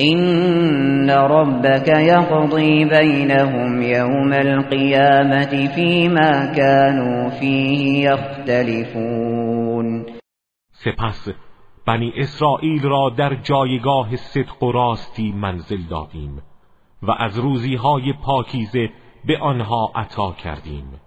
إن 0.00 1.10
ربك 1.10 1.88
يقضي 1.88 2.84
بينهم 2.84 3.82
يوم 3.82 4.32
القيامة 4.32 5.68
فيما 5.74 6.52
كانوا 6.56 7.30
فيه 7.30 8.10
يختلفون 8.10 9.51
سپس 10.72 11.28
بنی 11.86 12.12
اسرائیل 12.16 12.82
را 12.82 13.10
در 13.10 13.34
جایگاه 13.34 14.16
صدق 14.16 14.62
و 14.62 14.72
راستی 14.72 15.32
منزل 15.32 15.82
دادیم 15.82 16.42
و 17.02 17.10
از 17.10 17.38
روزی 17.38 17.74
های 17.74 18.12
پاکیزه 18.12 18.90
به 19.24 19.38
آنها 19.38 19.92
عطا 19.94 20.32
کردیم. 20.32 21.00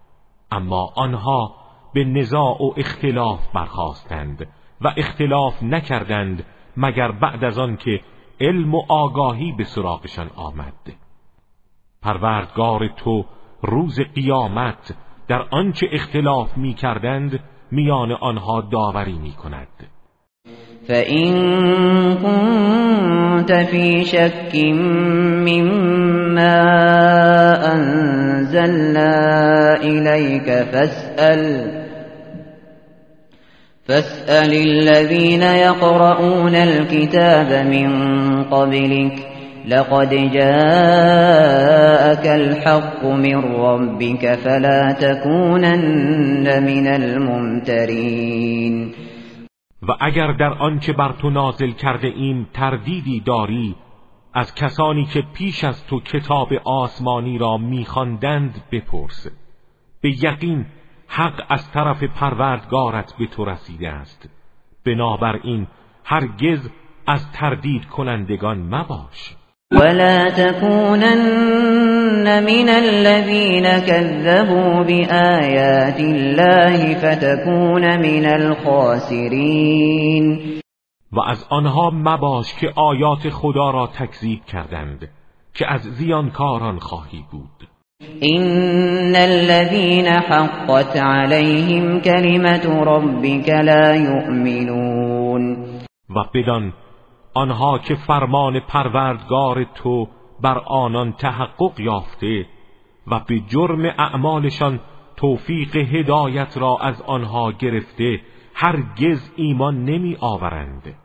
اما 0.51 0.93
آنها 0.95 1.55
به 1.93 2.03
نزاع 2.03 2.63
و 2.63 2.73
اختلاف 2.77 3.47
برخواستند 3.53 4.47
و 4.81 4.93
اختلاف 4.97 5.63
نکردند 5.63 6.45
مگر 6.77 7.11
بعد 7.11 7.43
از 7.43 7.59
آن 7.59 7.77
که 7.77 8.01
علم 8.39 8.75
و 8.75 8.81
آگاهی 8.87 9.51
به 9.51 9.63
سراغشان 9.63 10.29
آمد. 10.35 10.93
پروردگار 12.01 12.87
تو 12.87 13.25
روز 13.61 13.99
قیامت 13.99 14.95
در 15.27 15.41
آنچه 15.51 15.87
اختلاف 15.91 16.57
می 16.57 16.73
کردند 16.73 17.39
میان 17.75 18.11
آنها 18.11 18.61
داوری 18.71 19.17
می 19.17 19.31
کند 19.43 19.67
فَإِن 20.87 21.33
كُنتَ 22.23 23.51
فِي 23.53 24.03
شَكٍّ 24.03 24.55
مِّمَّا 25.49 26.57
أَنزَلْنَا 27.73 29.13
إِلَيْكَ 29.83 30.47
فَاسْأَلْ 30.71 31.41
فاسأل 33.87 34.53
الذين 34.53 35.41
يقرؤون 35.41 36.55
الكتاب 36.55 37.67
من 37.67 37.89
قبلك 38.43 39.34
لقد 39.67 40.09
جاءك 40.09 40.35
الحق 42.25 43.05
من 43.05 43.43
ربك 43.43 44.35
فلا 44.35 44.93
تكونن 44.93 46.63
من 46.63 46.87
الممترين. 46.87 48.93
و 49.81 49.91
اگر 49.99 50.31
در 50.31 50.53
آنچه 50.53 50.93
بر 50.93 51.11
تو 51.11 51.29
نازل 51.29 51.71
کرده 51.71 52.07
ایم 52.07 52.47
تردیدی 52.53 53.19
داری 53.19 53.75
از 54.33 54.55
کسانی 54.55 55.05
که 55.05 55.23
پیش 55.33 55.63
از 55.63 55.87
تو 55.87 55.99
کتاب 55.99 56.53
آسمانی 56.63 57.37
را 57.37 57.57
میخواندند 57.57 58.63
بپرس. 58.71 59.27
به 60.01 60.09
یقین 60.23 60.65
حق 61.07 61.45
از 61.49 61.71
طرف 61.71 62.03
پروردگارت 62.03 63.13
به 63.19 63.27
تو 63.27 63.45
رسیده 63.45 63.89
است. 63.89 64.29
بنابراین 64.85 65.67
هرگز 66.03 66.69
از 67.07 67.31
تردید 67.31 67.85
کنندگان 67.85 68.57
مباش. 68.57 69.35
ولا 69.75 70.29
تكونن 70.29 71.63
من 72.43 72.69
الذين 72.69 73.79
كذبوا 73.79 74.83
بآيات 74.83 75.99
الله 75.99 76.95
فتكون 76.95 77.99
من 77.99 78.25
الخاسرين. 78.25 79.75
و 81.11 81.19
از 81.19 81.45
آنها 81.49 81.89
مباش 81.89 82.53
که 82.59 82.73
آیات 82.75 83.29
خدا 83.29 83.71
را 83.71 83.87
تکذیب 83.87 84.45
کردند 84.45 85.09
که 85.53 85.65
از 85.71 85.81
زیانکاران 85.81 86.79
خواهی 86.79 87.23
بود. 87.31 87.67
إن 88.23 89.15
الذين 89.15 90.07
حقت 90.07 90.97
عليهم 90.97 91.99
كلمة 92.01 92.83
ربك 92.83 93.49
لا 93.49 93.95
يؤمنون. 93.95 95.55
و 96.09 96.23
بدان 96.35 96.73
آنها 97.35 97.77
که 97.77 97.95
فرمان 97.95 98.59
پروردگار 98.59 99.63
تو 99.75 100.07
بر 100.41 100.57
آنان 100.57 101.11
تحقق 101.11 101.79
یافته 101.79 102.45
و 103.07 103.19
به 103.27 103.39
جرم 103.39 103.85
اعمالشان 103.85 104.79
توفیق 105.17 105.75
هدایت 105.75 106.57
را 106.57 106.77
از 106.81 107.01
آنها 107.01 107.51
گرفته 107.51 108.19
هرگز 108.53 109.31
ایمان 109.35 109.85
نمی 109.85 110.17
آورند. 110.19 110.95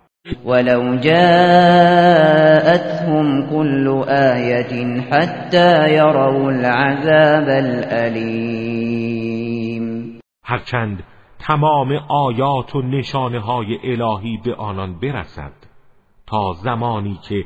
ولو 0.44 0.96
جاءتهم 0.96 1.26
كل 3.50 3.88
آية 4.08 5.00
حتى 5.10 5.94
يروا 5.94 6.50
العذاب 6.50 7.48
الأليم. 7.48 9.00
هرچند 10.44 11.04
تمام 11.38 11.92
آیات 12.08 12.76
و 12.76 12.82
نشانه 12.82 13.40
های 13.40 13.78
الهی 13.82 14.40
به 14.44 14.54
آنان 14.54 14.98
برسد 15.00 15.59
تا 16.30 16.52
زمانی 16.52 17.18
که 17.28 17.44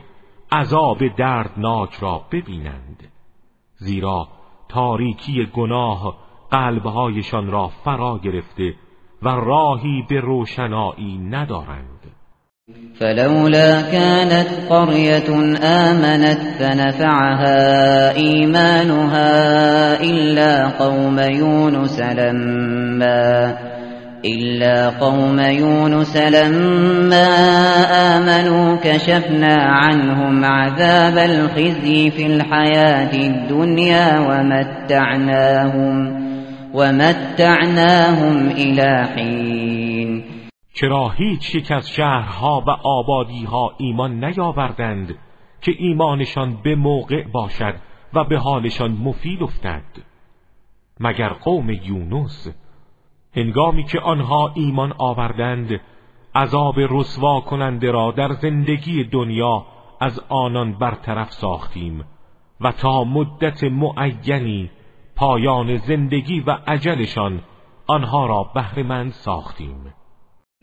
عذاب 0.53 0.99
دردناک 1.19 1.95
را 1.95 2.23
ببینند. 2.33 3.09
زیرا 3.77 4.29
تاریکی 4.69 5.47
گناه 5.55 6.15
قلبهایشان 6.51 7.51
را 7.51 7.69
فرا 7.85 8.19
گرفته 8.19 8.75
و 9.23 9.29
راهی 9.29 10.05
به 10.11 10.21
روشنایی 10.21 11.19
ندارند. 11.19 12.01
فلولا 13.01 13.83
كانت 13.83 14.49
قرية 14.69 15.31
آمنت 15.63 16.39
فنفعها 16.59 18.17
إيمانها 18.17 19.33
إلا 20.03 20.69
قوم 20.69 21.19
يونس 21.19 22.01
لما 22.01 23.74
إلا 24.25 24.91
قوم 24.91 25.39
يونس 25.41 26.17
لما 26.17 27.29
آمنوا 28.17 28.77
كشفنا 28.77 29.55
عنهم 29.55 30.45
عذاب 30.45 31.19
الخزي 31.19 32.11
في 32.11 32.27
الحياة 32.27 33.13
الدنيا 33.15 34.21
ومتعناهم 34.21 35.97
ومتعناهم 36.75 38.49
إلى 38.49 39.07
حين. 39.15 40.25
چرا 40.75 41.09
هیچ 41.09 41.55
یک 41.55 41.73
از 41.73 41.91
شهرها 41.91 42.65
و 42.67 42.71
آبادیها 42.71 43.73
ایمان 43.79 44.25
نیاوردند 44.25 45.15
که 45.61 45.73
ایمانشان 45.79 46.59
به 46.65 46.75
موقع 46.75 47.25
باشد 47.33 47.75
و 48.15 48.25
به 48.25 48.39
حالشان 48.39 48.91
مفید 48.91 49.43
افتد؟ 49.43 49.83
مگر 51.01 51.29
قوم 51.29 51.71
یونس 51.71 52.49
هنگامی 53.37 53.85
که 53.85 54.01
آنها 54.01 54.53
ایمان 54.55 54.93
آوردند 54.99 55.81
عذاب 56.35 56.75
رسوا 56.79 57.41
کننده 57.41 57.91
را 57.91 58.11
در 58.17 58.33
زندگی 58.33 59.05
دنیا 59.05 59.67
از 60.01 60.21
آنان 60.29 60.79
برطرف 60.79 61.33
ساختیم 61.33 62.05
و 62.61 62.73
تا 62.73 63.05
مدت 63.05 63.65
معینی 63.65 64.71
پایان 65.17 65.77
زندگی 65.77 66.41
و 66.41 66.59
عجلشان 66.67 67.41
آنها 67.87 68.27
را 68.27 68.51
بهرهمند 68.55 69.13
ساختیم. 69.13 69.95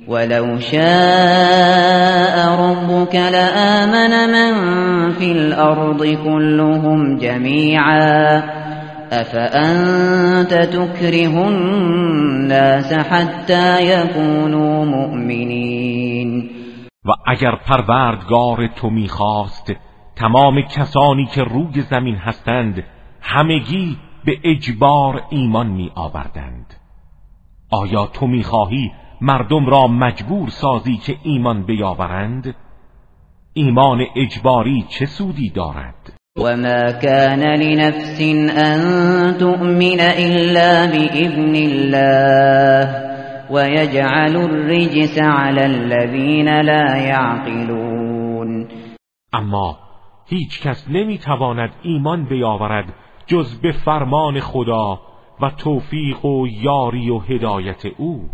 ولو 0.08 0.60
شاء 0.60 2.36
ربك 2.56 3.16
لآمن 3.16 4.30
من 4.32 5.12
في 5.12 5.32
الأرض 5.32 6.06
كلهم 6.24 7.18
جميعا. 7.18 8.61
أفأنت 9.12 10.54
تكره 10.54 11.48
الناس 11.48 12.94
حتى 12.94 13.82
يكونوا 13.82 14.86
مؤمنين؟ 14.86 16.50
و 17.06 17.12
اگر 17.28 17.56
پروردگار 17.56 18.68
تو 18.68 18.90
می‌خواست 18.90 19.74
تمام 20.16 20.62
کسانی 20.62 21.26
که 21.26 21.44
روی 21.44 21.82
زمین 21.82 22.16
هستند 22.16 22.84
همگی 23.22 23.98
به 24.26 24.38
اجبار 24.44 25.22
ایمان 25.30 25.68
می 25.68 25.92
آوردند 25.96 26.74
آیا 27.72 28.06
تو 28.06 28.28
می‌خواهی 28.28 28.92
مردم 29.22 29.66
را 29.66 29.88
مجبور 29.88 30.50
سازی 30.50 30.98
که 30.98 31.16
ایمان 31.24 31.64
بیاورند؟ 31.64 32.56
ایمان 33.54 34.06
اجباری 34.16 34.86
چه 34.90 35.06
سودی 35.06 35.50
دارد؟ 35.50 36.11
وما 36.38 36.92
كان 36.92 37.60
لنفس 37.60 38.22
ان 38.58 39.38
تؤمن 39.38 40.00
الا 40.00 40.86
باذن 40.86 41.56
الله 41.56 43.12
ويجعل 43.52 44.36
الرجس 44.36 45.20
على 45.20 45.66
الذين 45.66 46.62
لا 46.62 46.98
يعقلون 46.98 48.68
اما 49.34 49.78
هیچ 50.30 50.62
کس 50.62 50.88
نمی‌تواند 50.90 51.72
ایمان 51.82 52.26
بیاورد 52.26 52.94
جز 53.28 53.62
به 53.62 53.72
فرمان 53.72 54.40
خدا 54.40 55.00
و 55.42 55.50
توفیق 55.50 56.26
و 56.26 56.48
یاری 56.48 57.10
و 57.10 57.20
هدایت 57.20 57.86
او 57.98 58.30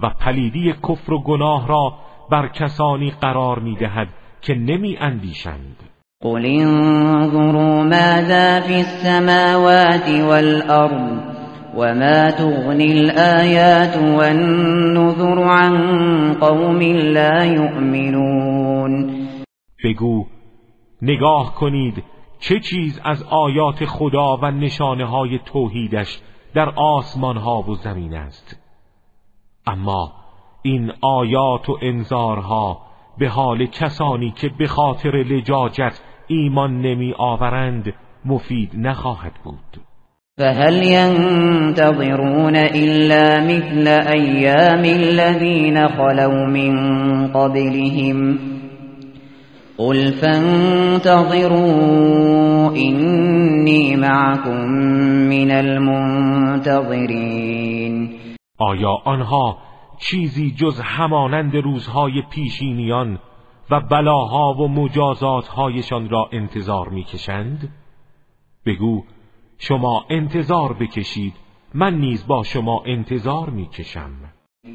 و 0.00 0.10
پلیدی 0.10 0.72
کفر 0.72 1.12
و 1.12 1.22
گناه 1.22 1.68
را 1.68 1.92
بر 2.30 2.48
کسانی 2.48 3.10
قرار 3.10 3.58
می‌دهد 3.58 4.08
که 4.40 4.54
نمی 4.54 4.96
اندیشند 4.96 5.85
قل 6.22 6.46
انظروا 6.46 7.82
ماذا 7.82 8.60
في 8.60 8.80
السماوات 8.80 10.08
والأرض 10.08 11.20
وما 11.76 12.30
تغني 12.30 12.92
الآيات 12.92 13.96
والنذر 13.96 15.42
عن 15.42 15.74
قوم 16.34 16.82
لا 16.92 17.44
يؤمنون 17.44 19.26
بگو 19.84 20.26
نگاه 21.02 21.54
کنید 21.54 22.04
چه 22.38 22.60
چیز 22.60 23.00
از 23.04 23.22
آیات 23.22 23.84
خدا 23.84 24.36
و 24.36 24.50
نشانه 24.50 25.04
های 25.04 25.38
توحیدش 25.38 26.20
در 26.54 26.68
آسمان 26.76 27.36
ها 27.36 27.62
و 27.62 27.74
زمین 27.74 28.14
است. 28.14 28.60
اما 29.66 30.12
این 30.62 30.92
آیات 31.00 31.68
و 31.68 31.78
انذارها 31.82 32.86
به 33.18 33.28
حال 33.28 33.66
کسانی 33.66 34.30
که 34.30 34.48
به 34.48 34.66
خاطر 34.66 35.10
لجاجت 35.10 36.00
ایمان 36.26 36.80
نمی 36.80 37.14
آورند 37.18 37.94
مفید 38.24 38.70
نخواهد 38.74 39.32
بود. 39.44 39.80
فهل 40.38 40.82
ينتظرون 40.82 42.56
إلا 42.56 43.40
مثل 43.40 43.88
أيام 43.88 44.84
الذين 44.84 45.88
خلوا 45.88 46.46
من 46.46 46.72
قبلهم. 47.26 48.38
قل 49.78 50.12
فانتظروا 50.12 51.56
إني 52.76 53.96
معكم 53.96 54.70
من 55.28 55.50
المنتظرين. 55.50 56.96
آیا 58.58 58.98
آنها 59.04 59.58
چیزی 59.98 60.50
جز 60.50 60.80
همانند 60.84 61.56
روزهای 61.56 62.22
پیشینیان 62.30 63.18
و 63.70 63.80
بلاها 63.80 64.54
و 64.54 64.68
مجازاتهایشان 64.68 66.08
را 66.08 66.28
انتظار 66.32 66.88
می‌کشند؟ 66.88 67.68
بگو 68.66 69.04
شما 69.58 70.04
انتظار 70.10 70.72
بکشید 70.72 71.34
من 71.74 71.94
نیز 71.94 72.26
با 72.26 72.42
شما 72.42 72.82
انتظار 72.86 73.50
می‌کشم 73.50 74.10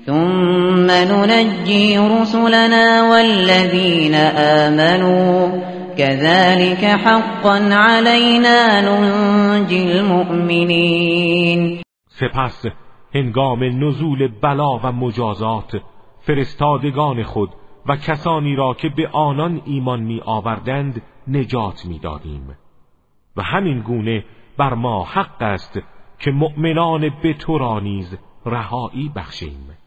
ثم 0.05 0.91
ننجی 0.91 1.97
رسلنا 1.97 3.09
والذین 3.09 4.15
آمنوا 4.38 5.49
كذلك 5.97 6.84
حقا 6.84 7.57
علينا 7.72 8.81
ننجی 8.81 9.91
المؤمنین 9.91 11.81
سپس 12.09 12.65
هنگام 13.15 13.63
نزول 13.63 14.27
بلا 14.27 14.77
و 14.77 14.91
مجازات 14.91 15.81
فرستادگان 16.19 17.23
خود 17.23 17.49
و 17.86 17.95
کسانی 17.95 18.56
را 18.56 18.74
که 18.74 18.90
به 18.90 19.08
آنان 19.08 19.62
ایمان 19.66 19.99
می 19.99 20.22
آوردند 20.26 21.02
نجات 21.28 21.86
می 21.86 21.99
دادیم. 21.99 22.58
و 23.38 23.41
همین 23.44 23.82
گونه 23.82 24.26
بر 24.58 24.74
ما 24.74 25.03
حق 25.03 25.41
است 25.41 25.80
که 26.20 26.32
مؤمنان 26.32 27.10
به 27.24 27.34
تو 27.34 27.58
را 27.58 27.80
نیز 27.80 28.18
رهایی 28.45 29.12
بخشیم. 29.16 29.78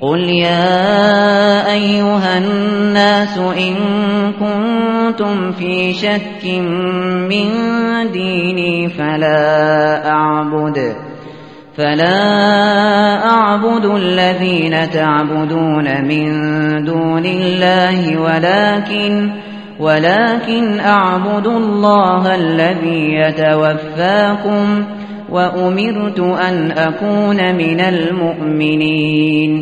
قل 0.00 0.28
یا 0.28 1.66
ایها 1.66 2.18
الناس 2.18 3.38
ان 3.38 4.32
کنتم 4.32 5.52
فی 5.52 5.94
شک 5.94 6.46
من 7.28 8.06
دینی 8.12 8.88
فلا 8.88 10.00
اعبد. 10.04 11.15
فلا 11.76 12.18
اعبد 13.24 13.84
الذين 13.84 14.90
تعبدون 14.90 16.04
من 16.04 16.24
دون 16.84 17.26
الله 17.26 18.20
ولكن 18.20 19.30
ولكن 19.80 20.80
اعبد 20.80 21.46
الله 21.46 22.34
الذي 22.34 23.14
يتوفاكم 23.14 24.84
وامرت 25.30 26.20
ان 26.20 26.72
اكون 26.72 27.54
من 27.54 27.80
المؤمنین 27.80 29.52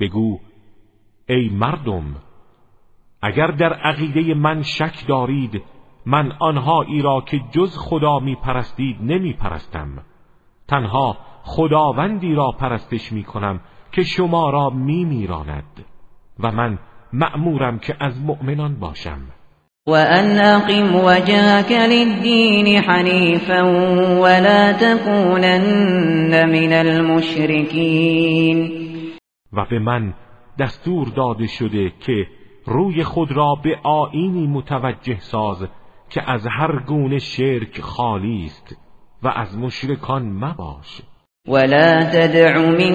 بگو 0.00 0.38
ای 1.28 1.50
مردم 1.52 2.04
اگر 3.22 3.46
در 3.46 3.72
عقیده 3.72 4.34
من 4.34 4.62
شک 4.62 5.06
دارید 5.08 5.62
من 6.06 6.32
آنهایی 6.40 7.02
را 7.02 7.20
که 7.26 7.40
جز 7.52 7.76
خدا 7.78 8.18
می 8.18 8.34
پرستید 8.34 8.96
نمی 9.00 9.32
پرستم 9.32 9.88
تنها 10.68 11.16
خداوندی 11.46 12.34
را 12.34 12.50
پرستش 12.50 13.12
می 13.12 13.24
کنم 13.24 13.60
که 13.92 14.02
شما 14.02 14.50
را 14.50 14.70
می 14.70 15.04
میراند 15.04 15.84
و 16.40 16.52
من 16.52 16.78
مأمورم 17.12 17.78
که 17.78 17.96
از 18.00 18.22
مؤمنان 18.22 18.74
باشم. 18.80 19.20
وأن 19.88 20.38
أقم 20.38 20.94
وجهك 20.94 21.72
للدين 21.72 22.82
حنيفا 22.82 23.62
ولا 24.20 24.72
تكونن 24.72 26.44
من 26.44 26.72
المشركين 26.72 28.70
و 29.52 29.64
به 29.70 29.78
من 29.78 30.14
دستور 30.58 31.08
داده 31.08 31.46
شده 31.46 31.92
که 32.00 32.26
روی 32.66 33.04
خود 33.04 33.32
را 33.32 33.54
به 33.64 33.78
آینی 33.82 34.46
متوجه 34.46 35.20
ساز 35.20 35.66
که 36.10 36.30
از 36.30 36.46
هر 36.46 36.82
گونه 36.86 37.18
شرک 37.18 37.80
خالی 37.80 38.44
است 38.44 38.76
و 39.22 39.28
از 39.28 39.58
مشرکان 39.58 40.22
مباش. 40.22 41.02
ولا 41.48 42.02
تدع 42.04 42.58
من 42.58 42.94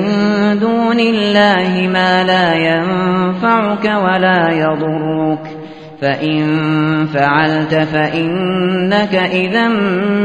دون 0.60 1.00
الله 1.00 1.88
ما 1.88 2.24
لا 2.24 2.56
ينفعك 2.56 3.86
ولا 3.86 4.52
يضرك 4.52 5.58
فإن 6.02 6.46
فعلت 7.06 7.76
فإنك 7.76 9.16
اذا 9.16 9.68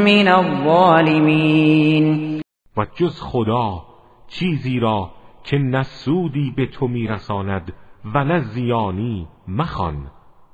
من 0.05 0.29
الظالمین 0.29 2.07
و 2.77 2.87
جز 2.97 3.21
خدا 3.21 3.83
چیزی 4.29 4.81
را 4.81 5.11
که 5.45 5.57
نسودی 5.57 6.53
به 6.57 6.67
تو 6.67 6.89
میرساند 6.89 7.73
و 8.15 8.25
نه 8.25 8.41
زیانی 8.41 9.29
مخوان 9.49 10.11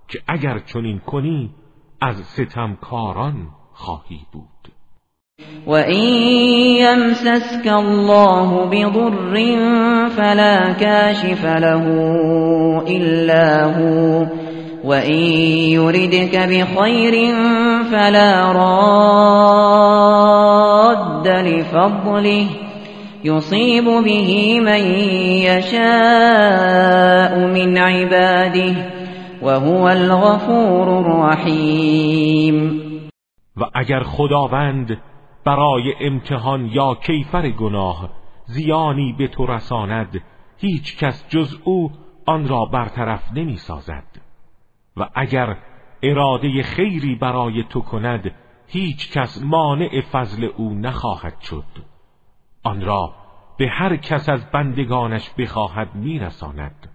که 0.08 0.22
اگر 0.28 0.58
چنین 0.58 0.98
کنی 0.98 1.54
از 2.00 2.16
ستمکاران 2.16 3.48
خواهی 3.72 4.20
بود. 4.32 4.72
و 5.66 5.72
این 5.72 6.76
یمسسک 6.76 7.66
الله 7.66 8.66
بضر 8.66 9.34
فلا 10.08 10.74
کاشف 10.80 11.44
له 11.44 11.84
الا 12.88 13.64
هو 13.66 14.26
وَإِن 14.84 15.22
يُرِدْكَ 15.78 16.34
بِخَيْرٍ 16.36 17.34
فَلَا 17.90 18.52
رَادَّ 18.52 19.68
لِفَضْلِهِ 21.28 22.46
يُصِيبُ 23.24 23.84
بِهِ 23.84 24.60
مَن 24.60 24.84
يَشَاءُ 25.46 27.38
مِنْ 27.38 27.78
عِبَادِهِ 27.78 28.74
وَهُوَ 29.42 29.88
الْغَفُورُ 29.88 31.00
الرَّحِيمُ 31.00 32.82
و 33.56 33.64
اگر 33.74 34.02
خداوند 34.02 34.98
برای 35.44 35.94
امتحان 36.00 36.66
یا 36.66 36.94
کیفر 36.94 37.50
گناه 37.50 38.10
زیانی 38.44 39.12
به 39.12 39.28
تو 39.28 39.46
رساند 39.46 40.22
هیچ 40.58 40.96
کس 40.98 41.28
جز 41.28 41.58
او 41.64 41.90
آن 42.26 42.48
را 42.48 42.64
برطرف 42.64 43.32
نمی 43.32 43.56
سازد. 43.56 44.04
و 44.96 45.08
اگر 45.14 45.56
اراده 46.02 46.62
خیری 46.62 47.14
برای 47.14 47.64
تو 47.64 47.80
کند 47.80 48.34
هیچ 48.66 49.12
کس 49.12 49.42
مانع 49.42 50.00
فضل 50.00 50.48
او 50.56 50.74
نخواهد 50.74 51.40
شد. 51.40 51.64
آن 52.62 52.80
را 52.80 53.14
به 53.58 53.68
هر 53.68 53.96
کس 53.96 54.28
از 54.28 54.50
بندگانش 54.50 55.30
بخواهد 55.38 55.94
میرساند 55.94 56.88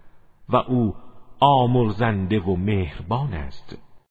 و 0.48 0.56
او 0.56 0.94
آمرزنده 1.40 2.40
و 2.40 2.56
مهربان 2.56 3.34
است. 3.34 3.87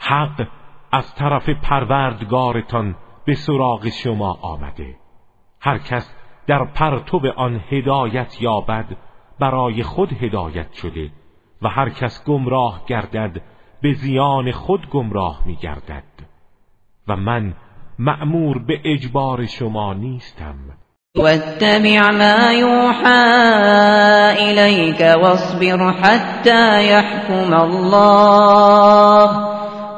حق 0.00 0.46
از 0.92 1.14
طرف 1.14 1.48
پروردگارتان 1.48 2.96
به 3.24 3.34
سراغ 3.34 3.88
شما 3.88 4.38
آمده. 4.42 4.96
هر 5.60 5.78
کس 5.78 6.14
در 6.46 6.64
پرتو 6.64 7.20
آن 7.36 7.60
هدایت 7.70 8.42
یابد 8.42 8.84
برای 9.40 9.82
خود 9.82 10.12
هدایت 10.12 10.72
شده 10.72 11.10
و 11.62 11.68
هر 11.68 11.88
کس 11.88 12.24
گمراه 12.24 12.82
گردد 12.86 13.42
به 13.82 13.92
زیان 13.92 14.52
خود 14.52 14.90
گمراه 14.90 15.42
می 15.46 15.56
گردد 15.56 16.04
و 17.08 17.16
من 17.16 17.54
مأمور 17.98 18.58
به 18.58 18.80
اجبار 18.84 19.46
شما 19.46 19.94
نیستم. 19.94 20.54
واتبع 21.16 22.10
ما 22.10 22.52
یوحى 22.52 23.50
إليك 24.38 25.00
واصبر 25.22 25.92
حتى 25.92 26.84
يحكم 26.86 27.54
الله. 27.54 29.30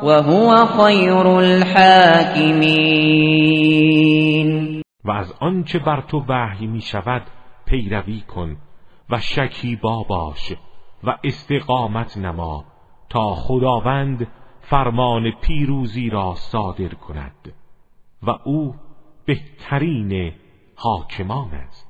وهو 0.02 0.66
خیر 0.66 1.12
الحاکمین. 1.12 2.82
و 5.04 5.10
از 5.10 5.34
آنچه 5.40 5.78
بر 5.78 6.00
تو 6.00 6.24
وحی 6.28 6.66
می 6.66 6.80
شود 6.80 7.22
پیروی 7.66 8.20
کن 8.20 8.56
و 9.10 9.18
شکیبا 9.18 10.02
باش 10.02 10.52
و 11.04 11.16
استقامت 11.24 12.16
نما 12.16 12.64
تا 13.08 13.34
خداوند 13.34 14.28
فرمان 14.60 15.30
پیروزی 15.30 16.10
را 16.10 16.34
صادر 16.34 16.94
کند 16.94 17.54
و 18.22 18.30
او 18.44 18.74
بهترین 19.26 20.32
حاکمان 20.76 21.50
است. 21.54 21.81